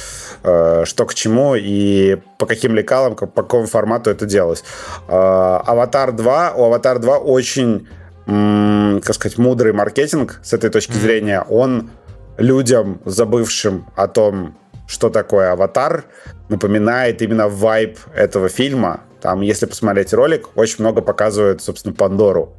[0.42, 4.64] э, что к чему и по каким лекалам, по какому формату это делалось.
[5.09, 7.88] Э, Аватар 2, у Аватар 2 очень
[8.26, 11.90] как сказать, мудрый маркетинг с этой точки зрения, он
[12.38, 14.56] людям, забывшим о том,
[14.88, 16.04] что такое аватар,
[16.48, 19.00] напоминает именно вайб этого фильма.
[19.20, 22.52] Там, если посмотреть ролик, очень много показывают, собственно, Пандору.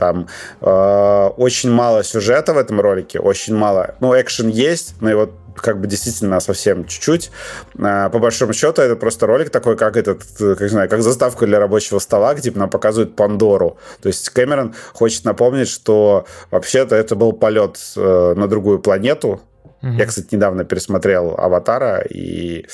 [0.00, 0.26] Там
[0.60, 3.94] э, очень мало сюжета в этом ролике, очень мало.
[4.00, 5.30] Ну, экшен есть, но его
[5.60, 7.30] как бы действительно совсем чуть-чуть.
[7.78, 11.46] А, по большому счету, это просто ролик такой, как этот, как, не знаю, как заставка
[11.46, 13.78] для рабочего стола, где нам показывают Пандору.
[14.02, 19.40] То есть Кэмерон хочет напомнить, что вообще-то это был полет э, на другую планету.
[19.82, 19.96] Mm-hmm.
[19.96, 22.66] Я, кстати, недавно пересмотрел «Аватара», и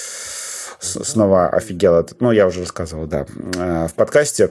[0.81, 2.07] снова офигел.
[2.21, 4.51] Ну, я уже рассказывал, да, э, в подкасте.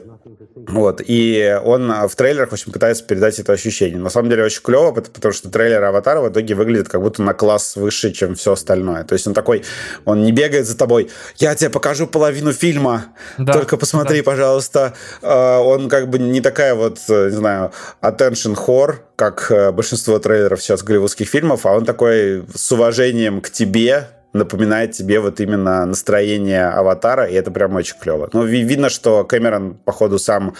[0.54, 1.00] Вот.
[1.06, 3.98] И он в трейлерах очень пытается передать это ощущение.
[3.98, 7.34] На самом деле очень клево, потому что трейлер Аватара в итоге выглядит как будто на
[7.34, 9.04] класс выше, чем все остальное.
[9.04, 9.64] То есть он такой,
[10.04, 13.06] он не бегает за тобой, я тебе покажу половину фильма,
[13.38, 14.24] да, только посмотри, да.
[14.24, 14.94] пожалуйста.
[15.22, 17.72] Э, он как бы не такая вот, э, не знаю,
[18.02, 24.08] attention whore, как большинство трейлеров сейчас голливудских фильмов, а он такой с уважением к тебе,
[24.36, 28.28] напоминает тебе вот именно настроение аватара, и это прям очень клево.
[28.32, 30.54] Ну, видно, что Кэмерон, походу, сам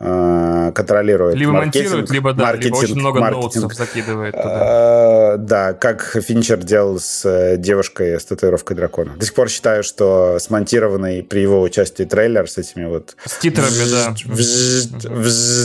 [0.00, 5.34] э, контролирует Либо монтирует, либо, да, маркетинг, либо очень много ноутсов закидывает туда.
[5.34, 9.12] Э, да, как Финчер делал с э, девушкой с татуировкой дракона.
[9.16, 13.16] До сих пор считаю, что смонтированный при его участии трейлер с этими вот...
[13.24, 14.14] С титрами, да.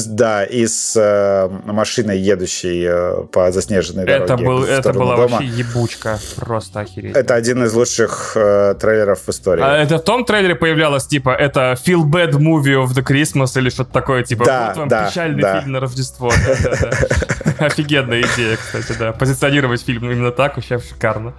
[0.07, 4.25] Да, и с э, машиной, едущей э, по заснеженной дороге.
[4.25, 5.27] Это, был, это была дома.
[5.27, 6.19] вообще ебучка.
[6.35, 7.15] Просто охереть.
[7.15, 9.61] Это один один из лучших э, трейлеров в истории.
[9.63, 13.69] А это в том трейлере появлялось, типа, это Feel Bad Movie of the Christmas или
[13.69, 15.59] что-то такое, типа, да, вот вам да, печальный да.
[15.59, 16.31] фильм на Рождество.
[17.59, 19.11] Офигенная идея, кстати, да.
[19.11, 21.33] Позиционировать фильм именно так вообще шикарно.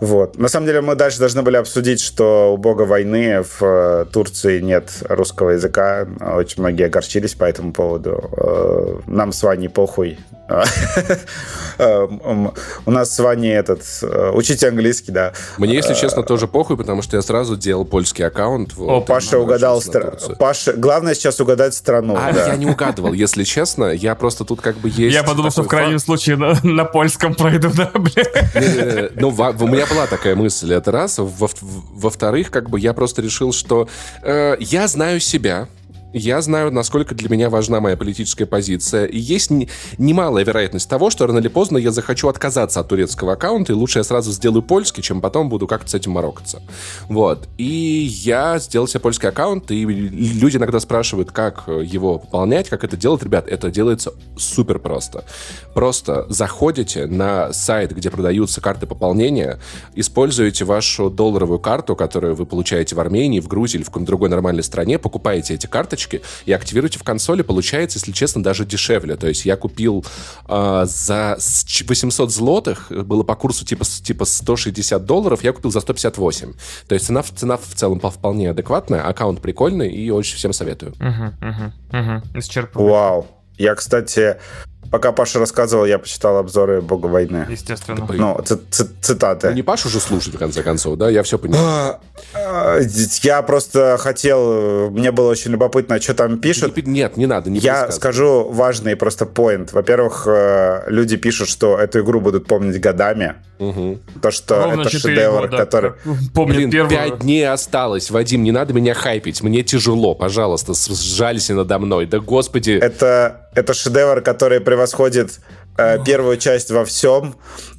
[0.00, 0.36] Вот.
[0.36, 4.60] На самом деле мы дальше должны были обсудить, что у бога войны в э, Турции
[4.60, 6.06] нет русского языка.
[6.20, 8.30] Очень многие огорчились по этому поводу.
[8.36, 10.18] Э, нам с Ваней похуй.
[11.78, 12.06] Э,
[12.84, 13.82] у нас с Ваней этот...
[14.34, 15.32] Учите английский, да.
[15.56, 18.74] Мне, если честно, тоже похуй, потому что я сразу делал польский аккаунт.
[18.76, 20.16] О, Паша угадал страну.
[20.38, 22.16] Паша, главное сейчас угадать страну.
[22.18, 23.86] А, я не угадывал, если честно.
[23.86, 25.14] Я просто тут как бы есть...
[25.14, 29.08] Я подумал, что в крайнем случае на польском пройду, да, бля.
[29.16, 31.16] Ну, у меня была такая мысль, это раз.
[31.18, 33.88] Во-вторых, как бы я просто решил, что
[34.22, 35.68] э, я знаю себя,
[36.12, 39.06] я знаю, насколько для меня важна моя политическая позиция.
[39.06, 39.50] И есть
[39.98, 43.98] немалая вероятность того, что рано или поздно я захочу отказаться от турецкого аккаунта, и лучше
[44.00, 46.62] я сразу сделаю польский, чем потом буду как-то с этим морокаться.
[47.08, 47.48] Вот.
[47.58, 52.96] И я сделал себе польский аккаунт, и люди иногда спрашивают, как его пополнять, как это
[52.96, 53.22] делать.
[53.22, 55.24] Ребят, это делается супер просто.
[55.74, 59.58] Просто заходите на сайт, где продаются карты пополнения,
[59.94, 64.28] используете вашу долларовую карту, которую вы получаете в Армении, в Грузии или в какой-нибудь другой
[64.28, 69.16] нормальной стране, покупаете эти карточки, карточки и активируете в консоли, получается, если честно, даже дешевле.
[69.16, 70.04] То есть я купил
[70.48, 76.54] э, за 800 злотых, было по курсу типа, типа 160 долларов, я купил за 158.
[76.86, 80.92] То есть цена, цена в целом вполне адекватная, аккаунт прикольный и очень всем советую.
[80.92, 82.88] Угу, угу, угу.
[82.88, 83.26] Вау.
[83.58, 84.38] Я, кстати,
[84.92, 87.46] Пока Паша рассказывал, я почитал обзоры Бога войны.
[87.48, 88.06] Естественно.
[88.10, 88.38] Ну,
[89.00, 89.48] цитаты.
[89.48, 91.08] Ну, не Пашу же слушать, в конце концов, да?
[91.08, 91.96] Я все понимаю.
[92.34, 92.78] А,
[93.22, 94.90] я просто хотел...
[94.90, 96.76] Мне было очень любопытно, что там пишут.
[96.86, 99.72] Нет, не надо, не Я скажу важный просто поинт.
[99.72, 103.36] Во-первых, э, люди пишут, что эту игру будут помнить годами.
[103.62, 103.98] Угу.
[104.20, 105.92] То, что Ровно это шедевр, года, который...
[106.34, 106.90] Помню Блин, первую...
[106.90, 109.42] пять дней осталось, Вадим, не надо меня хайпить.
[109.42, 112.06] Мне тяжело, пожалуйста, сжалься надо мной.
[112.06, 112.72] Да господи.
[112.72, 115.40] Это, это шедевр, который превосходит
[115.76, 117.36] э, первую часть во всем.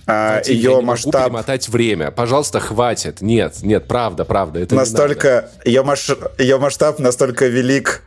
[0.08, 1.14] Э, Вадим, ее я не масштаб...
[1.14, 2.12] могу перемотать время.
[2.12, 3.22] Пожалуйста, хватит.
[3.22, 4.62] Нет, нет, правда, правда.
[4.62, 5.50] Это настолько...
[5.66, 6.10] Ее, маш...
[6.38, 8.04] ее масштаб настолько велик,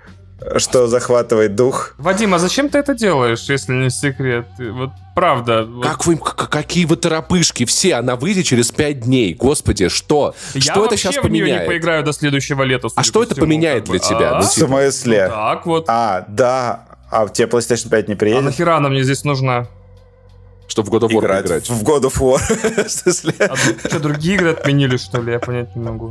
[0.59, 1.95] что захватывает дух.
[1.99, 4.47] Вадим, а зачем ты это делаешь, если не секрет?
[4.59, 5.67] Вот правда.
[5.83, 9.35] Как вы, какие вы торопышки все, она выйдет через пять дней.
[9.35, 10.35] Господи, что?
[10.55, 11.49] Я что это сейчас поменяет?
[11.49, 12.89] Я не поиграю до следующего лета.
[12.95, 14.37] А что это всему, поменяет для тебя?
[14.37, 14.41] А?
[14.41, 15.29] В смысле?
[15.29, 15.85] Ну, так вот.
[15.89, 16.87] А, да.
[17.11, 18.43] А тебе PlayStation 5 не приедет?
[18.43, 19.69] А нахера она мне здесь нужна?
[20.69, 21.47] Чтобы в God of War играть.
[21.47, 21.71] играть.
[21.71, 22.41] В God of War.
[23.49, 25.33] а, что, другие игры отменили, что ли?
[25.33, 26.11] Я понять не могу.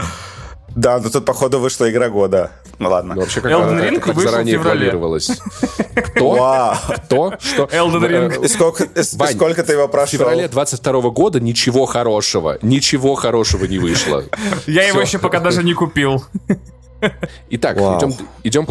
[0.76, 2.52] Да, но тут, походу, вышла игра года.
[2.80, 3.16] Ну ладно.
[3.16, 5.42] Ну, вообще, как Elden Ring как вышел заранее в планировалось.
[5.96, 6.76] Кто?
[7.06, 7.34] Кто?
[7.40, 7.64] Что?
[7.64, 8.44] Elden Ring.
[8.44, 10.20] И сколько, ты его прошел?
[10.20, 12.58] В феврале 22 года ничего хорошего.
[12.62, 14.26] Ничего хорошего не вышло.
[14.68, 16.26] Я его еще пока даже не купил.
[17.50, 18.66] Итак, идем, идем,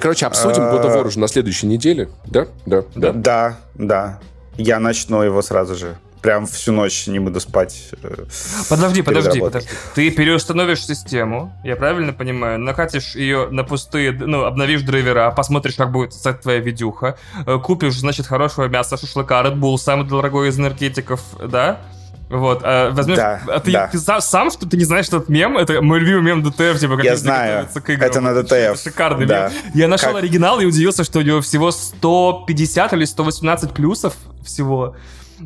[0.00, 2.08] короче, обсудим God of War уже на следующей неделе.
[2.26, 2.46] Да?
[2.66, 3.12] Да, да.
[3.12, 4.20] Да, да.
[4.56, 7.90] Я начну его сразу же прям всю ночь не буду спать.
[8.02, 8.24] Э,
[8.70, 9.68] подожди, подожди, подожди.
[9.94, 15.92] Ты переустановишь систему, я правильно понимаю, накатишь ее на пустые, ну, обновишь драйвера, посмотришь, как
[15.92, 20.58] будет кстати, твоя видюха, э, купишь, значит, хорошего мяса, шашлыка, Red Bull, самый дорогой из
[20.58, 21.82] энергетиков, да?
[22.30, 23.88] Вот, а возьмешь, да, а ты, да.
[23.88, 26.96] ты сам, что ты не знаешь, что этот мем, это мой любимый мем DTF, типа,
[26.96, 28.10] как Я знаю, к играм.
[28.10, 28.52] это на DTF.
[28.52, 29.50] Это шикарный да.
[29.50, 29.72] мем.
[29.74, 30.22] Я нашел как...
[30.22, 34.96] оригинал и удивился, что у него всего 150 или 118 плюсов всего.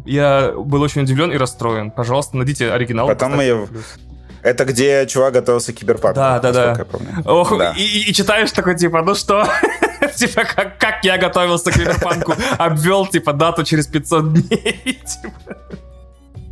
[0.04, 1.90] Я был очень удивлен и расстроен.
[1.90, 3.06] Пожалуйста, найдите оригинал.
[3.08, 3.68] Потом мы-.
[4.42, 6.14] Это где чувак готовился к киберпанку.
[6.16, 6.86] Да, да, да.
[7.24, 7.72] Ох, Да.
[7.76, 9.46] и, и- и читаешь такой, типа, ну что?
[10.16, 15.00] Типа, как, как я готовился к киберпанку, обвел, типа, дату через 500 дней.
[15.04, 15.56] Типа.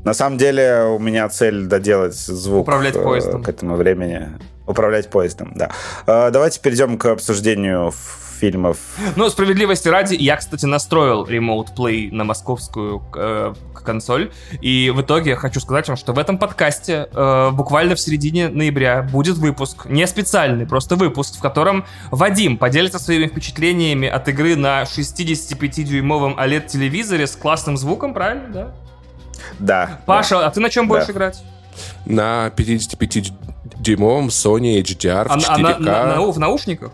[0.04, 3.42] На самом деле у меня цель доделать звук Управлять э, поездом.
[3.44, 4.28] к этому времени.
[4.66, 5.70] Управлять поездом, да.
[6.06, 7.92] Э, Давайте перейдем к обсуждению
[8.36, 8.76] фильмов.
[9.16, 13.54] Ну, справедливости ради, я, кстати, настроил Remote Play на московскую э,
[13.84, 14.30] консоль.
[14.60, 18.48] И в итоге я хочу сказать вам, что в этом подкасте э, буквально в середине
[18.48, 24.56] ноября будет выпуск, не специальный, просто выпуск, в котором Вадим поделится своими впечатлениями от игры
[24.56, 28.74] на 65-дюймовом OLED-телевизоре с классным звуком, правильно, да?
[29.58, 30.00] Да.
[30.06, 31.12] Паша, а ты на чем будешь Да.
[31.12, 31.42] играть?
[32.06, 35.46] На 55-дюймовом Sony HDR в А, 4K.
[35.48, 36.92] а на- на- на- в наушниках?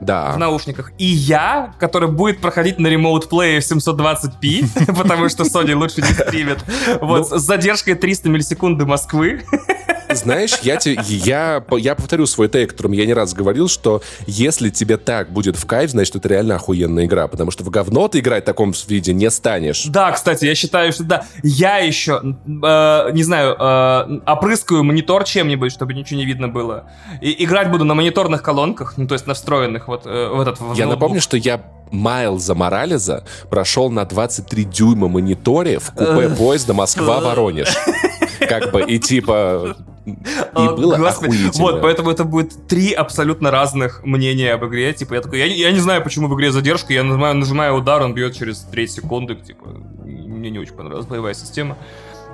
[0.00, 0.32] Да.
[0.32, 0.92] в наушниках.
[0.98, 6.12] И я, который будет проходить на ремоут плее в 720p, потому что Sony лучше не
[6.12, 6.58] стримит.
[7.00, 7.38] Вот, Ну.
[7.38, 9.42] с задержкой 300 миллисекунды Москвы.
[10.10, 14.70] Знаешь, я, те, я, я повторю свой тейк, которым я не раз говорил, что если
[14.70, 18.20] тебе так будет в кайф, значит, это реально охуенная игра, потому что в говно ты
[18.20, 19.84] играть в таком виде не станешь.
[19.86, 21.24] Да, кстати, я считаю, что да.
[21.42, 26.90] Я еще, э, не знаю, э, опрыскаю монитор чем-нибудь, чтобы ничего не видно было.
[27.20, 30.60] И играть буду на мониторных колонках, ну, то есть на встроенных вот э, в этот
[30.60, 30.90] в Я ноутбук.
[30.90, 31.60] напомню, что я
[31.90, 37.68] Майлза Морализа прошел на 23 дюйма мониторе в купе поезда Москва-Воронеж.
[38.40, 39.76] Как бы, и типа...
[40.14, 40.16] И
[40.54, 41.30] О, было Господи.
[41.36, 41.52] охуительно.
[41.64, 44.92] Вот, поэтому это будет три абсолютно разных мнения об игре.
[44.92, 47.74] Типа, я такой, я, не- я не знаю, почему в игре задержка, я нажимаю, нажимаю
[47.74, 49.66] удар, он бьет через 3 секунды, типа,
[50.04, 51.76] мне не очень понравилась боевая система.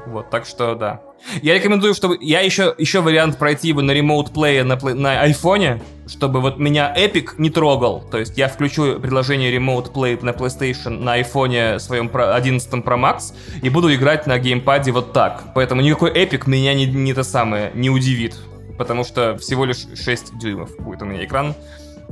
[0.06, 1.01] Вот, так что, да.
[1.43, 2.18] Я рекомендую, чтобы...
[2.20, 6.94] Я еще, еще вариант пройти его на ремоут плее на, на айфоне, чтобы вот меня
[6.97, 8.02] Epic не трогал.
[8.10, 12.98] То есть я включу приложение Remote Play на PlayStation на айфоне своем про- 11 Pro
[12.98, 15.55] Max и буду играть на геймпаде вот так.
[15.55, 18.36] Поэтому никакой Epic меня не, не то самое, не удивит.
[18.76, 21.55] Потому что всего лишь 6 дюймов будет у меня экран.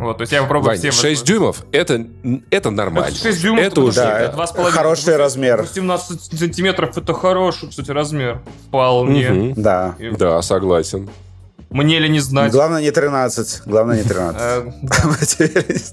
[0.03, 0.91] Вот, то есть я попробую Вань, все...
[0.91, 2.07] 6 дюймов, это,
[2.51, 3.17] это нормально.
[3.17, 4.01] 6 дюймов Это уже...
[4.01, 4.77] Да, два с половиной.
[4.77, 5.63] хороший размер.
[5.63, 8.41] 18 сантиметров это хороший, кстати, размер.
[8.67, 9.31] Вполне.
[9.31, 9.63] Мгм.
[9.63, 9.95] Да.
[9.99, 11.09] И Да, согласен.
[11.71, 12.51] Мне ли не знать?
[12.53, 13.63] Главное не 13.
[13.65, 15.93] Главное не 13.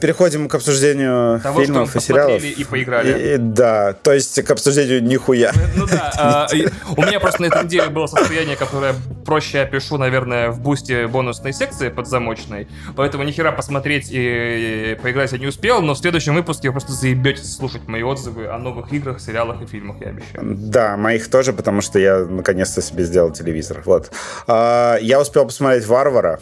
[0.00, 2.42] Переходим к обсуждению Того, что фильмов мы и сериалов.
[2.44, 3.18] и поиграли.
[3.18, 5.52] И- и- Да, то есть к обсуждению нихуя.
[5.76, 6.46] Ну да, а,
[6.96, 11.52] у меня просто на этой неделе было состояние, которое проще опишу, наверное, в бусте бонусной
[11.52, 16.68] секции подзамочной, поэтому ни хера посмотреть и, поиграть я не успел, но в следующем выпуске
[16.68, 20.54] вы просто заебетесь слушать мои отзывы о новых играх, сериалах и фильмах, я обещаю.
[20.56, 23.82] Да, моих тоже, потому что я наконец-то себе сделал телевизор.
[23.84, 24.10] Вот.
[24.46, 26.40] А, Я успел посмотреть «Варвара»,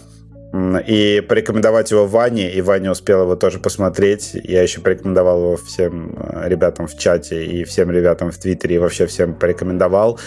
[0.87, 4.33] и порекомендовать его Ване, и Ваня успел его тоже посмотреть.
[4.35, 8.79] Я еще порекомендовал его всем э, ребятам в чате и всем ребятам в Твиттере, и
[8.79, 10.21] вообще всем порекомендовал.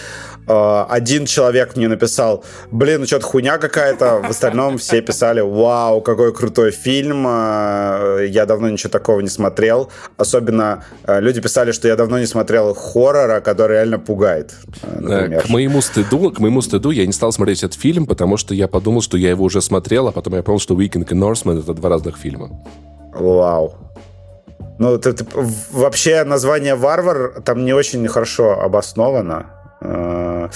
[0.48, 4.20] Э, Один человек мне написал, блин, ну что-то хуйня какая-то.
[4.26, 7.26] В остальном все писали, вау, какой крутой фильм.
[7.26, 9.90] Э, Я давно ничего такого не смотрел.
[10.16, 14.54] Особенно э, люди писали, что я давно не смотрел хоррора, который реально пугает.
[14.98, 15.42] Например.
[15.42, 18.68] К моему стыду, к моему стыду я не стал смотреть этот фильм, потому что я
[18.68, 21.74] подумал, что я его уже смотрел, а потом я понял, что Weekend и Norseman— это
[21.74, 22.50] два разных фильма.
[23.14, 23.74] Вау.
[24.78, 25.26] Ну, это, это-
[25.72, 29.46] вообще название «Варвар» там не очень хорошо обосновано.
[29.80, 30.48] Э,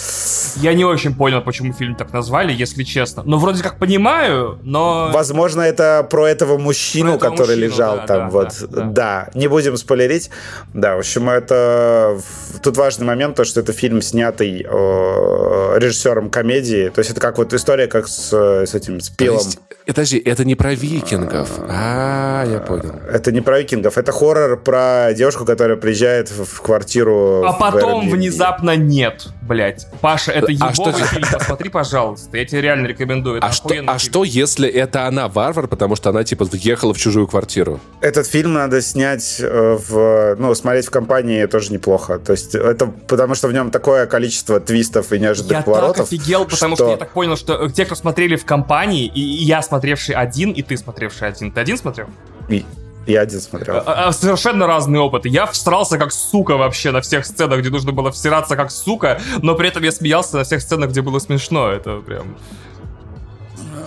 [0.57, 3.23] Я не очень понял, почему фильм так назвали, если честно.
[3.25, 5.11] Ну, вроде как понимаю, но...
[5.13, 8.19] Возможно, это про этого мужчину, Про этого который мужчину, лежал да, там.
[8.19, 8.49] да, вот.
[8.61, 9.31] да, Да, да.
[9.35, 10.31] не будем спойлерить.
[10.75, 12.19] Да, в общем, это...
[12.63, 16.89] Тут важный момент, то, что это фильм, снятый э, режиссером комедии.
[16.89, 19.39] То есть это как вот история, как с, с этим, с Пилом.
[19.39, 21.49] есть, э, подожди, это не про викингов.
[21.69, 22.95] А, я понял.
[23.13, 27.45] Это не про викингов, это хоррор про девушку, которая приезжает в, квартиру.
[27.45, 29.12] А потом внезапно нет,
[29.43, 29.87] блядь.
[30.01, 32.37] Паша, это А что фильм, посмотри, пожалуйста.
[32.37, 33.39] Я тебе реально рекомендую.
[33.39, 33.99] Это А что, а фильм.
[33.99, 37.81] что, если это она варвар, потому что она, типа, въехала в чужую квартиру?
[38.01, 42.19] Этот фильм надо снять э, в, ну, смотреть в компании тоже неплохо.
[42.19, 45.97] То есть это потому что в нем такое количество твистов и неожиданных Я поворотов.
[45.97, 46.91] так офигел, потому что...
[46.91, 50.53] я так понял, что э, те, кто смотрели в компании, и, и я смотревший один,
[50.53, 51.53] и ты смотревший один.
[51.53, 52.07] Ты один смотрел?
[52.49, 52.65] И-
[53.07, 53.77] Я один смотрел.
[53.77, 55.29] А- а, Совершенно разные опыты.
[55.29, 59.55] Я всрался как сука вообще на всех сценах, где нужно было всираться как сука, но
[59.55, 61.71] при этом я смеялся на всех сценах, где было смешно.
[61.71, 62.37] Это прям...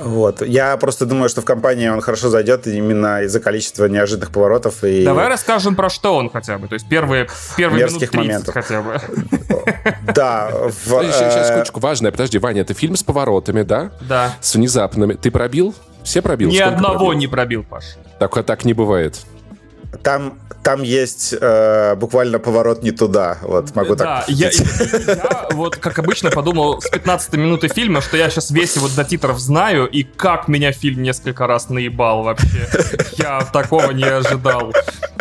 [0.03, 0.41] Вот.
[0.43, 5.03] Я просто думаю, что в компании он хорошо зайдет именно из-за количества неожиданных поворотов и
[5.03, 6.67] Давай расскажем про что он хотя бы.
[6.67, 7.27] То есть первые,
[7.57, 8.53] первые минут Мерзких 30 моментов.
[8.53, 9.01] хотя бы.
[10.13, 10.51] да.
[10.69, 12.11] Сейчас, э, секундочку, важное.
[12.11, 13.91] Подожди, Ваня, это фильм с поворотами, да?
[14.01, 14.31] Да.
[14.41, 15.13] С внезапными.
[15.13, 15.73] Ты пробил?
[16.03, 16.49] Все пробил?
[16.49, 17.95] Ни одного не пробил, Паш.
[18.19, 19.25] Так, так не бывает.
[20.03, 23.37] там, там есть э, буквально поворот не туда.
[23.41, 24.29] Вот могу да, так.
[24.29, 28.75] Я, я, я вот как обычно подумал с 15 минуты фильма, что я сейчас весь
[28.75, 32.67] его до титров знаю, и как меня фильм несколько раз наебал вообще.
[33.17, 34.73] Я такого не ожидал.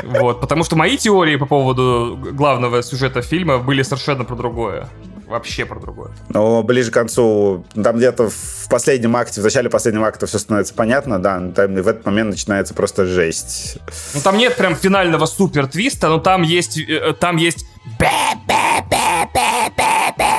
[0.02, 4.88] Вот, потому что мои теории по поводу главного сюжета фильма были совершенно про другое
[5.26, 6.10] вообще про другое.
[6.28, 10.74] Но ближе к концу, там где-то в последнем акте, в начале последнего акта все становится
[10.74, 13.78] понятно, да, там в этот момент начинается просто жесть.
[14.14, 17.66] Ну там нет прям финального супер твиста, но там есть, э, там есть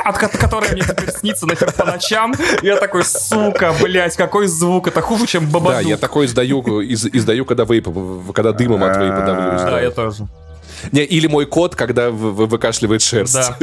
[0.06, 2.34] от которой мне теперь снится нахер по ночам.
[2.62, 5.82] Я такой, сука, блядь, какой звук, это хуже, чем бабадук.
[5.84, 7.91] Да, я такой издаю, из, издаю когда вейпа,
[8.34, 9.62] когда дымом от вейпа давлюсь.
[9.62, 10.28] Да, я тоже.
[10.91, 13.34] Не, или мой кот, когда выкашливает шерсть.
[13.34, 13.57] Да.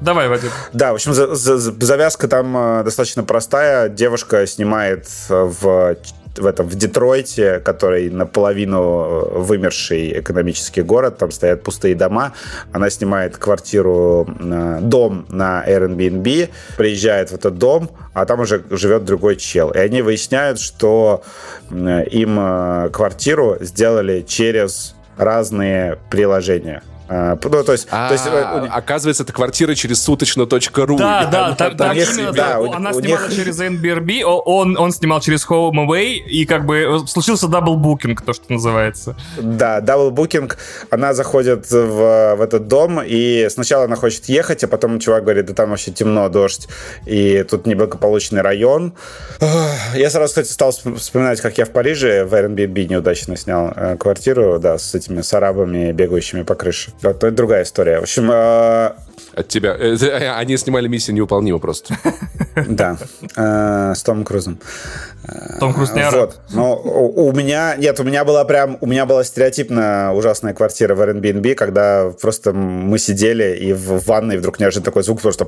[0.00, 0.50] Давай, Вадим.
[0.72, 3.88] Да, в общем, за, за, завязка там э, достаточно простая.
[3.88, 5.96] Девушка снимает в
[6.38, 12.34] в этом в Детройте, который наполовину э, вымерший экономический город, там стоят пустые дома.
[12.72, 19.04] Она снимает квартиру, э, дом на Airbnb, приезжает в этот дом, а там уже живет
[19.04, 19.70] другой чел.
[19.70, 21.22] И они выясняют, что
[21.70, 26.82] им квартиру сделали через разные приложения.
[27.08, 30.96] А, ну, то есть, а, то есть э, оказывается, это квартира через суточно.ру.
[30.96, 36.14] Да, да, там, там именно, да, она снимала через Airbnb, он, он снимал через HomeAway,
[36.14, 39.16] и как бы э, случился double booking, то, что называется.
[39.36, 40.58] Да, double booking,
[40.90, 45.46] она заходит в, в этот дом, и сначала она хочет ехать, а потом чувак говорит,
[45.46, 46.68] да там вообще темно, дождь,
[47.06, 48.94] и тут неблагополучный район.
[49.94, 54.58] Я сразу, кстати, стал вспоминать, как я в Париже в Airbnb неудачно снял э, квартиру,
[54.58, 56.92] да, с этими с арабами, бегающими по крыше.
[57.02, 58.00] Это другая история.
[58.00, 58.30] В общем...
[58.30, 58.92] Э...
[59.34, 59.76] От тебя.
[59.78, 61.96] Э, они снимали миссию невыполнима просто.
[62.68, 62.96] Да.
[63.36, 64.58] Э, с Томом Крузом.
[65.60, 66.40] Том Круз не Вот.
[66.50, 67.76] Но у меня...
[67.76, 68.78] Нет, у меня была прям...
[68.80, 74.38] У меня была стереотипно ужасная квартира в Airbnb, когда просто мы сидели, и в ванной
[74.38, 75.46] вдруг неожиданно такой звук просто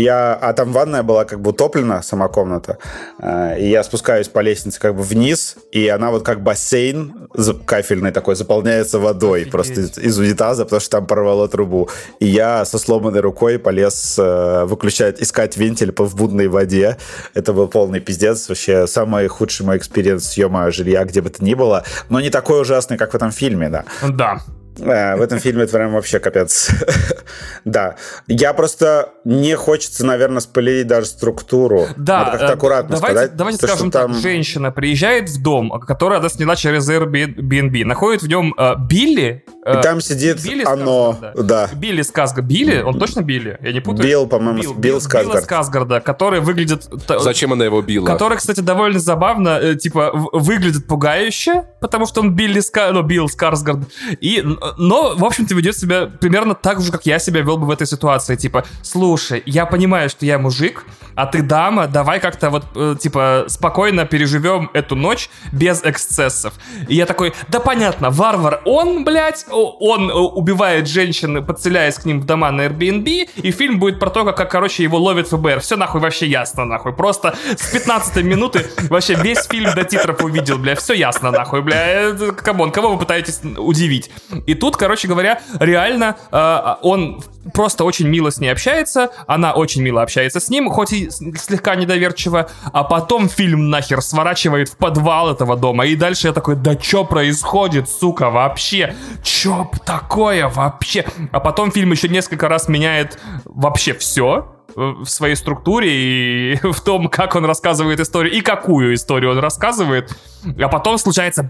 [0.00, 2.78] я, а там ванная была как бы утоплена, сама комната.
[3.18, 7.28] Э, и я спускаюсь по лестнице как бы вниз, и она вот как бассейн
[7.64, 9.52] кафельный такой заполняется водой Офигеть.
[9.52, 11.88] просто из, из унитаза, потому что там порвало трубу.
[12.20, 16.96] И я со сломанной рукой полез э, выключать, искать вентиль в будной воде.
[17.34, 18.48] Это был полный пиздец.
[18.48, 21.84] Вообще самый худший мой experience съема жилья, где бы то ни было.
[22.08, 23.84] Но не такой ужасный, как в этом фильме, да.
[24.08, 24.40] Да,
[24.78, 26.70] Э, в этом фильме это прям вообще капец.
[27.64, 27.96] да.
[28.26, 31.86] Я просто не хочется, наверное, спалить даже структуру.
[31.96, 32.18] Да.
[32.18, 33.36] Надо как-то э, аккуратно давайте, сказать.
[33.36, 34.12] Давайте то, скажем там...
[34.12, 34.22] так.
[34.22, 39.44] Женщина приезжает в дом, который она сняла через Airbnb, находит в нем э, Билли.
[39.64, 41.18] Э, И там сидит Билли оно.
[41.20, 41.32] да.
[41.42, 41.70] да.
[41.74, 42.48] Билли Скарсгарда.
[42.48, 42.82] Билли?
[42.82, 43.58] Он точно Билли?
[43.62, 44.06] Я не путаю?
[44.08, 45.34] Билл, по-моему, Билл, Билл Скарсгард.
[45.34, 46.88] Билла Скарсгарда, который выглядит...
[47.08, 48.06] Зачем она его била?
[48.06, 52.92] Который, кстати, довольно забавно, э, типа, выглядит пугающе, потому что он Билли Ска...
[52.92, 53.80] ну, Билл Скарсгард.
[54.20, 54.44] И,
[54.76, 57.70] но, в общем, общем-то, ведет себя примерно так же, как я себя вел бы в
[57.70, 58.36] этой ситуации.
[58.36, 60.84] Типа, слушай, я понимаю, что я мужик,
[61.14, 66.54] а ты дама, давай как-то вот, э, типа, спокойно переживем эту ночь без эксцессов.
[66.88, 72.20] И я такой, да понятно, варвар он, блядь, он э, убивает женщин, подселяясь к ним
[72.20, 75.60] в дома на Airbnb, и фильм будет про то, как, как короче, его ловит ФБР.
[75.60, 76.92] Все нахуй вообще ясно, нахуй.
[76.92, 82.10] Просто с 15 минуты вообще весь фильм до титров увидел, бля, все ясно, нахуй, бля.
[82.10, 84.10] Э, come on, кого вы пытаетесь удивить?
[84.46, 87.22] И тут, короче говоря, реально э, он
[87.54, 91.76] просто очень мило с ней общается, она очень мило общается с ним, хоть и слегка
[91.76, 96.74] недоверчиво, а потом фильм нахер сворачивает в подвал этого дома, и дальше я такой, да
[96.74, 98.94] чё происходит, сука, вообще?
[99.22, 101.04] Чё такое вообще?
[101.32, 107.08] А потом фильм еще несколько раз меняет вообще все, в своей структуре и в том,
[107.08, 110.14] как он рассказывает историю и какую историю он рассказывает.
[110.58, 111.48] А потом случается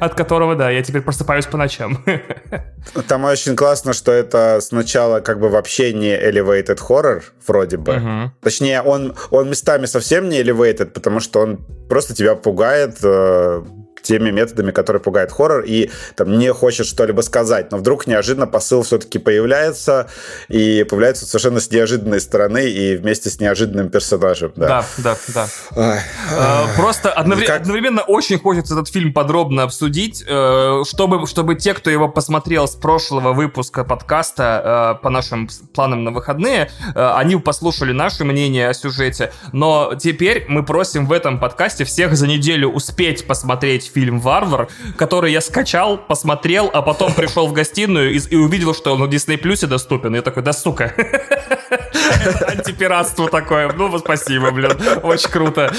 [0.00, 2.04] от которого, да, я теперь просыпаюсь по ночам.
[3.08, 7.96] Там очень классно, что это сначала как бы вообще не elevated horror, вроде бы.
[7.96, 8.32] Угу.
[8.40, 13.62] Точнее, он, он местами совсем не elevated, потому что он просто тебя пугает э,
[14.04, 18.82] теми методами, которые пугают хоррор, и там не хочет что-либо сказать, но вдруг неожиданно посыл
[18.82, 20.08] все-таки появляется,
[20.48, 24.52] и появляется совершенно с неожиданной стороны и вместе с неожиданным персонажем.
[24.56, 25.46] Да, да, да.
[25.74, 26.02] да.
[26.30, 27.62] А, просто одновременно, как...
[27.62, 32.74] одновременно очень хочется этот фильм подробно обсудить, э, чтобы, чтобы те, кто его посмотрел с
[32.74, 38.74] прошлого выпуска подкаста э, по нашим планам на выходные, э, они послушали наше мнение о
[38.74, 44.68] сюжете, но теперь мы просим в этом подкасте всех за неделю успеть посмотреть фильм «Варвар»,
[44.96, 49.04] который я скачал, посмотрел, а потом пришел в гостиную и, и увидел, что он на
[49.04, 50.14] Disney Плюсе доступен.
[50.14, 50.92] Я такой, да сука.
[52.48, 53.72] Антипиратство такое.
[53.72, 54.72] Ну, спасибо, блин.
[55.02, 55.72] Очень круто.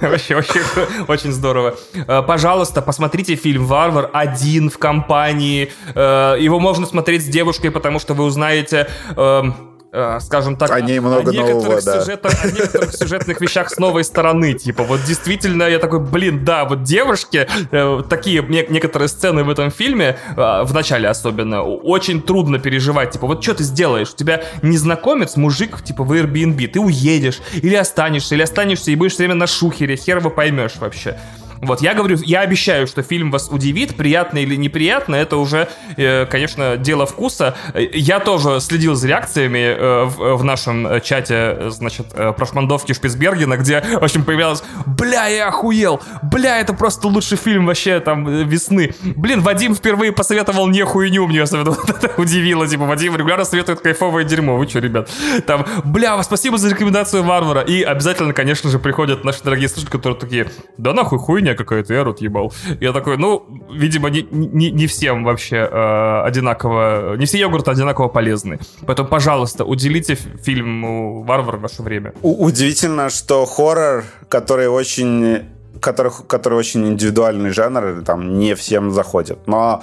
[0.00, 0.60] Вообще, очень,
[1.08, 1.74] очень здорово.
[1.94, 5.72] Э, пожалуйста, посмотрите фильм «Варвар» один в компании.
[5.94, 9.75] Э, его можно смотреть с девушкой, потому что вы узнаете эм,
[10.20, 12.00] скажем так, о, ней много о, некоторых нового, да.
[12.00, 14.54] сюжетах, о некоторых сюжетных вещах с новой стороны.
[14.54, 19.50] Типа, вот действительно, я такой, блин, да, вот девушки, э, такие не- некоторые сцены в
[19.50, 23.12] этом фильме, э, в начале особенно, очень трудно переживать.
[23.12, 24.12] Типа, вот что ты сделаешь?
[24.12, 29.12] У тебя незнакомец, мужик, типа, в Airbnb, ты уедешь, или останешься, или останешься и будешь
[29.12, 31.18] все время на шухере, хер его поймешь вообще.
[31.60, 36.26] Вот, я говорю, я обещаю, что фильм вас удивит, приятно или неприятно, это уже, э,
[36.26, 37.56] конечно, дело вкуса.
[37.74, 43.80] Я тоже следил за реакциями э, в, нашем э, чате, значит, про шмандовки Шпицбергена, где,
[43.80, 48.94] в общем, появлялось, бля, я охуел, бля, это просто лучший фильм вообще, там, весны.
[49.02, 53.80] Блин, Вадим впервые посоветовал не хуйню, мне особенно вот это удивило, типа, Вадим регулярно советует
[53.80, 55.08] кайфовое дерьмо, вы что, ребят?
[55.46, 57.62] Там, бля, спасибо за рекомендацию Варвара.
[57.62, 62.04] И обязательно, конечно же, приходят наши дорогие слушатели, которые такие, да нахуй хуйня какая-то, я
[62.04, 62.52] рот ебал.
[62.80, 68.08] Я такой, ну, видимо, не, не, не всем вообще э, одинаково, не все йогурты одинаково
[68.08, 68.58] полезны.
[68.86, 72.12] Поэтому, пожалуйста, уделите фильму «Варвар» ваше время.
[72.22, 75.44] У- Удивительно, что хоррор, который очень
[75.80, 79.46] который, который очень индивидуальный жанр, там не всем заходит.
[79.46, 79.82] Но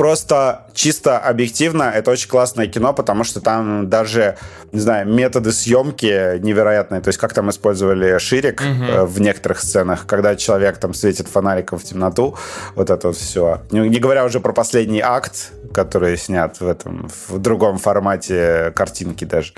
[0.00, 4.38] просто чисто объективно это очень классное кино, потому что там даже,
[4.72, 7.02] не знаю, методы съемки невероятные.
[7.02, 11.78] То есть как там использовали ширик э, в некоторых сценах, когда человек там светит фонариком
[11.78, 12.34] в темноту,
[12.76, 13.60] вот это вот все.
[13.70, 19.26] Не, не говоря уже про последний акт, который снят в этом, в другом формате картинки
[19.26, 19.52] даже.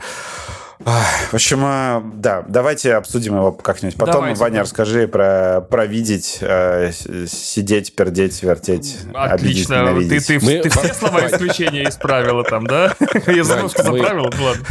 [0.85, 3.97] В общем, э, да, давайте обсудим его как-нибудь.
[3.97, 6.91] Потом, Давайте, Ваня, расскажи про, про видеть, э,
[7.27, 9.95] сидеть, пердеть, вертеть, обидеть, Отлично.
[10.09, 12.95] Ты, ты, Мы- ты все слова исключения исправила там, да?
[13.27, 14.65] Я забыл, что за правила, ну ладно.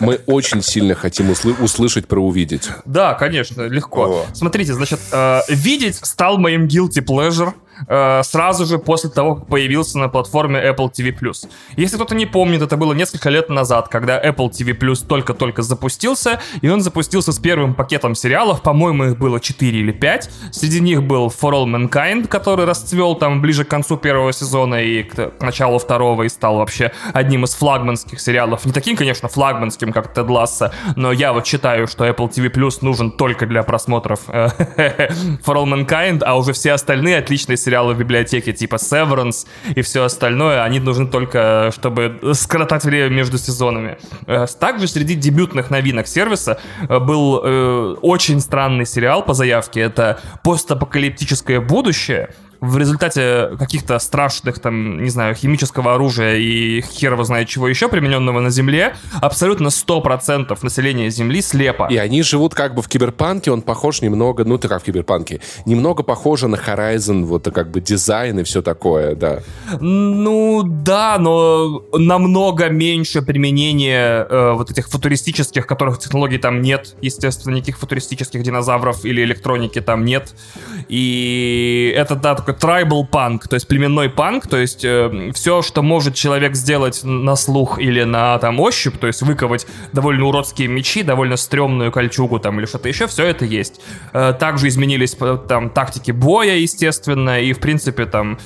[0.00, 2.68] Мы очень сильно хотим услы- услышать про увидеть.
[2.84, 4.26] Да, конечно, легко.
[4.32, 7.52] Смотрите, значит, э, видеть стал моим guilty pleasure
[7.88, 11.14] э, сразу же после того, как появился на платформе Apple TV+.
[11.76, 16.68] Если кто-то не помнит, это было несколько лет назад, когда Apple TV+, только-только запустился, и
[16.68, 20.30] он запустился с первым пакетом сериалов, по-моему, их было 4 или 5.
[20.52, 25.02] Среди них был For All Mankind, который расцвел там ближе к концу первого сезона и
[25.02, 28.64] к, к началу второго, и стал вообще одним из флагманских сериалов.
[28.64, 33.10] Не таким, конечно, флагманским, как Тед Ласса, но я вот считаю, что Apple TV нужен
[33.10, 34.48] только для просмотров э,
[35.44, 40.04] For All Mankind, а уже все остальные отличные сериалы в библиотеке, типа Severance и все
[40.04, 43.98] остальное, они нужны только, чтобы скоротать время между сезонами.
[44.26, 49.80] Э, Также среди дебютных новинок сервиса э, был э, очень странный сериал по заявке.
[49.80, 52.28] Это постапокалиптическое будущее,
[52.60, 57.88] в результате каких-то страшных, там, не знаю, химического оружия и хер его знает чего еще,
[57.88, 61.86] примененного на Земле, абсолютно 100% населения Земли слепо.
[61.90, 65.40] И они живут как бы в киберпанке, он похож немного, ну ты как в киберпанке,
[65.64, 69.40] немного похоже на Horizon, вот как бы дизайн и все такое, да.
[69.80, 77.54] Ну да, но намного меньше применения э, вот этих футуристических, которых технологий там нет, естественно,
[77.54, 80.34] никаких футуристических динозавров или электроники там нет.
[80.88, 84.86] И это, да, такой tribal панк, то есть племенной панк, то есть
[85.34, 90.26] все, что может человек сделать на слух или на там ощупь, то есть выковать довольно
[90.26, 93.80] уродские мечи, довольно стрёмную кольчугу там или что-то еще, все это есть.
[94.12, 98.38] Э, также изменились э, там тактики боя, естественно, и в принципе там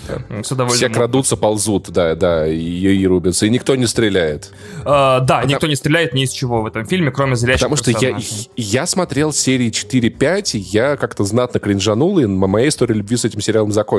[0.42, 0.76] все довольно...
[0.76, 4.52] Все крадутся, ползут, да, да, и, и рубятся, и никто не стреляет.
[4.84, 7.90] Э, да, никто не стреляет ни из чего в этом фильме, кроме зрящих Потому что
[7.90, 8.16] я,
[8.56, 13.40] я смотрел серии 4-5, и я как-то знатно кринжанул, и моя история любви с этим
[13.40, 13.89] сериалом закончилась.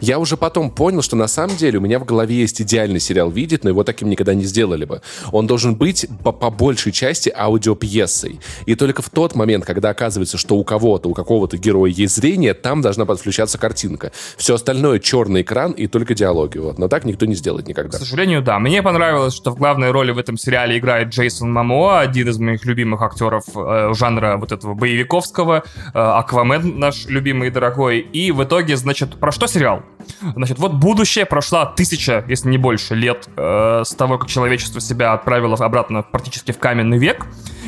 [0.00, 3.30] Я уже потом понял, что на самом деле у меня в голове есть идеальный сериал
[3.30, 5.02] «Видит», но его таким никогда не сделали бы.
[5.32, 8.40] Он должен быть по, по большей части аудиопьесой.
[8.66, 12.54] И только в тот момент, когда оказывается, что у кого-то, у какого-то героя есть зрение,
[12.54, 14.12] там должна подключаться картинка.
[14.36, 16.58] Все остальное черный экран и только диалоги.
[16.58, 16.78] Вот.
[16.78, 17.98] Но так никто не сделает никогда.
[17.98, 18.58] К сожалению, да.
[18.58, 22.64] Мне понравилось, что в главной роли в этом сериале играет Джейсон Мамоа, один из моих
[22.64, 25.64] любимых актеров э, жанра вот этого боевиковского,
[25.94, 28.00] э, Аквамен наш любимый и дорогой.
[28.00, 28.76] И в итоге,
[29.10, 29.82] значит, про что сериал?
[30.20, 35.12] Значит, вот будущее прошла тысяча, если не больше, лет э, с того, как человечество себя
[35.12, 37.26] отправило обратно практически в каменный век.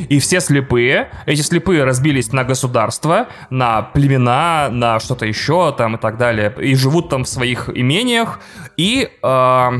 [0.08, 1.10] И все слепые.
[1.26, 6.54] Эти слепые разбились на государства, на племена, на что-то еще там и так далее.
[6.60, 8.40] И живут там в своих имениях.
[8.76, 9.10] И...
[9.22, 9.70] э,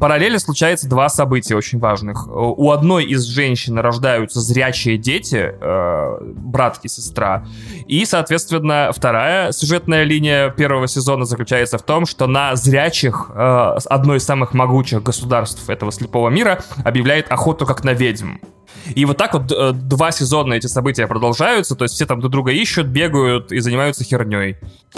[0.00, 2.26] параллельно случается два события очень важных.
[2.28, 7.44] У одной из женщин рождаются зрячие дети, э, братки, сестра.
[7.86, 14.16] И, соответственно, вторая сюжетная линия первого сезона заключается в том, что на зрячих э, одной
[14.16, 18.38] из самых могучих государств этого слепого мира объявляет охоту как на ведьм.
[18.94, 22.32] И вот так вот э, два сезона эти события продолжаются, то есть все там друг
[22.32, 24.56] друга ищут, бегают и занимаются херней.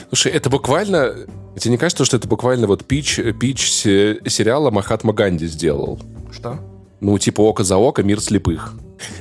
[0.08, 1.14] Слушай, это буквально...
[1.58, 6.00] Тебе не кажется, что это буквально вот пич, пич сериала Махатма Ганди сделал?
[6.32, 6.58] Что?
[7.00, 8.74] Ну, типа око за око, мир слепых.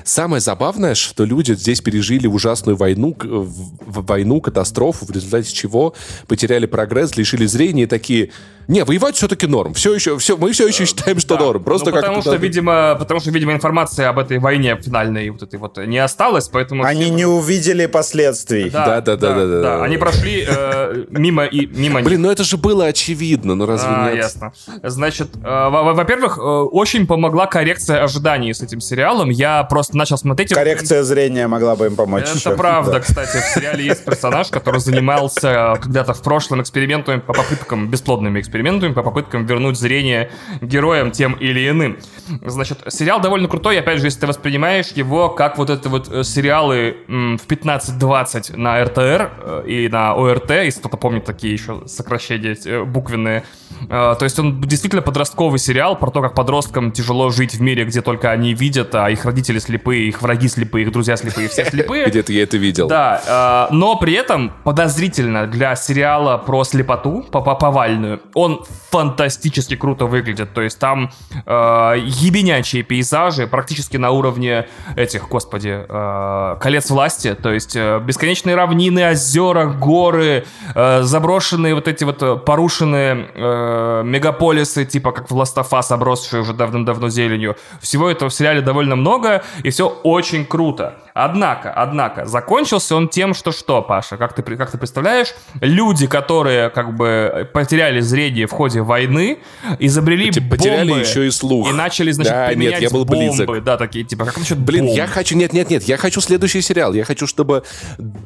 [0.03, 5.94] Самое забавное, что люди здесь пережили ужасную войну, войну, катастрофу, в результате чего
[6.28, 8.32] потеряли прогресс, лишили зрения и такие,
[8.68, 9.74] не, воевать все-таки норм.
[9.74, 11.44] Все еще, все, мы все еще считаем, что да.
[11.44, 11.64] норм.
[11.64, 15.44] Просто ну, как потому что, видимо, потому что, видимо, информация об этой войне финальной вот
[15.44, 16.84] этой вот не осталась, поэтому...
[16.84, 17.14] Они все...
[17.14, 18.70] не увидели последствий.
[18.70, 19.36] Да, да, да, да.
[19.36, 19.84] да, да, да.
[19.84, 24.10] Они прошли э, мимо и мимо Блин, ну это же было очевидно, ну разве а,
[24.10, 24.18] нет?
[24.18, 24.53] ясно.
[24.84, 29.30] Значит, э, во-первых, э, очень помогла коррекция ожиданий с этим сериалом.
[29.30, 30.53] Я просто начал смотреть...
[30.53, 32.23] Коррекция зрения могла бы им помочь.
[32.23, 32.57] Это еще.
[32.57, 32.99] правда, да.
[32.99, 33.38] кстати.
[33.38, 39.02] В сериале есть персонаж, который занимался когда-то в прошлом экспериментами по попыткам, бесплодными экспериментами по
[39.02, 40.30] попыткам вернуть зрение
[40.60, 41.98] героям тем или иным.
[42.45, 46.23] Значит, сериал довольно крутой, опять же, если ты воспринимаешь его как вот это вот э,
[46.23, 52.57] сериалы в 15-20 на РТР э, и на ОРТ, если кто-то помнит такие еще сокращения
[52.65, 53.45] э, буквенные.
[53.88, 58.02] То есть он действительно подростковый сериал про то, как подросткам тяжело жить в мире, где
[58.02, 62.06] только они видят, а их родители слепые, их враги слепые, их друзья слепые, все слепые.
[62.08, 62.88] Где-то я это видел.
[62.88, 70.54] Да, но при этом подозрительно для сериала про слепоту, по повальную, он фантастически круто выглядит.
[70.54, 71.12] То есть там
[71.46, 71.52] э,
[71.98, 77.36] ебенячие пейзажи, практически на уровне этих, господи, э, колец власти.
[77.36, 84.02] То есть э, бесконечные равнины, озера, горы, э, заброшенные вот эти вот э, порушенные э,
[84.04, 87.56] мегаполисы, типа как в Ластафас, обросшие уже давным-давно зеленью.
[87.80, 90.95] Всего этого в сериале довольно много, и все очень круто.
[91.13, 96.69] Однако, однако, закончился он тем, что что, Паша, как ты, как ты представляешь, люди, которые
[96.69, 99.39] как бы потеряли зрение в ходе войны,
[99.80, 101.69] изобрели типа, потеряли еще и слух.
[101.69, 103.26] И начали, значит, да, применять нет, я был бомбы.
[103.26, 103.63] Близок.
[103.63, 104.97] Да, такие, типа, как насчет Блин, бомб?
[104.97, 106.93] я хочу, нет, нет, нет, я хочу следующий сериал.
[106.93, 107.63] Я хочу, чтобы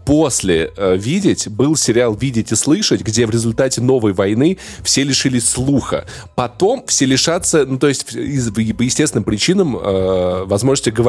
[0.05, 5.49] после э, «Видеть» был сериал «Видеть и слышать», где в результате новой войны все лишились
[5.49, 6.05] слуха.
[6.35, 11.04] Потом все лишатся, ну, то есть из, по естественным причинам э, возможности говорить,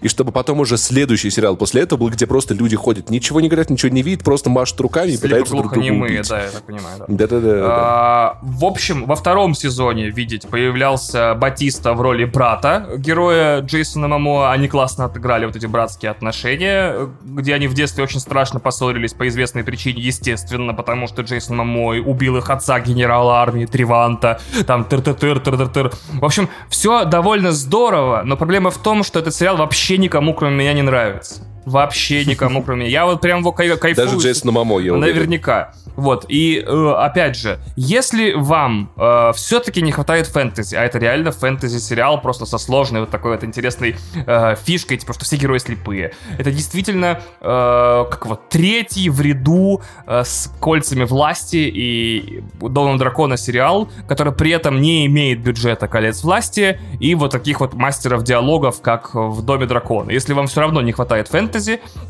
[0.00, 3.48] и чтобы потом уже следующий сериал после этого был, где просто люди ходят, ничего не
[3.48, 6.28] говорят, ничего не видят, просто машут руками и пытаются друг друга убить.
[6.28, 7.04] да, я так понимаю.
[7.08, 7.60] Да-да-да.
[7.66, 14.52] А, в общем, во втором сезоне, видеть, появлялся Батиста в роли брата героя Джейсона Мамо.
[14.52, 19.28] Они классно отыграли вот эти братские отношения, где они в детстве очень страшно поссорились по
[19.28, 25.40] известной причине, естественно, потому что Джейсон Мамо убил их отца, генерала армии Триванта, там тыр-тыр-тыр,
[25.40, 25.92] тыр-тыр-тыр.
[26.12, 30.56] В общем, все довольно здорово, но проблема в том, что этот сериал вообще никому, кроме
[30.56, 31.42] меня, не нравится.
[31.64, 32.90] Вообще никому, кроме меня.
[32.90, 34.06] Я вот прям его кай- кайфую.
[34.06, 35.00] Даже Джейсона Мамо, я уверен.
[35.00, 35.72] Наверняка.
[35.96, 41.30] Вот, и э, опять же, если вам э, все-таки не хватает фэнтези, а это реально
[41.30, 43.96] фэнтези-сериал просто со сложной вот такой вот интересной
[44.26, 46.12] э, фишкой, типа, что все герои слепые.
[46.36, 53.36] Это действительно э, как вот третий в ряду э, с кольцами власти и Домом Дракона
[53.36, 58.80] сериал, который при этом не имеет бюджета колец власти и вот таких вот мастеров диалогов,
[58.80, 60.10] как в Доме Дракона.
[60.10, 61.53] Если вам все равно не хватает фэнтези,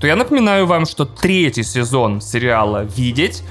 [0.01, 3.43] то я напоминаю вам, что третий сезон сериала «Видеть»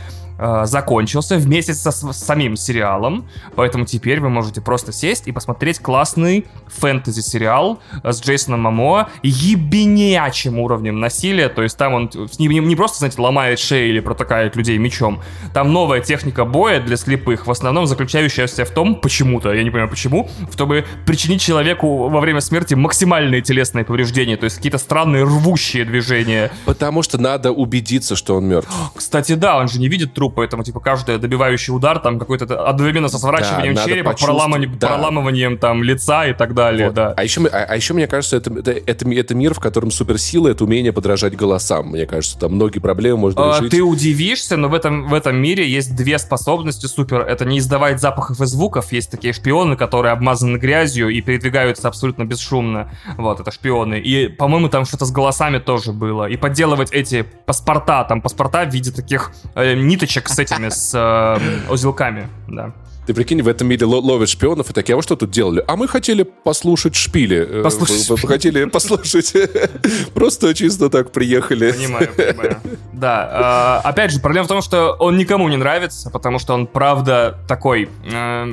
[0.43, 5.79] э, закончился вместе со, с самим сериалом, поэтому теперь вы можете просто сесть и посмотреть
[5.79, 12.99] классный фэнтези-сериал с Джейсоном Мамо ебенячим уровнем насилия, то есть там он не, не просто,
[12.99, 15.21] знаете, ломает шеи или протыкает людей мечом,
[15.53, 19.89] там новая техника боя для слепых, в основном заключающаяся в том, почему-то, я не понимаю
[19.89, 25.85] почему, чтобы причинить человеку во время смерти максимальные телесные повреждения, то есть какие-то странные рвущие
[25.85, 26.51] движения.
[26.65, 28.69] Потому что надо убедиться, что он мертв.
[28.95, 33.07] Кстати, да, он же не видит труп, поэтому, типа, каждый добивающий удар, там, какой-то одновременно
[33.07, 34.88] со сворачиванием да, черепа, проламыванием, да.
[34.88, 36.95] проламыванием, там, лица и так далее, вот.
[36.95, 37.14] да.
[37.15, 40.47] А еще, а, а еще, мне кажется, это, это, это, это мир, в котором суперсила—
[40.49, 41.88] это умение подражать голосам.
[41.89, 43.72] Мне кажется, там многие проблемы можно а, решить.
[43.72, 47.22] Ты удивишься, но в этом, в этом мире есть две способности супер.
[47.22, 48.91] Это не издавать запахов и звуков.
[48.91, 52.91] Есть такие шпионы, которые обмазаны грязью и передвигаются абсолютно бесшумно.
[53.18, 53.99] Вот, это шпионы.
[53.99, 56.30] И, по-моему, там что-то с голосами тоже было.
[56.30, 61.72] И подделывать эти паспорта, там паспорта в виде таких э, ниточек с этими, с э,
[61.72, 62.72] узелками, да.
[63.05, 65.63] Ты прикинь, в этом мире ловят шпионов и такие, а вы что тут делали?
[65.67, 67.59] А мы хотели послушать шпили.
[67.59, 68.09] Э, послушать.
[68.09, 69.34] Вы, хотели послушать.
[70.13, 71.71] Просто чисто так приехали.
[71.71, 72.61] Понимаю, понимаю.
[72.93, 73.30] Да.
[73.34, 77.38] А, опять же, проблема в том, что он никому не нравится, потому что он, правда,
[77.49, 77.89] такой...
[78.05, 78.47] Э,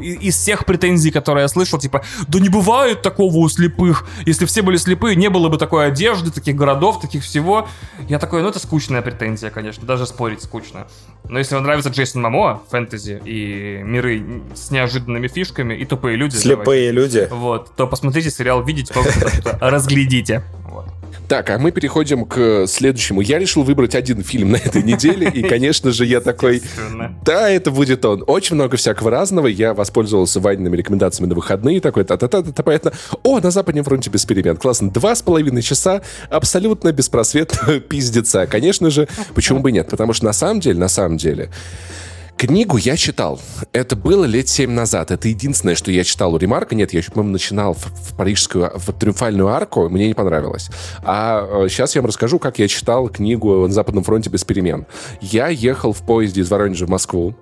[0.00, 4.06] из всех претензий, которые я слышал, типа, да не бывает такого у слепых.
[4.26, 7.68] Если все были слепые, не было бы такой одежды, таких городов, таких всего.
[8.08, 9.86] Я такой, ну это скучная претензия, конечно.
[9.86, 10.88] Даже спорить скучно.
[11.28, 16.36] Но если вам нравится Джейсон Мамо, фэнтези и миры с неожиданными фишками и тупые люди.
[16.36, 17.28] Слепые давайте, люди.
[17.30, 18.94] Вот, то посмотрите сериал, видите,
[19.60, 20.42] разглядите.
[21.32, 23.22] Так, а мы переходим к следующему.
[23.22, 26.62] Я решил выбрать один фильм на этой неделе, и, конечно же, я такой...
[27.24, 28.22] Да, это будет он.
[28.26, 29.46] Очень много всякого разного.
[29.46, 32.92] Я воспользовался Ваниными рекомендациями на выходные, такой та-та-та-та, понятно.
[33.22, 34.58] О, на Западном фронте без перемен.
[34.58, 34.90] Классно.
[34.90, 38.46] Два с половиной часа абсолютно беспросветного пиздеца.
[38.46, 39.88] Конечно же, почему бы нет?
[39.88, 41.48] Потому что на самом деле, на самом деле,
[42.42, 43.40] Книгу я читал.
[43.70, 45.12] Это было лет семь назад.
[45.12, 46.74] Это единственное, что я читал у Ремарка.
[46.74, 49.88] Нет, я еще, по-моему, начинал в, в парижскую, в триумфальную арку.
[49.88, 50.68] Мне не понравилось.
[51.04, 54.86] А сейчас э, я вам расскажу, как я читал книгу «На Западном фронте без перемен».
[55.20, 57.36] Я ехал в поезде из Воронежа в Москву.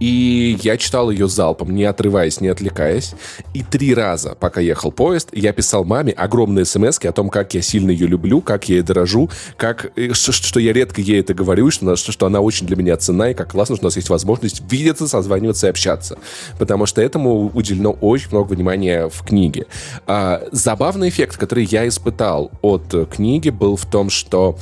[0.00, 3.14] И я читал ее залпом, не отрываясь, не отвлекаясь.
[3.54, 7.62] И три раза, пока ехал поезд, я писал маме огромные смс о том, как я
[7.62, 11.34] сильно ее люблю, как я ей дорожу, как, э, что, что я редко ей это
[11.34, 14.08] говорю, что, что она очень для меня цена, и как классно, что у нас есть
[14.10, 16.18] возможность видеться, созваниваться и общаться.
[16.58, 19.66] Потому что этому уделено очень много внимания в книге.
[20.06, 24.58] А, забавный эффект, который я испытал от книги, был в том, что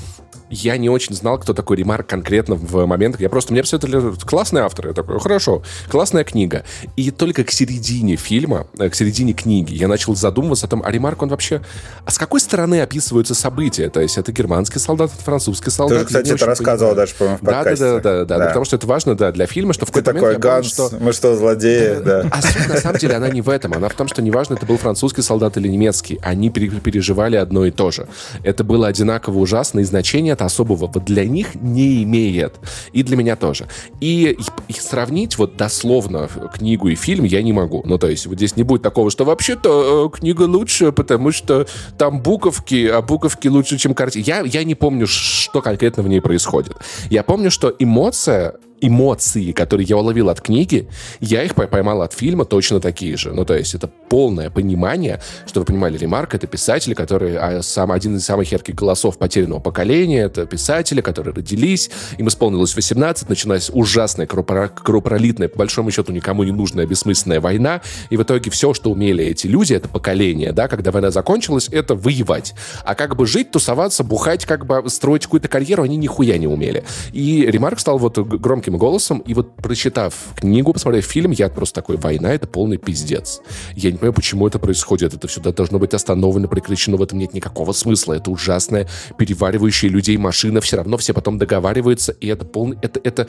[0.51, 3.21] я не очень знал, кто такой Ремарк конкретно в моментах.
[3.21, 4.89] Я просто, мне все это классный автор.
[4.89, 6.65] Я такой, хорошо, классная книга.
[6.97, 10.91] И только к середине фильма, э, к середине книги я начал задумываться о том, а
[10.91, 11.63] Ремарк, он вообще...
[12.05, 13.91] А с какой стороны описываются события?
[13.91, 15.99] То есть это германский солдат, это французский солдат.
[15.99, 16.97] Ты же, кстати, это рассказывал понимаю.
[16.97, 17.85] даже, по-моему, в подкасте.
[17.85, 18.47] Да, да, да, да, да.
[18.47, 20.91] Потому что это важно, да, для фильма, что в какой-то момент такой, Ганс, что...
[21.01, 22.29] мы что, злодеи, да.
[22.31, 23.73] А суть, на самом деле, она не в этом.
[23.73, 26.19] Она в том, что неважно, это был французский солдат или немецкий.
[26.23, 28.07] Они переживали одно и то же.
[28.45, 32.61] Это было одинаково ужасно, и значение это особого для них не имеет.
[32.93, 33.67] И для меня тоже.
[34.01, 34.39] И,
[34.69, 37.83] и сравнить вот дословно книгу и фильм я не могу.
[37.85, 41.67] Ну, то есть вот здесь не будет такого, что вообще-то э, книга лучше, потому что
[41.99, 44.29] там буковки, а буковки лучше, чем картинки.
[44.29, 46.77] Я, я не помню, что конкретно в ней происходит.
[47.11, 50.89] Я помню, что эмоция эмоции, которые я уловил от книги,
[51.21, 53.33] я их поймал от фильма точно такие же.
[53.33, 57.93] Ну, то есть это полное понимание, что вы понимали, Ремарк— это писатель, который а, сам,
[57.93, 63.71] один из самых ярких голосов потерянного поколения, это писатели, которые родились, им исполнилось 18, началась
[63.73, 68.91] ужасная кровопролитная, по большому счету никому не нужная бессмысленная война, и в итоге все, что
[68.91, 72.55] умели эти люди, это поколение, да, когда война закончилась, это воевать.
[72.85, 76.85] А как бы жить, тусоваться, бухать, как бы строить какую-то карьеру, они нихуя не умели.
[77.13, 81.97] И Ремарк стал вот громким голосом, и вот прочитав книгу, посмотрев фильм, я просто такой,
[81.97, 83.41] война— это полный пиздец.
[83.75, 85.15] Я не понимаю, почему это происходит.
[85.15, 88.15] Это все должно быть остановлено, прекращено, в этом нет никакого смысла.
[88.15, 88.89] Это ужасная,
[89.19, 92.79] переваривающая людей машина, все равно все потом договариваются, и это полный...
[92.83, 93.29] Это, это,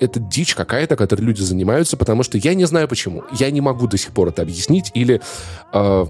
[0.00, 3.24] это дичь какая-то, которой люди занимаются, потому что я не знаю почему.
[3.38, 5.20] Я не могу до сих пор это объяснить или...
[5.72, 6.06] Э,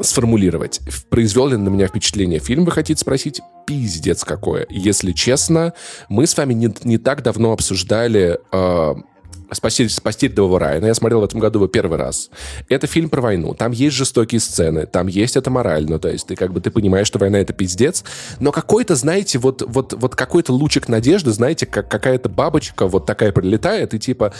[0.00, 0.80] сформулировать.
[1.10, 3.40] Произвел ли на меня впечатление фильм, вы хотите спросить?
[3.66, 4.66] Пиздец какое.
[4.70, 5.72] Если честно,
[6.08, 8.94] мы с вами не, не так давно обсуждали э,
[9.52, 10.86] «Спасти, «Спасти рядового Райана».
[10.86, 12.30] Я смотрел в этом году его первый раз.
[12.68, 13.54] Это фильм про войну.
[13.54, 15.98] Там есть жестокие сцены, там есть это морально.
[15.98, 18.04] То есть ты как бы ты понимаешь, что война— это пиздец.
[18.40, 23.32] Но какой-то, знаете, вот, вот, вот какой-то лучик надежды, знаете, как какая-то бабочка вот такая
[23.32, 24.32] прилетает, и типа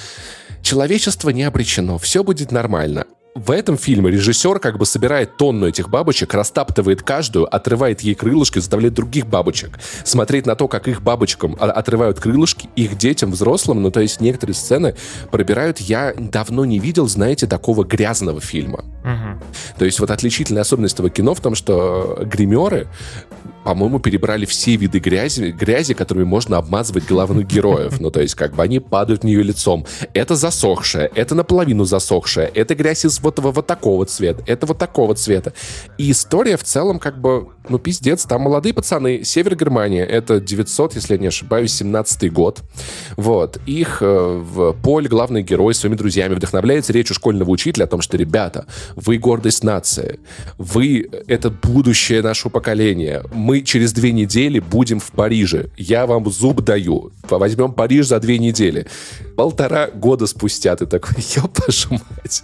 [0.63, 5.89] человечество не обречено, все будет нормально в этом фильме режиссер как бы собирает тонну этих
[5.89, 11.57] бабочек, растаптывает каждую, отрывает ей крылышки, заставляет других бабочек смотреть на то, как их бабочкам
[11.59, 13.83] отрывают крылышки, их детям, взрослым.
[13.83, 14.97] Ну, то есть некоторые сцены
[15.31, 15.81] пробирают.
[15.81, 18.85] Я давно не видел, знаете, такого грязного фильма.
[19.03, 19.79] Угу.
[19.79, 22.89] То есть вот отличительная особенность этого кино в том, что гримеры
[23.65, 28.01] по-моему, перебрали все виды грязи, грязи, которыми можно обмазывать главных героев.
[28.01, 29.87] Ну, то есть, как бы они падают в нее лицом.
[30.15, 35.15] Это засохшее, это наполовину засохшее, это грязь из вот, вот такого цвета, это вот такого
[35.15, 35.53] цвета.
[35.99, 40.95] И история в целом, как бы, ну, пиздец, там молодые пацаны, север Германии, это 900,
[40.95, 42.63] если я не ошибаюсь, 17 год.
[43.17, 43.59] Вот.
[43.67, 48.17] Их э, в поле главный герой своими друзьями вдохновляется речью школьного учителя о том, что,
[48.17, 48.67] ребята,
[48.97, 50.21] вы гордость нации,
[50.59, 55.69] вы— это будущее нашего поколения, мы мы через две недели будем в Париже.
[55.77, 57.13] Я вам зуб даю.
[57.29, 58.87] Возьмем Париж за две недели.
[59.37, 62.43] Полтора года спустя ты такой, ёпашу мать.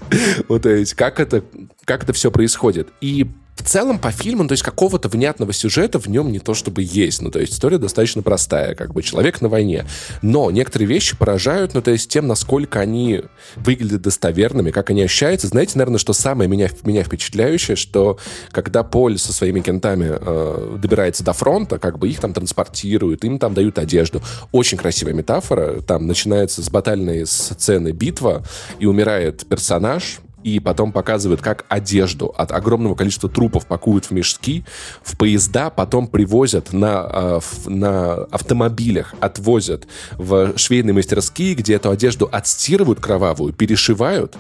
[0.49, 1.43] Вот как это,
[1.87, 2.89] как это все происходит.
[3.01, 3.27] И
[3.59, 7.21] в целом по фильму, то есть какого-то внятного сюжета в нем не то чтобы есть.
[7.23, 9.85] Ну, то есть история достаточно простая, как бы человек на войне.
[10.23, 13.23] Но некоторые вещи поражают, ну, то есть тем, насколько они
[13.57, 15.49] выглядят достоверными, как они ощущаются.
[15.49, 18.19] Знаете, наверное, что самое меня, меня впечатляющее, что
[18.53, 23.39] когда Поль со своими кентами э, добирается до фронта, как бы их там транспортируют, им
[23.39, 24.23] там дают одежду.
[24.53, 25.81] Очень красивая метафора.
[25.83, 28.45] Там начинается с батальной сцены битва,
[28.79, 30.21] и умирает персонаж,
[30.57, 34.65] и потом показывают, как одежду от огромного количества трупов пакуют в мешки,
[35.03, 42.29] в поезда, потом привозят на, э, на автомобилях, отвозят в швейные мастерские, где эту одежду
[42.31, 44.37] отстирывают кровавую, перешивают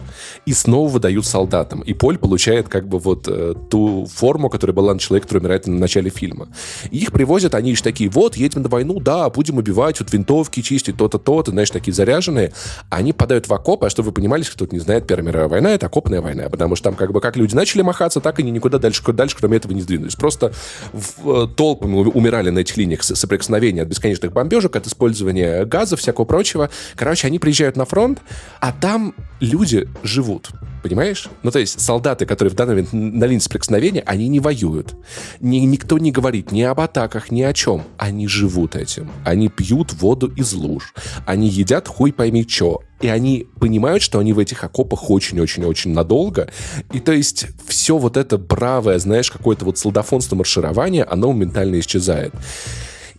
[0.46, 1.80] и снова выдают солдатам.
[1.82, 5.66] И Поль получает как бы вот э, ту форму, которая была на человеке, который умирает
[5.66, 6.48] на начале фильма.
[6.90, 10.96] Их привозят, они еще такие, вот, едем на войну, да, будем убивать, вот винтовки чистить,
[10.96, 12.52] то-то, то-то, знаешь, такие заряженные.
[12.90, 15.86] Они подают в окопы, а чтобы вы понимали, кто-то не знает, Первая мировая война— это
[15.98, 19.02] окопная война, потому что там как бы как люди начали махаться, так они никуда дальше,
[19.12, 20.14] дальше кроме этого не сдвинулись.
[20.14, 20.52] Просто
[20.92, 26.24] в, э, толпами умирали на этих линиях соприкосновения от бесконечных бомбежек, от использования газа, всякого
[26.24, 26.70] прочего.
[26.94, 28.20] Короче, они приезжают на фронт,
[28.60, 30.50] а там люди живут.
[30.88, 31.28] Понимаешь?
[31.42, 34.94] Ну, то есть солдаты, которые в данный момент на линии соприкосновения, они не воюют.
[35.38, 37.84] Ни, никто не говорит ни об атаках, ни о чем.
[37.98, 39.10] Они живут этим.
[39.22, 40.94] Они пьют воду из луж.
[41.26, 42.80] Они едят хуй пойми что.
[43.02, 46.48] И они понимают, что они в этих окопах очень-очень-очень надолго.
[46.94, 52.32] И то есть все вот это бравое, знаешь, какое-то вот солдафонство марширование, оно моментально исчезает.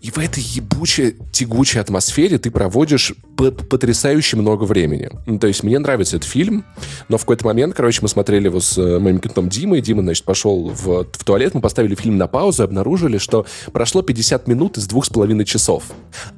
[0.01, 5.09] И в этой ебучей, тягучей атмосфере ты проводишь потрясающе много времени.
[5.25, 6.65] Ну, то есть мне нравится этот фильм,
[7.09, 10.25] но в какой-то момент, короче, мы смотрели его с э, моим кентом Димой, Дима, значит,
[10.25, 14.77] пошел в, в туалет, мы поставили фильм на паузу и обнаружили, что прошло 50 минут
[14.77, 15.83] из двух с половиной часов.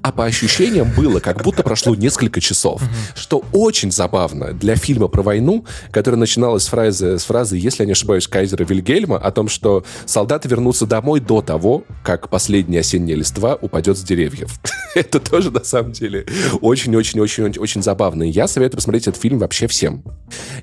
[0.01, 2.81] А по ощущениям было, как будто прошло несколько часов.
[3.15, 7.87] Что очень забавно для фильма про войну, который начиналась с фразы, с фразы, если я
[7.87, 13.17] не ошибаюсь, Кайзера Вильгельма, о том, что солдаты вернутся домой до того, как последняя осенняя
[13.17, 14.59] листва упадет с деревьев.
[14.95, 16.25] Это тоже, на самом деле,
[16.61, 18.23] очень-очень-очень-очень забавно.
[18.23, 20.03] Я советую посмотреть этот фильм вообще всем.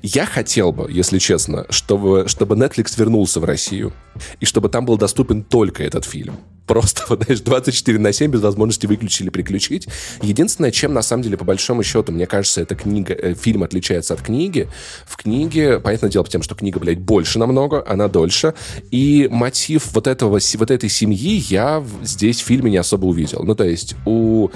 [0.01, 3.93] Я хотел бы, если честно, чтобы, чтобы Netflix вернулся в Россию,
[4.39, 6.37] и чтобы там был доступен только этот фильм.
[6.69, 9.87] Просто, вот, знаешь, 24 на 7 без возможности выключить или переключить.
[10.21, 14.13] Единственное, чем, на самом деле, по большому счету, мне кажется, эта книга, э, фильм отличается
[14.13, 14.69] от книги.
[15.07, 18.53] В книге, понятное дело, тем, что книга, блядь, больше намного, она дольше.
[18.91, 23.41] И мотив вот, этого, вот этой семьи я здесь в фильме не особо увидел.
[23.43, 24.49] Ну, то есть у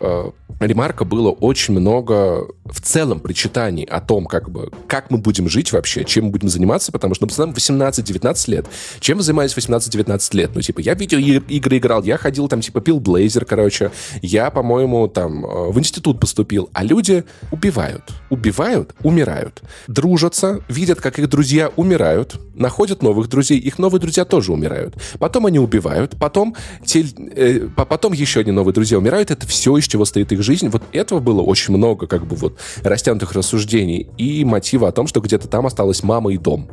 [0.00, 5.48] э, ремарка было очень много в целом причитаний о том, как бы, как мы будем
[5.48, 8.66] жить вообще, чем мы будем заниматься, потому что, ну, нам 18-19 лет.
[9.00, 10.50] Чем вы занимаетесь 18-19 лет?
[10.54, 13.90] Ну, типа, я видеоигры играл, я ходил там, типа, пил блейзер, короче,
[14.22, 18.02] я, по-моему, там, э, в институт поступил, а люди убивают.
[18.30, 19.62] Убивают, умирают.
[19.86, 24.94] Дружатся, видят, как их друзья умирают, находят новых друзей, их новые друзья тоже умирают.
[25.18, 27.04] Потом они убивают, потом, те,
[27.36, 30.68] э, потом еще одни новые друзья умирают, это все, из чего стоит их жизнь.
[30.68, 35.20] Вот этого было очень много, как бы вот растянутых рассуждений и мотива о том, что
[35.20, 36.68] где-то там осталась мама и дом.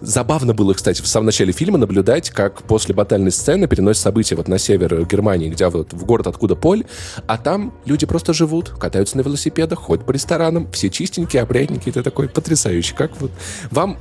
[0.00, 4.48] Забавно было, кстати, в самом начале фильма наблюдать, как после батальной сцены переносят события вот
[4.48, 6.84] на север Германии, где вот в город, откуда Поль,
[7.26, 12.02] а там люди просто живут, катаются на велосипедах, ходят по ресторанам, все чистенькие, опрятненькие, это
[12.02, 12.94] такой потрясающий.
[12.94, 13.32] Как вот
[13.70, 13.98] вам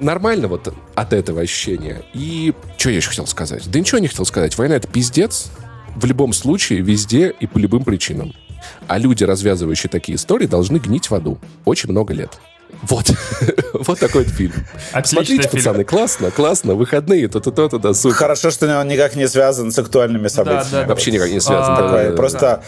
[0.00, 2.02] нормально вот от этого ощущения.
[2.14, 3.70] И что я еще хотел сказать?
[3.70, 4.56] Да ничего не хотел сказать.
[4.58, 5.50] Война— это пиздец.
[5.94, 8.34] В любом случае, везде и по любым причинам.
[8.86, 11.38] А люди, развязывающие такие истории, должны гнить в аду.
[11.64, 12.38] Очень много лет.
[12.82, 13.10] Вот.
[13.74, 14.52] вот такой вот фильм.
[14.92, 15.64] Отличный Смотрите, фильм.
[15.64, 16.74] пацаны, классно, классно.
[16.74, 18.16] Выходные, то-то, то-то, да, супер.
[18.16, 20.70] Хорошо, что он никак не связан с актуальными событиями.
[20.70, 21.74] Да, да, Вообще никак не связан.
[21.74, 22.62] А, такой, да, просто да.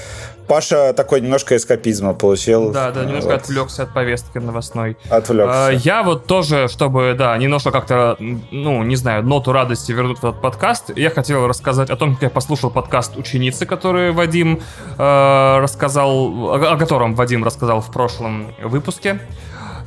[0.49, 2.73] Паша такой немножко эскапизма получил.
[2.73, 3.43] Да, да, немножко вот.
[3.43, 4.97] отвлекся от повестки новостной.
[5.11, 5.67] Отвлекся.
[5.67, 10.25] А, я вот тоже, чтобы, да, немножко как-то, ну, не знаю, ноту радости вернуть в
[10.25, 14.61] этот подкаст, я хотел рассказать о том, как я послушал подкаст ученицы, который Вадим
[14.97, 19.21] э, рассказал, о, о котором Вадим рассказал в прошлом выпуске.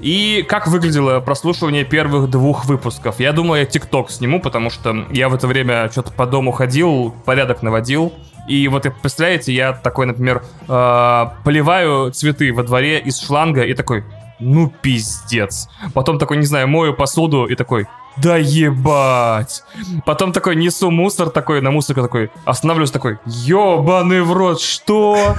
[0.01, 3.19] И как выглядело прослушивание первых двух выпусков?
[3.19, 7.13] Я думаю, я ТикТок сниму, потому что я в это время что-то по дому ходил,
[7.23, 8.11] порядок наводил.
[8.47, 14.03] И вот, представляете, я такой, например, э, поливаю цветы во дворе из шланга и такой,
[14.39, 15.69] ну пиздец.
[15.93, 19.63] Потом такой, не знаю, мою посуду и такой, да ебать.
[20.05, 25.35] Потом такой несу мусор такой, на мусорке такой, останавливаюсь такой, ебаный в рот, что?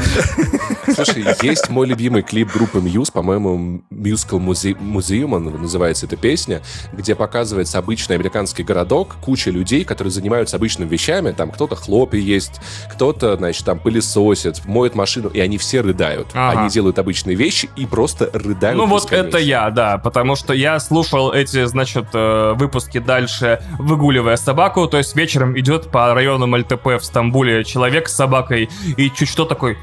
[0.95, 6.63] Слушай, есть мой любимый клип группы Muse, по-моему, Musical Museum называется эта песня,
[6.93, 12.61] где показывается обычный американский городок, куча людей, которые занимаются обычными вещами, там кто-то хлопья есть,
[12.93, 16.29] кто-то, значит, там пылесосит, моет машину, и они все рыдают.
[16.35, 16.61] Ага.
[16.61, 18.79] Они делают обычные вещи и просто рыдают.
[18.79, 24.37] Ну вот это я, да, потому что я слушал эти, значит, э, выпуске дальше выгуливая
[24.37, 29.29] собаку, то есть вечером идет по району МЛТП в Стамбуле человек с собакой и чуть
[29.29, 29.77] что такой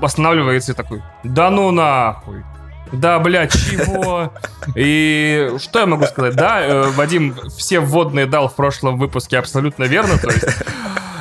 [0.00, 2.42] останавливается и такой, да ну нахуй.
[2.92, 4.32] Да, блядь, чего?
[4.74, 6.34] И что я могу сказать?
[6.34, 10.18] Да, э, Вадим все вводные дал в прошлом выпуске абсолютно верно.
[10.18, 10.44] То есть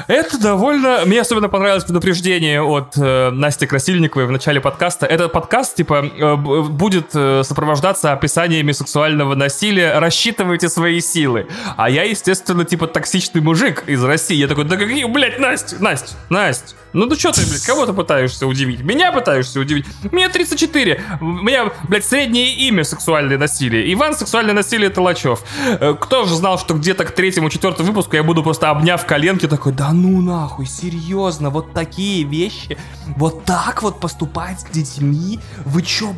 [0.09, 1.03] это довольно...
[1.05, 5.05] Мне особенно понравилось предупреждение от э, Насти Красильниковой в начале подкаста.
[5.05, 9.99] Этот подкаст, типа, э, будет э, сопровождаться описаниями сексуального насилия.
[9.99, 11.47] Рассчитывайте свои силы.
[11.77, 14.35] А я, естественно, типа, токсичный мужик из России.
[14.35, 16.75] Я такой, да какие, блядь, Настя, Настя, Настя.
[16.91, 18.81] Ну да что ты, блядь, кого ты пытаешься удивить?
[18.81, 19.85] Меня пытаешься удивить?
[20.11, 21.03] Мне 34.
[21.21, 23.93] У меня, блядь, среднее имя сексуальное насилие.
[23.93, 25.43] Иван сексуальное насилие Толачев.
[25.79, 29.47] Э, Кто же знал, что где-то к третьему, четвертому выпуску я буду просто обняв коленки
[29.47, 32.77] такой, да ну нахуй, серьезно, вот такие вещи,
[33.17, 35.39] вот так вот поступать с детьми?
[35.65, 36.11] Вы чё,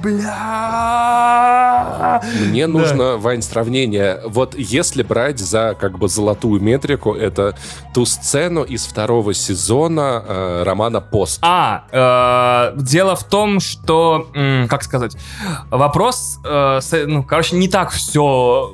[0.92, 2.22] бля?
[2.50, 4.20] Мне нужно, Вань, сравнение.
[4.26, 7.56] Вот если брать за как бы золотую метрику, это
[7.94, 11.40] ту сцену из второго сезона э, романа «Пост».
[11.42, 11.84] А,
[12.76, 14.28] э, дело в том, что,
[14.70, 15.16] как сказать,
[15.70, 18.74] вопрос, э, с- ну, короче, не так все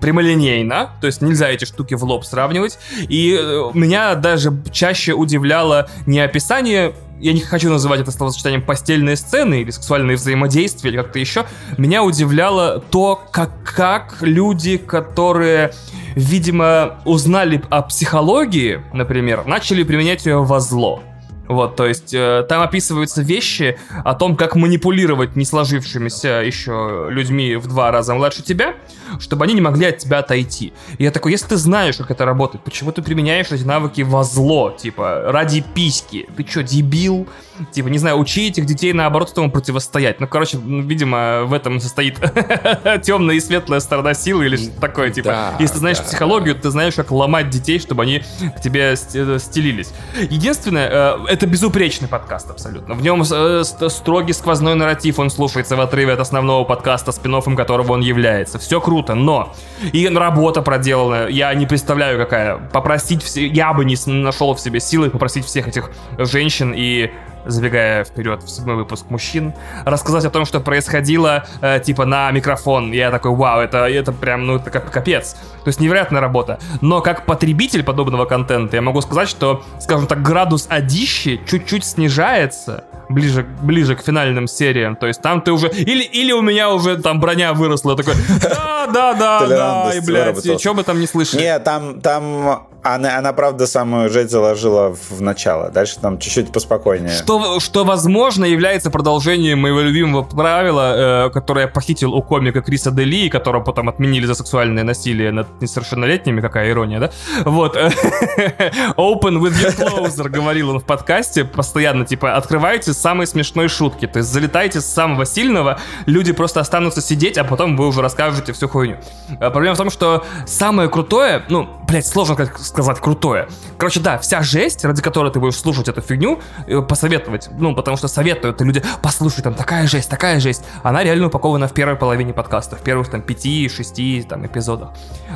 [0.00, 2.78] прямолинейно, то есть нельзя эти штуки в лоб сравнивать.
[3.08, 9.14] И э, меня даже чаще удивляло не описание я не хочу называть это словосочетанием постельные
[9.16, 11.44] сцены или сексуальные взаимодействия или как-то еще.
[11.76, 15.72] Меня удивляло то, как, как люди, которые,
[16.14, 21.02] видимо, узнали о психологии, например, начали применять ее во зло.
[21.50, 27.56] Вот, то есть э, там описываются вещи о том, как манипулировать не сложившимися еще людьми
[27.56, 28.76] в два раза младше тебя,
[29.18, 30.72] чтобы они не могли от тебя отойти.
[30.98, 34.22] И я такой, если ты знаешь, как это работает, почему ты применяешь эти навыки во
[34.22, 36.28] зло, типа, ради письки?
[36.36, 37.26] Ты что, дебил?
[37.72, 40.20] Типа, не знаю, учи этих детей, наоборот, этому противостоять.
[40.20, 42.18] Ну, короче, ну, видимо, в этом состоит
[43.02, 45.28] темная и светлая сторона силы или что-то такое, типа.
[45.28, 46.04] Да, если ты знаешь да.
[46.04, 48.20] психологию, ты знаешь, как ломать детей, чтобы они
[48.56, 49.92] к тебе э, стелились.
[50.18, 52.94] Единственное, э, это безупречный подкаст абсолютно.
[52.94, 57.30] В нем э, ст- строгий сквозной нарратив, он слушается в отрыве от основного подкаста, спин
[57.56, 58.58] которого он является.
[58.58, 59.54] Все круто, но
[59.92, 62.58] и работа проделана, я не представляю, какая.
[62.58, 67.10] Попросить все, я бы не нашел в себе силы попросить всех этих женщин и
[67.46, 69.54] забегая вперед в седьмой выпуск мужчин,
[69.84, 72.92] рассказать о том, что происходило, э, типа, на микрофон.
[72.92, 75.36] Я такой, вау, это, это прям, ну, это капец.
[75.64, 76.58] То есть невероятная работа.
[76.80, 82.84] Но как потребитель подобного контента я могу сказать, что, скажем так, градус одищи чуть-чуть снижается
[83.08, 84.96] ближе, ближе к финальным сериям.
[84.96, 85.68] То есть там ты уже...
[85.68, 87.96] Или, или у меня уже там броня выросла.
[87.96, 91.42] Такой, да, да, да, да, и, блядь, что бы там не слышали.
[91.42, 95.70] Не, там, там она, она, правда, самую жесть заложила в начало.
[95.70, 97.10] Дальше там чуть-чуть поспокойнее.
[97.10, 102.90] Что, что, возможно, является продолжением моего любимого правила, э, которое я похитил у комика Криса
[102.90, 107.10] Дели, которого потом отменили за сексуальное насилие над несовершеннолетними, какая ирония, да?
[107.44, 107.76] Вот.
[108.96, 114.18] Open with your closer, говорил он в подкасте постоянно, типа, открывайте самые смешные шутки, то
[114.18, 118.68] есть залетайте с самого сильного, люди просто останутся сидеть, а потом вы уже расскажете всю
[118.68, 118.96] хуйню.
[119.40, 123.48] Э, Проблема в том, что самое крутое, ну, блядь, сложно сказать крутое.
[123.78, 127.96] Короче, да, вся жесть, ради которой ты будешь слушать эту фигню, э, посоветовать, ну, потому
[127.96, 132.32] что советуют люди, послушай, там такая жесть, такая жесть, она реально упакована в первой половине
[132.32, 134.90] подкаста, в первых там пяти, шести там эпизодах.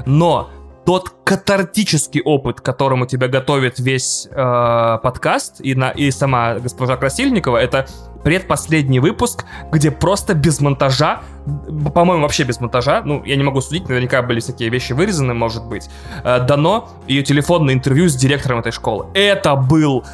[0.06, 0.50] Но
[0.84, 7.56] тот катартический опыт, которому тебя готовит весь э, подкаст и, на, и сама госпожа Красильникова,
[7.56, 7.86] это
[8.22, 11.22] предпоследний выпуск, где просто без монтажа,
[11.94, 15.64] по-моему, вообще без монтажа, ну, я не могу судить, наверняка были всякие вещи вырезаны, может
[15.64, 15.88] быть,
[16.22, 19.06] э, дано ее телефонное интервью с директором этой школы.
[19.14, 20.04] Это был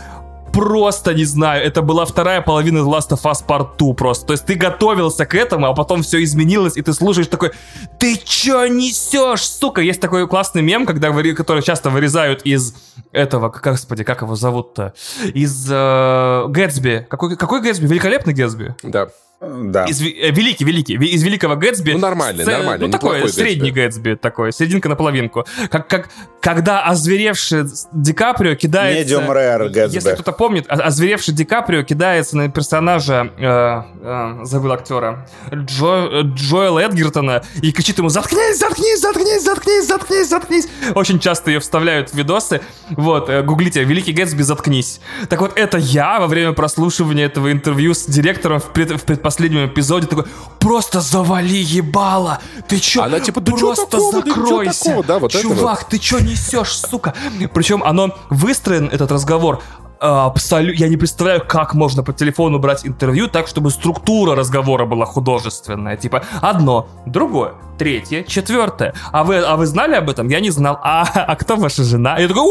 [0.52, 4.26] просто не знаю, это была вторая половина Last of Us Part 2 просто.
[4.26, 7.52] То есть ты готовился к этому, а потом все изменилось, и ты слушаешь такой,
[7.98, 9.80] ты чё несешь, сука?
[9.80, 12.74] Есть такой классный мем, когда который часто вырезают из
[13.12, 14.94] этого, к- господи, как его зовут-то?
[15.34, 17.06] Из э, Гэтсби.
[17.08, 17.86] Какой, какой Гэтсби?
[17.86, 18.74] Великолепный Гэтсби?
[18.82, 19.08] Да.
[19.40, 19.84] Да.
[19.86, 21.92] Из, э, великий, великий, из великого Гэтсби.
[21.92, 24.14] Ну, нормальный, Сце- нормальный, Ну, такой средний Гэтсби.
[24.14, 25.46] такой, серединка на половинку.
[25.70, 26.10] Как, как,
[26.42, 29.14] когда озверевший Ди Каприо кидается...
[29.14, 29.94] Medium rare Гэтсби.
[29.96, 36.22] Если кто-то помнит, озверевший Ди Каприо кидается на персонажа, э, э, забыл актера, Джо, э,
[36.34, 42.10] Джоэла Эдгертона и кричит ему «Заткнись, заткнись, заткнись, заткнись, заткнись, заткнись!» Очень часто ее вставляют
[42.10, 42.60] в видосы.
[42.90, 45.00] Вот, э, гуглите «Великий Гэтсби, заткнись».
[45.30, 49.29] Так вот, это я во время прослушивания этого интервью с директором в, пред- в предпоследнем
[49.38, 50.24] эпизоде такой
[50.58, 52.38] «Просто завали ебало!
[52.68, 53.02] Ты чё?
[53.02, 54.22] Она типа, «Да Просто такого?
[54.22, 54.84] Да закройся!
[54.84, 55.56] такого?» Да, вот это вот.
[55.56, 57.14] Чувак, ты чё несешь, сука?
[57.54, 59.62] Причем оно выстроен, этот разговор,
[60.00, 60.78] абсолютно...
[60.80, 65.96] Я не представляю, как можно по телефону брать интервью так, чтобы структура разговора была художественная.
[65.96, 68.94] Типа, одно, другое, третье, четвертое.
[69.12, 70.28] А вы, а вы знали об этом?
[70.28, 70.78] Я не знал.
[70.82, 72.18] А, а кто ваша жена?
[72.18, 72.44] Я такой,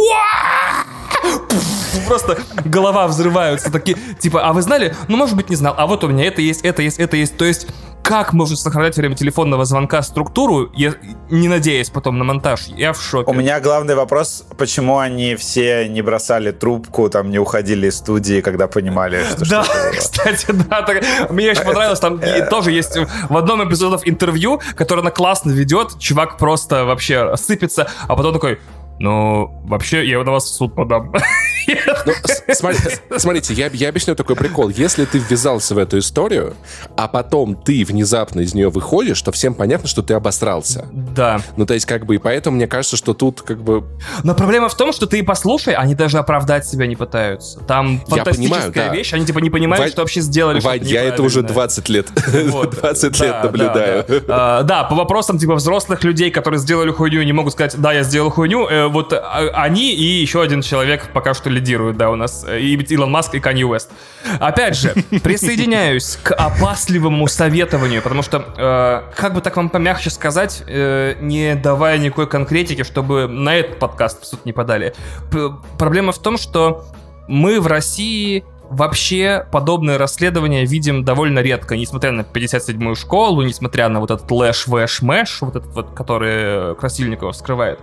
[2.07, 3.71] Просто голова взрываются.
[3.71, 4.95] Такие, типа, а вы знали?
[5.07, 5.75] Ну, может быть, не знал.
[5.77, 7.37] А вот у меня это есть, это есть, это есть.
[7.37, 7.67] То есть
[8.09, 10.95] как можно сохранять время телефонного звонка структуру, я,
[11.29, 12.67] не надеясь потом на монтаж?
[12.69, 13.29] Я в шоке.
[13.29, 18.41] У меня главный вопрос, почему они все не бросали трубку, там не уходили из студии,
[18.41, 19.65] когда понимали, что Да,
[19.95, 20.81] кстати, да.
[20.81, 22.19] Так, мне очень понравилось, там
[22.49, 22.97] тоже есть
[23.29, 28.59] в одном эпизоде интервью, которое она классно ведет, чувак просто вообще сыпется, а потом такой,
[28.99, 31.13] ну, вообще, я на вас в суд подам.
[32.05, 34.69] Ну, смотрите, я, я объясню такой прикол.
[34.69, 36.55] Если ты ввязался в эту историю,
[36.97, 40.87] а потом ты внезапно из нее выходишь, то всем понятно, что ты обосрался.
[40.91, 41.41] Да.
[41.57, 43.83] Ну, то есть, как бы, и поэтому мне кажется, что тут, как бы...
[44.23, 47.59] Но проблема в том, что ты послушай, они даже оправдать себя не пытаются.
[47.61, 48.95] Там фантастическая понимаю, да.
[48.95, 50.59] вещь, они типа не понимают, Вань, что вообще сделали.
[50.59, 52.07] Вань, я это уже 20 лет.
[52.49, 52.71] Вот.
[52.79, 54.05] 20 лет наблюдаю.
[54.07, 54.23] Да, да.
[54.29, 58.03] А, да, по вопросам, типа, взрослых людей, которые сделали хуйню, не могут сказать, да, я
[58.03, 62.15] сделал хуйню, э, вот а, они и еще один человек пока что лидируют, да, у
[62.15, 63.91] нас, э, и Илон Маск, и Канье Уэст.
[64.39, 64.93] Опять же,
[65.23, 71.55] присоединяюсь к опасливому советованию, потому что, э, как бы так вам помягче сказать, э, не
[71.55, 74.93] давая никакой конкретики, чтобы на этот подкаст в суд не подали.
[75.31, 76.85] П проблема в том, что
[77.27, 83.99] мы в России вообще подобные расследования видим довольно редко, несмотря на 57-ю школу, несмотря на
[83.99, 87.79] вот этот лэш, вэш, мэш, вот этот вот, который Красильников скрывает.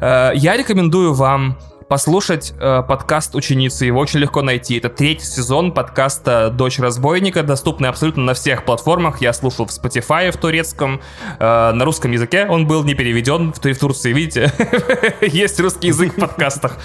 [0.00, 1.58] Э, я рекомендую вам
[1.88, 3.86] послушать э, подкаст ученицы.
[3.86, 4.76] Его очень легко найти.
[4.76, 9.20] Это третий сезон подкаста «Дочь разбойника», доступный абсолютно на всех платформах.
[9.22, 11.00] Я слушал в Spotify в турецком,
[11.38, 13.52] э, на русском языке он был не переведен.
[13.52, 14.52] В, в Турции, видите,
[15.22, 16.76] есть русский язык в подкастах.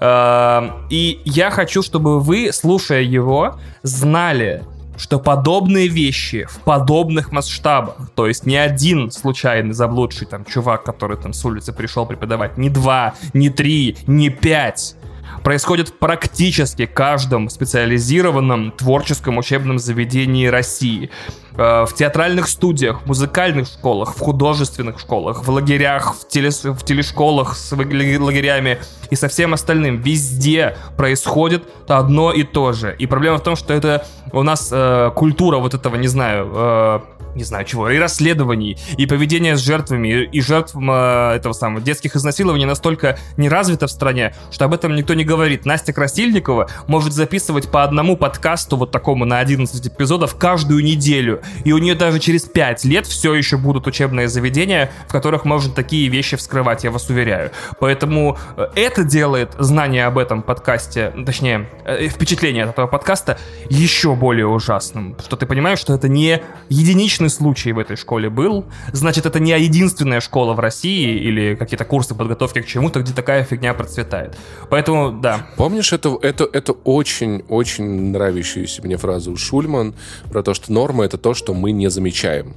[0.00, 4.64] Э, и я хочу, чтобы вы, слушая его, знали,
[4.98, 11.16] что подобные вещи в подобных масштабах, то есть не один случайный заблудший там чувак, который
[11.16, 14.96] там с улицы пришел преподавать, не два, не три, не пять,
[15.42, 21.10] происходит в практически каждом специализированном творческом учебном заведении России.
[21.56, 26.84] Э, в театральных студиях, в музыкальных школах, в художественных школах, в лагерях, в, телес, в
[26.84, 28.78] телешколах с лагерями
[29.10, 30.00] и со всем остальным.
[30.00, 32.94] Везде происходит одно и то же.
[32.98, 37.00] И проблема в том, что это у нас э, культура вот этого, не знаю, э,
[37.34, 42.16] не знаю чего, и расследований, и поведения с жертвами, и жертв э, этого самого детских
[42.16, 45.64] изнасилований настолько не развито в стране, что об этом никто не говорит.
[45.64, 51.42] Настя Красильникова может записывать по одному подкасту вот такому на 11 эпизодов каждую неделю.
[51.64, 55.72] И у нее даже через 5 лет все еще будут учебные заведения, в которых можно
[55.72, 57.50] такие вещи вскрывать, я вас уверяю.
[57.80, 63.38] Поэтому э, это делает знание об этом подкасте, точнее, э, впечатление от этого подкаста
[63.68, 65.16] еще более ужасным.
[65.24, 69.40] Что ты понимаешь, что это не единичный единственный случай в этой школе был, значит, это
[69.40, 74.36] не единственная школа в России или какие-то курсы подготовки к чему-то, где такая фигня процветает.
[74.70, 75.46] Поэтому, да.
[75.56, 79.94] Помнишь эту, эту, эту очень-очень нравящуюся мне фразу Шульман
[80.30, 82.54] про то, что норма— это то, что мы не замечаем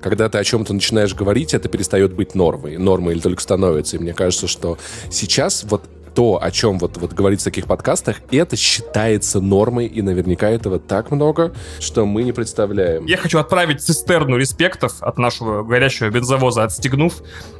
[0.00, 2.78] когда ты о чем-то начинаешь говорить, это перестает быть нормой.
[2.78, 3.96] Нормой или только становится.
[3.96, 4.78] И мне кажется, что
[5.10, 5.82] сейчас вот
[6.14, 10.78] то, о чем вот, вот говорится в таких подкастах, это считается нормой, и наверняка этого
[10.78, 13.04] так много, что мы не представляем.
[13.06, 17.14] Я хочу отправить цистерну респектов от нашего горящего бензовоза, отстегнув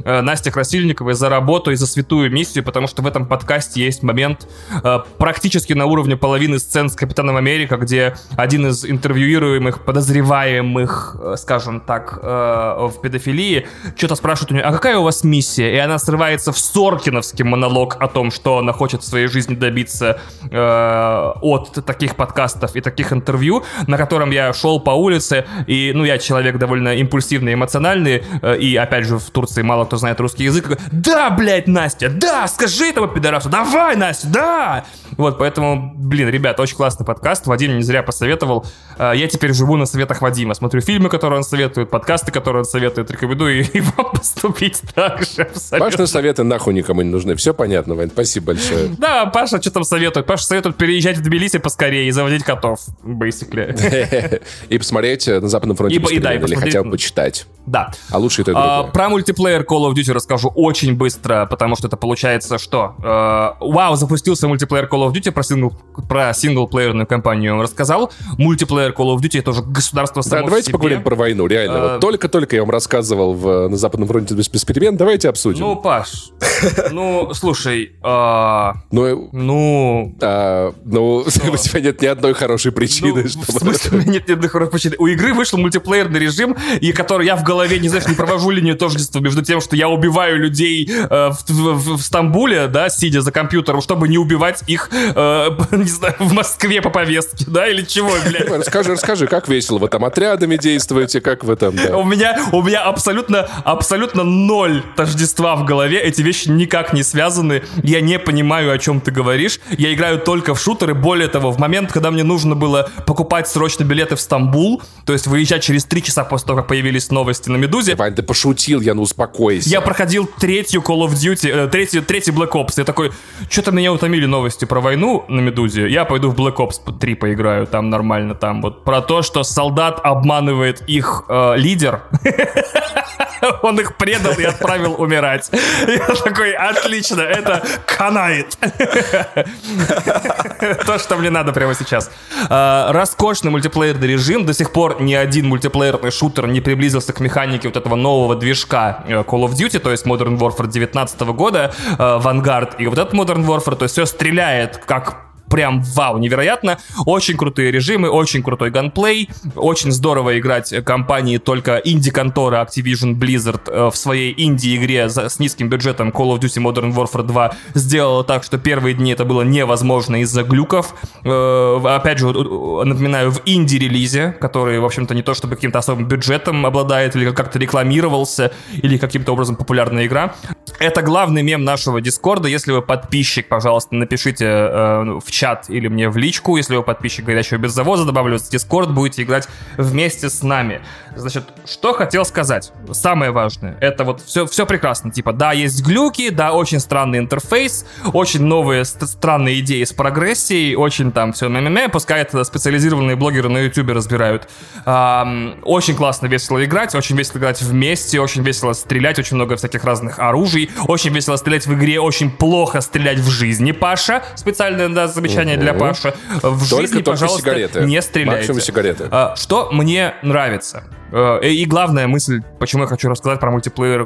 [0.05, 4.03] э, Насте Красильниковой за работу и за святую миссию, потому что в этом подкасте есть
[4.03, 4.47] момент
[4.83, 11.35] э, практически на уровне половины сцен с Капитаном Америка, где один из интервьюируемых, подозреваемых, э,
[11.39, 13.67] скажем так, э, в педофилии,
[13.97, 15.75] что-то спрашивает у нее, а какая у вас миссия?
[15.75, 19.55] И она срывается в Соркиновский монолог о том, что что она хочет в своей жизни
[19.55, 25.93] добиться э, от таких подкастов и таких интервью, на котором я шел по улице, и,
[25.95, 30.21] ну, я человек довольно импульсивный, эмоциональный, э, и, опять же, в Турции мало кто знает
[30.21, 30.79] русский язык.
[30.93, 34.85] Да, блядь, Настя, да, скажи этому пидорасу, давай, Настя, да!
[35.17, 37.47] Вот, поэтому, блин, ребят, очень классный подкаст.
[37.47, 38.67] Вадим не зря посоветовал.
[38.99, 40.55] А, я теперь живу на советах Вадима.
[40.55, 43.11] Смотрю фильмы, которые он советует, подкасты, которые он советует.
[43.11, 45.43] Рекомендую и вам поступить так же.
[45.43, 45.79] Абсолютно.
[45.79, 47.37] Пашины советы нахуй никому не нужны.
[47.37, 48.09] Все понятно, Вань.
[48.09, 48.89] Спасибо большое.
[48.99, 50.27] Да, Паша что там советует?
[50.27, 54.43] Паша советует переезжать в Тбилиси поскорее и заводить котов, basically.
[54.69, 57.47] И посмотреть на Западном фронте или хотя бы почитать.
[57.67, 57.93] Да.
[58.11, 61.97] А лучше это а, Про мультиплеер Call of Duty расскажу очень быстро, потому что это
[61.97, 62.95] получается что?
[63.03, 65.73] А, вау, запустился мультиплеер Call of Duty, про, сингл,
[66.09, 68.13] про синглплеерную кампанию рассказал.
[68.37, 71.81] Мультиплеер Call of Duty это уже государство само Да, давайте поговорим про войну, реально.
[71.81, 75.61] Вот только-только я вам рассказывал в, на Западном фронте без, перемен, давайте обсудим.
[75.61, 76.31] Ну, Паш,
[76.91, 77.97] ну, слушай,
[78.27, 83.45] А, Ну, ну, а, ну, у тебя нет ни одной хорошей причины, Ну, чтобы...
[83.47, 84.97] В смысле, у меня нет ни одной хорошей причины.
[84.99, 88.77] У игры вышел мультиплеерный режим, и который я в голове, не знаешь, не провожу линию
[88.77, 93.31] тождества между тем, что я убиваю людей э, в, в- в Стамбуле, да, сидя за
[93.31, 98.11] компьютером, чтобы не убивать их, э, не знаю, в Москве по повестке, да, или чего,
[98.27, 98.49] блядь.
[98.49, 101.77] Расскажи, расскажи, как весело вы там отрядами действуете, как вы там...
[101.77, 101.97] да.
[101.99, 106.01] У меня, у меня абсолютно, абсолютно ноль тождества в голове.
[106.01, 107.63] Эти вещи никак не связаны.
[107.83, 109.61] Я не понимаю, о чем ты говоришь.
[109.77, 110.95] Я играю только в шутеры.
[110.95, 115.27] Более того, в момент, когда мне нужно было покупать срочно билеты в Стамбул, то есть
[115.27, 118.95] выезжать через три часа после того, как появились новости на Медузе, Вань, ты пошутил, я
[118.95, 119.69] ну успокойся.
[119.69, 122.75] я проходил третью Call of Duty, э, третий, третий Black Ops.
[122.77, 123.13] Я такой,
[123.51, 125.89] что-то меня утомили новости про войну на Медузе.
[125.89, 128.35] Я пойду в Black Ops 3 поиграю, там нормально.
[128.35, 132.03] Там вот про то, что солдат обманывает их э, лидер.
[133.63, 135.51] Он их предал и отправил умирать.
[135.87, 138.57] Я такой, отлично, это канает.
[140.87, 142.11] То, что мне надо прямо сейчас.
[142.49, 144.47] А, Роскошный мультиплеерный режим.
[144.47, 149.05] До сих пор ни один мультиплеерный шутер не приблизился к механике вот этого нового движка
[149.07, 153.15] э, Call of Duty, то есть Modern Warfare 19 года, э, Vanguard и вот этот
[153.15, 155.24] Modern Warfare, то есть все стреляет как
[155.55, 156.79] прям вау, невероятно.
[157.07, 159.31] Очень крутые режимы, очень крутой ганплей.
[159.55, 166.09] Очень здорово играть компании только инди-контора Activision Blizzard э, в своей инди-игре с низким бюджетом
[166.09, 170.43] Call of Duty Modern Warfare 2 сделала так, что первые дни это было невозможно из-за
[170.43, 170.93] глюков.
[171.25, 176.67] Э, Опять же, напоминаю, в инди-релизе, который, в общем-то, не то чтобы каким-то особым бюджетом
[176.67, 180.35] обладает или как-то рекламировался, или каким-то образом популярная игра.
[180.81, 182.49] Это главный мем нашего Дискорда.
[182.49, 186.57] Если вы подписчик, пожалуйста, напишите э, в чат или мне в личку.
[186.57, 189.49] Если вы подписчик горячего без завоза, добавлю в Дискорд, будете играть
[189.79, 190.81] вместе с нами.
[191.15, 192.73] Значит, что хотел сказать.
[192.91, 193.79] Самое важное.
[193.81, 195.13] Это вот все, все прекрасно.
[195.13, 200.75] Типа, да, есть глюки, да, очень странный интерфейс, очень новые ст- странные идеи с прогрессией,
[200.75, 204.49] очень там все мя пускай это специализированные блогеры на ютубе разбирают.
[204.85, 209.85] Ам, очень классно, весело играть, очень весело играть вместе, очень весело стрелять, очень много всяких
[209.85, 214.23] разных оружий, очень весело стрелять в игре, очень плохо стрелять в жизни, Паша.
[214.35, 215.81] Специальное да, замечание для Мгм.
[215.81, 216.15] Паши.
[216.43, 217.81] В Только- жизни, только пожалуйста, сигареты.
[217.85, 218.37] не стреляйте.
[218.39, 219.09] Максимум сигареты.
[219.11, 220.85] А, Что мне нравится?
[221.13, 224.05] Э, И главная мысль, почему я хочу рассказать про мультиплеер э,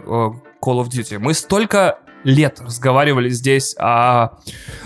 [0.63, 1.19] Call of Duty.
[1.19, 4.31] Мы столько лет разговаривали здесь о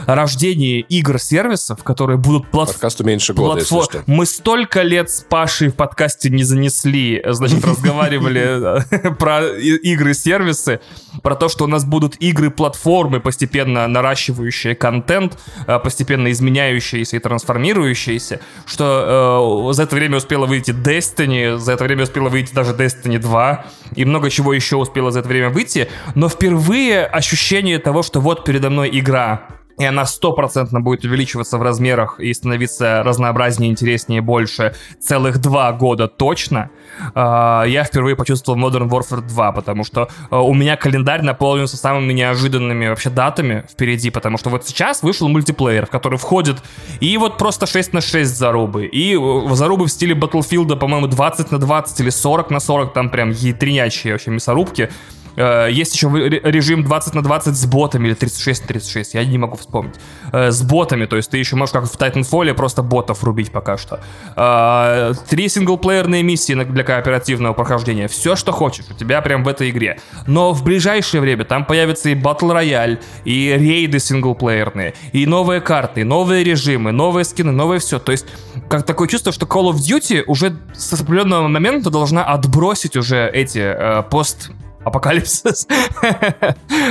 [0.07, 2.73] рождении игр-сервисов, которые будут платформ...
[2.75, 4.03] Подкасту меньше года, если Платфо- что.
[4.07, 10.81] Мы столько лет с Пашей в подкасте не занесли, значит, разговаривали э, про игры-сервисы,
[11.23, 18.41] про то, что у нас будут игры-платформы, постепенно наращивающие контент, э, постепенно изменяющиеся и трансформирующиеся,
[18.67, 23.19] что э, за это время успела выйти Destiny, за это время успела выйти даже Destiny
[23.19, 23.65] 2,
[23.95, 28.45] и много чего еще успело за это время выйти, но впервые ощущение того, что вот
[28.45, 29.47] передо мной игра,
[29.79, 36.09] и она стопроцентно будет увеличиваться в размерах и становиться разнообразнее, интереснее, больше целых два года
[36.09, 36.71] точно,
[37.15, 42.13] а, я впервые почувствовал Modern Warfare 2, потому что а, у меня календарь наполнился самыми
[42.13, 46.57] неожиданными вообще датами впереди, потому что вот сейчас вышел мультиплеер, в который входит
[46.99, 51.53] и вот просто 6 на 6 зарубы, и э, зарубы в стиле Battlefield, по-моему, 20
[51.53, 54.91] на 20 или 40 на 40, там прям ятренячие вообще мясорубки.
[55.37, 59.39] Э, Есть еще режим 20 на 20 с ботами или 36 на 36, я не
[59.39, 59.95] могу вспомнить.
[60.33, 63.77] Э, С ботами, то есть ты еще можешь как в Titanfall просто ботов рубить пока
[63.77, 64.01] что.
[64.37, 68.09] Э, Три синглплеерные миссии для кооперативного прохождения.
[68.09, 70.01] Все, что хочешь, у тебя прям в этой игре.
[70.27, 76.03] Но в ближайшее время там появится и Battle Royale, и рейды синглплеерные, и новые карты,
[76.03, 77.99] и новые режимы, новые скины, новое все.
[77.99, 78.27] То есть
[78.69, 83.59] как такое чувство, что Call of Duty уже с определенного момента должна отбросить уже эти
[83.59, 84.51] э, пост
[84.85, 85.67] апокалипсис,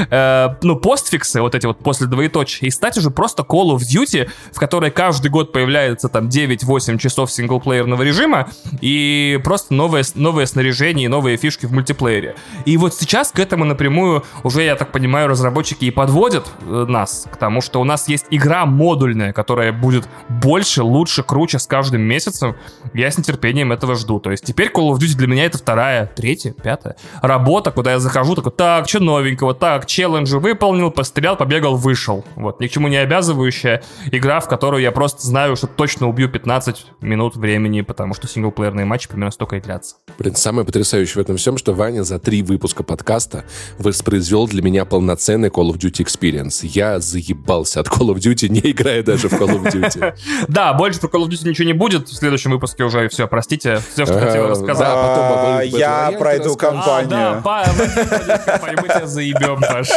[0.10, 4.30] Э, ну, постфиксы, вот эти вот после двоеточия, и стать уже просто Call of Duty,
[4.52, 8.50] в которой каждый год появляется там 9-8 часов синглплеерного режима,
[8.82, 12.36] и просто новое, новое снаряжение и новые фишки в мультиплеере.
[12.66, 17.28] И вот сейчас к этому напрямую уже, я так понимаю, разработчики и подводят э, нас
[17.32, 22.02] к тому, что у нас есть игра модульная, которая будет больше, лучше, круче с каждым
[22.02, 22.56] месяцем.
[22.94, 24.20] Я с нетерпением этого жду.
[24.20, 28.00] То есть теперь Call of Duty для меня это вторая, третья, пятая работа, куда я
[28.00, 32.24] захожу, такой, так, что новенького, так, челленджи выполнил, пострелял, побегал, вышел.
[32.36, 33.82] Вот, ни к чему не обязывающая
[34.12, 38.86] игра, в которую я просто знаю, что точно убью 15 минут времени, потому что синглплеерные
[38.86, 39.96] матчи примерно столько и длятся.
[40.20, 43.46] Блин, самое потрясающее в этом всем, что Ваня за три выпуска подкаста
[43.80, 46.60] воспроизвел для меня полноценный Call of Duty Experience.
[46.62, 50.14] Я заебался от Call of Duty, не играя даже в Call of Duty.
[50.48, 52.10] Да, больше про Call of Duty ничего не будет.
[52.10, 54.88] В следующем выпуске уже все, простите, все, что хотел рассказать.
[54.88, 57.71] А, Я пройду расскажешь.
[57.78, 59.90] Мы тебя заебем, Паш.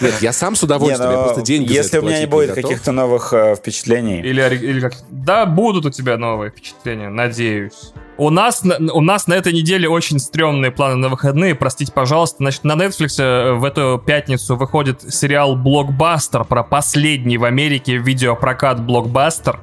[0.00, 3.32] Нет, я сам с удовольствием, я просто деньги Если у меня не будет каких-то новых
[3.32, 4.20] э, впечатлений.
[4.20, 4.94] Или как...
[5.10, 7.92] Да, будут у тебя новые впечатления, надеюсь.
[8.16, 12.36] У нас, у нас на этой неделе очень стрёмные планы на выходные, простите, пожалуйста.
[12.38, 18.80] Значит, на Netflix э, в эту пятницу выходит сериал «Блокбастер» про последний в Америке видеопрокат
[18.84, 19.58] «Блокбастер».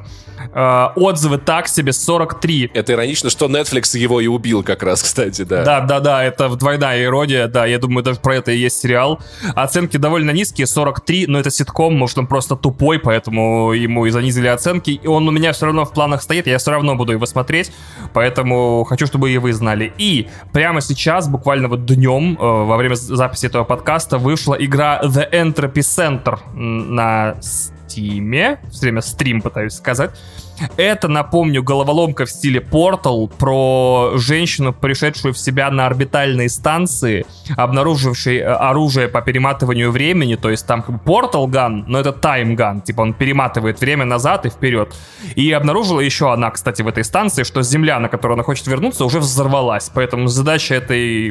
[0.54, 2.72] Э, отзывы так себе 43.
[2.74, 5.64] Это иронично, что Netflix его и убил как раз, кстати, да.
[5.64, 9.20] Да, да, да, это двойная ирония, да, я думаю, даже про это и есть сериал.
[9.56, 14.48] Оценки довольно низкие, 43, но это ситком, может он просто тупой, поэтому ему и занизили
[14.48, 14.92] оценки.
[14.92, 17.72] И он у меня все равно в планах стоит, я все равно буду его смотреть,
[18.14, 18.41] поэтому
[18.86, 19.94] хочу, чтобы и вы знали.
[19.98, 25.32] И прямо сейчас, буквально вот днем, э, во время записи этого подкаста, вышла игра The
[25.32, 28.60] Entropy Center на Стиме.
[28.70, 30.12] Все время стрим пытаюсь сказать.
[30.78, 37.26] Это, напомню, головоломка в стиле Portal про женщину, пришедшую в себя на орбитальной станции,
[37.56, 42.10] обнаружившей э, оружие по перематыванию времени, то есть там как бы Portal Gun, но это
[42.10, 44.96] Time Gun, типа он перематывает время назад и вперед.
[45.36, 49.06] И обнаружила еще она, кстати, в этой станции, что Земля, на которую она хочет вернуться,
[49.06, 49.92] уже взорвалась.
[49.94, 51.30] Поэтому задача этой,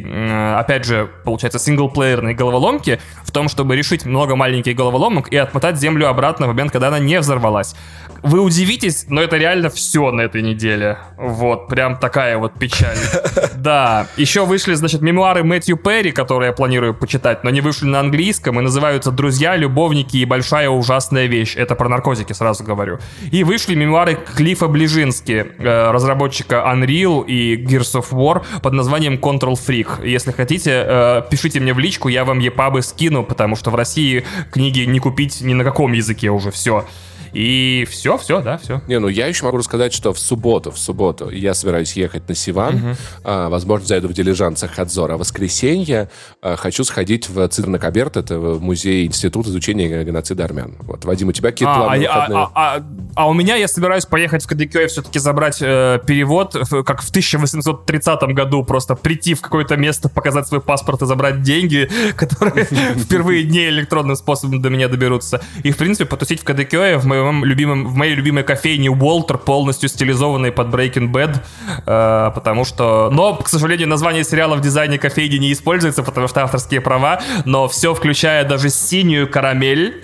[0.57, 6.07] опять же, получается, синглплеерной головоломки в том, чтобы решить много маленьких головоломок и отмотать Землю
[6.07, 7.75] обратно в момент, когда она не взорвалась.
[8.23, 10.97] Вы удивитесь, но это реально все на этой неделе.
[11.17, 12.97] Вот, прям такая вот печаль.
[13.55, 17.99] Да, еще вышли, значит, мемуары Мэтью Перри, которые я планирую почитать, но не вышли на
[17.99, 21.55] английском и называются «Друзья, любовники и большая ужасная вещь».
[21.55, 22.97] Это про наркотики, сразу говорю.
[23.31, 29.53] И вышли мемуары Клифа Ближински, э, разработчика Unreal и Gears of War под названием Control
[29.53, 30.07] Freak.
[30.07, 34.25] Если хотите, э, пишите мне в личку, я вам епабы скину, потому что в России
[34.51, 36.85] книги не купить ни на каком языке уже, все.
[37.33, 38.81] И все, все, да, все.
[38.87, 42.35] Не, ну я еще могу рассказать, что в субботу, в субботу я собираюсь ехать на
[42.35, 42.75] Сиван.
[42.75, 42.95] Угу.
[43.23, 45.13] А, возможно, зайду в дилижанцах Хадзора.
[45.13, 46.09] А воскресенье
[46.41, 50.75] а, хочу сходить в Цирнакаберт, это музей Институт изучения геноцида армян.
[50.81, 52.83] Вот, Вадим, у тебя какие а, планы а, а, а,
[53.15, 56.53] а у меня я собираюсь поехать в Кадикё и все-таки забрать э, перевод,
[56.85, 61.89] как в 1830 году, просто прийти в какое-то место, показать свой паспорт и забрать деньги,
[62.15, 62.65] которые
[62.97, 65.41] впервые не электронным способом до меня доберутся.
[65.63, 69.37] И, в принципе, потусить в Кадикё в моем моем любимом, в моей любимой кофейне Уолтер,
[69.37, 71.37] полностью стилизованный под Breaking Bad,
[71.85, 73.09] э, потому что...
[73.11, 77.67] Но, к сожалению, название сериала в дизайне кофейни не используется, потому что авторские права, но
[77.67, 80.03] все, включая даже синюю карамель,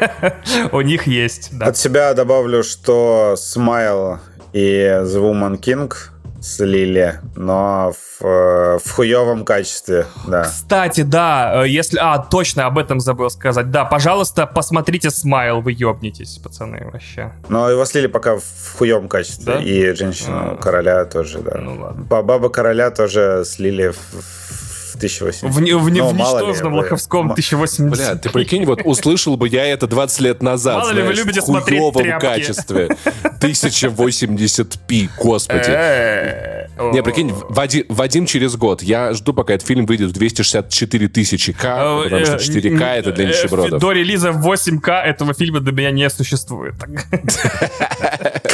[0.72, 1.50] у них есть.
[1.60, 4.18] От себя добавлю, что Smile
[4.52, 5.92] и The Woman King
[6.46, 10.44] слили, но в, э, в хуевом качестве, да.
[10.44, 11.98] Кстати, да, э, если...
[11.98, 13.70] А, точно, об этом забыл сказать.
[13.70, 17.32] Да, пожалуйста, посмотрите Смайл, вы ёбнетесь, пацаны, вообще.
[17.48, 19.44] Но его слили пока в хуевом качестве.
[19.44, 19.58] Да?
[19.58, 21.58] И женщину а, короля тоже, да.
[21.58, 22.04] Ну ладно.
[22.04, 24.55] Баба короля тоже слили в
[24.96, 25.42] 1080.
[25.42, 27.90] В, в, в ничтожном лоховском 1080.
[27.90, 31.18] Бля, ты прикинь, вот услышал бы я это 20 лет назад, Мало знаешь, ли вы
[31.18, 32.88] любите в хуёвом качестве.
[33.40, 35.64] 1080p, господи.
[35.66, 38.82] Э, Не, прикинь, Вадим через год.
[38.82, 43.12] Я жду, пока этот фильм выйдет в 264 тысячи К, потому что 4К э, это
[43.12, 43.80] для нищебродов.
[43.80, 46.74] До релиза в 8К этого фильма для меня не существует.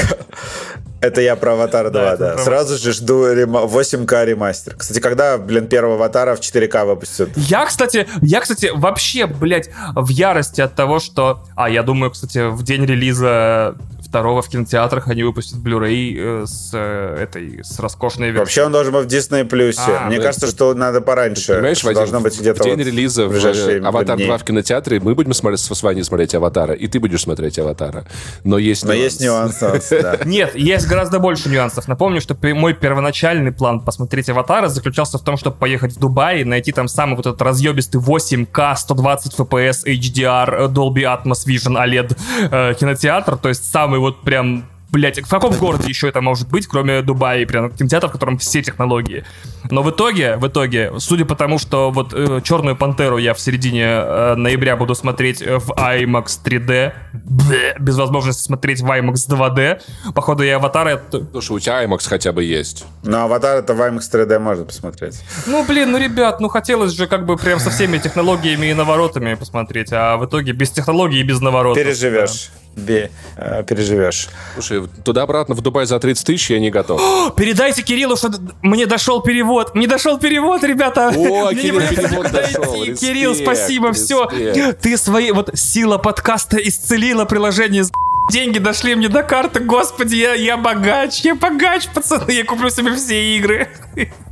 [1.03, 2.39] Это я про Аватар 2, да.
[2.39, 4.77] Сразу же жду 8К ремастер.
[4.77, 7.31] Кстати, когда, блин, первого Аватара в 4К выпустят?
[7.35, 11.45] Я, кстати, я, кстати, вообще, блядь, в ярости от того, что...
[11.57, 13.75] А, я думаю, кстати, в день релиза
[14.13, 18.41] второго в кинотеатрах они выпустят Blu-ray э, с э, этой с роскошной версией.
[18.41, 19.81] Вообще он должен быть в Disney Plus е.
[19.87, 21.55] А, Мне кажется, что надо пораньше.
[21.55, 25.15] Понимаешь, Вадим, должно быть где-то в день вот релиза в Аватар 2 в кинотеатре мы
[25.15, 28.05] будем смотреть с вами смотреть Аватара, и ты будешь смотреть Аватара.
[28.45, 29.81] Но есть Но есть нюансы.
[30.27, 31.89] Нет, есть гораздо больше нюансов.
[31.89, 36.45] Напомню, что мой первоначальный план посмотреть Аватара заключался в том, чтобы поехать в Дубай и
[36.45, 42.19] найти там самый вот этот разъебистый 8K, 120 FPS, HDR, Dolby Atmos Vision OLED
[42.51, 46.67] э, кинотеатр, то есть самый вот прям блять, в каком городе еще это может быть,
[46.67, 49.25] кроме Дубая, прям кинотеатр, в котором все технологии.
[49.71, 53.41] Но в итоге, в итоге, судя по тому, что вот э, Черную Пантеру я в
[53.41, 59.81] середине э, ноября буду смотреть в IMAX 3D, блэ, без возможности смотреть в IMAX 2D,
[60.15, 61.01] походу я Аватар...
[61.33, 62.85] Слушай, у тебя IMAX хотя бы есть.
[63.03, 65.23] Ну, Аватар это в IMAX 3D можно посмотреть.
[65.47, 69.35] Ну, блин, ну, ребят, ну хотелось же как бы прям со всеми технологиями и наворотами
[69.35, 71.83] посмотреть, а в итоге без технологий и без наворотов.
[71.83, 72.51] Переживешь.
[72.55, 74.29] Да бе, э, переживешь.
[74.55, 77.01] Слушай, туда-обратно в Дубай за 30 тысяч я не готов.
[77.29, 78.31] О, передайте Кириллу, что
[78.63, 79.75] мне дошел перевод.
[79.75, 81.09] Мне дошел перевод, ребята.
[81.09, 82.75] О, мне Кирилл, перевод дошел.
[82.75, 84.31] Респект, Кирилл, спасибо, респект.
[84.31, 84.73] все.
[84.81, 87.85] Ты свои, вот сила подкаста исцелила приложение
[88.31, 92.95] Деньги дошли мне до карты, господи, я, я богач, я богач, пацаны, я куплю себе
[92.95, 93.69] все игры.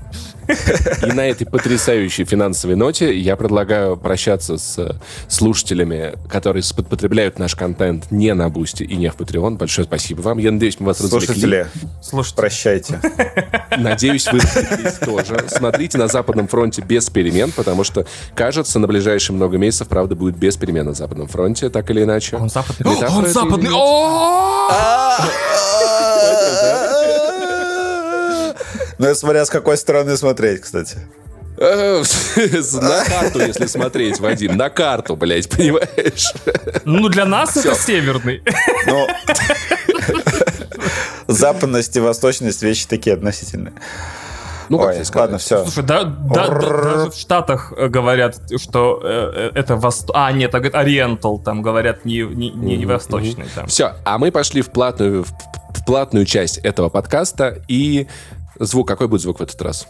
[1.02, 8.10] И на этой потрясающей финансовой ноте я предлагаю прощаться с слушателями, которые потребляют наш контент
[8.10, 9.56] не на Boosty и не в Patreon.
[9.56, 10.38] Большое спасибо вам.
[10.38, 11.66] Я надеюсь, мы вас Слушатели,
[12.02, 12.36] Слушайте.
[12.36, 13.00] прощайте.
[13.76, 14.40] Надеюсь, вы
[15.04, 15.44] тоже.
[15.48, 20.36] Смотрите на Западном фронте без перемен, потому что, кажется, на ближайшие много месяцев, правда, будет
[20.36, 22.36] без перемен на Западном фронте, так или иначе.
[22.36, 22.86] Он западный.
[22.86, 23.70] Он западный.
[29.00, 30.98] Ну, это смотря с какой стороны смотреть, кстати.
[31.56, 32.02] Э,
[32.82, 36.34] На карту, если смотреть, Вадим, на карту, блядь, понимаешь?
[36.84, 38.42] Ну, для нас это северный.
[38.86, 39.08] Ну,
[41.28, 43.72] западность и восточность вещи такие относительные.
[44.68, 45.64] Ну, как Ой, ладно, все.
[45.64, 50.14] Слушай, да, да- да- даже в Штатах э, говорят, что э, э, это восток...
[50.14, 53.46] А, нет, говорят, ориентал, там говорят не, не, не, не восточный.
[53.54, 53.66] Там.
[53.66, 55.30] Все, а мы пошли в платную, в,
[55.74, 58.06] в платную часть этого подкаста, и
[58.60, 59.86] звук, какой будет звук в этот раз?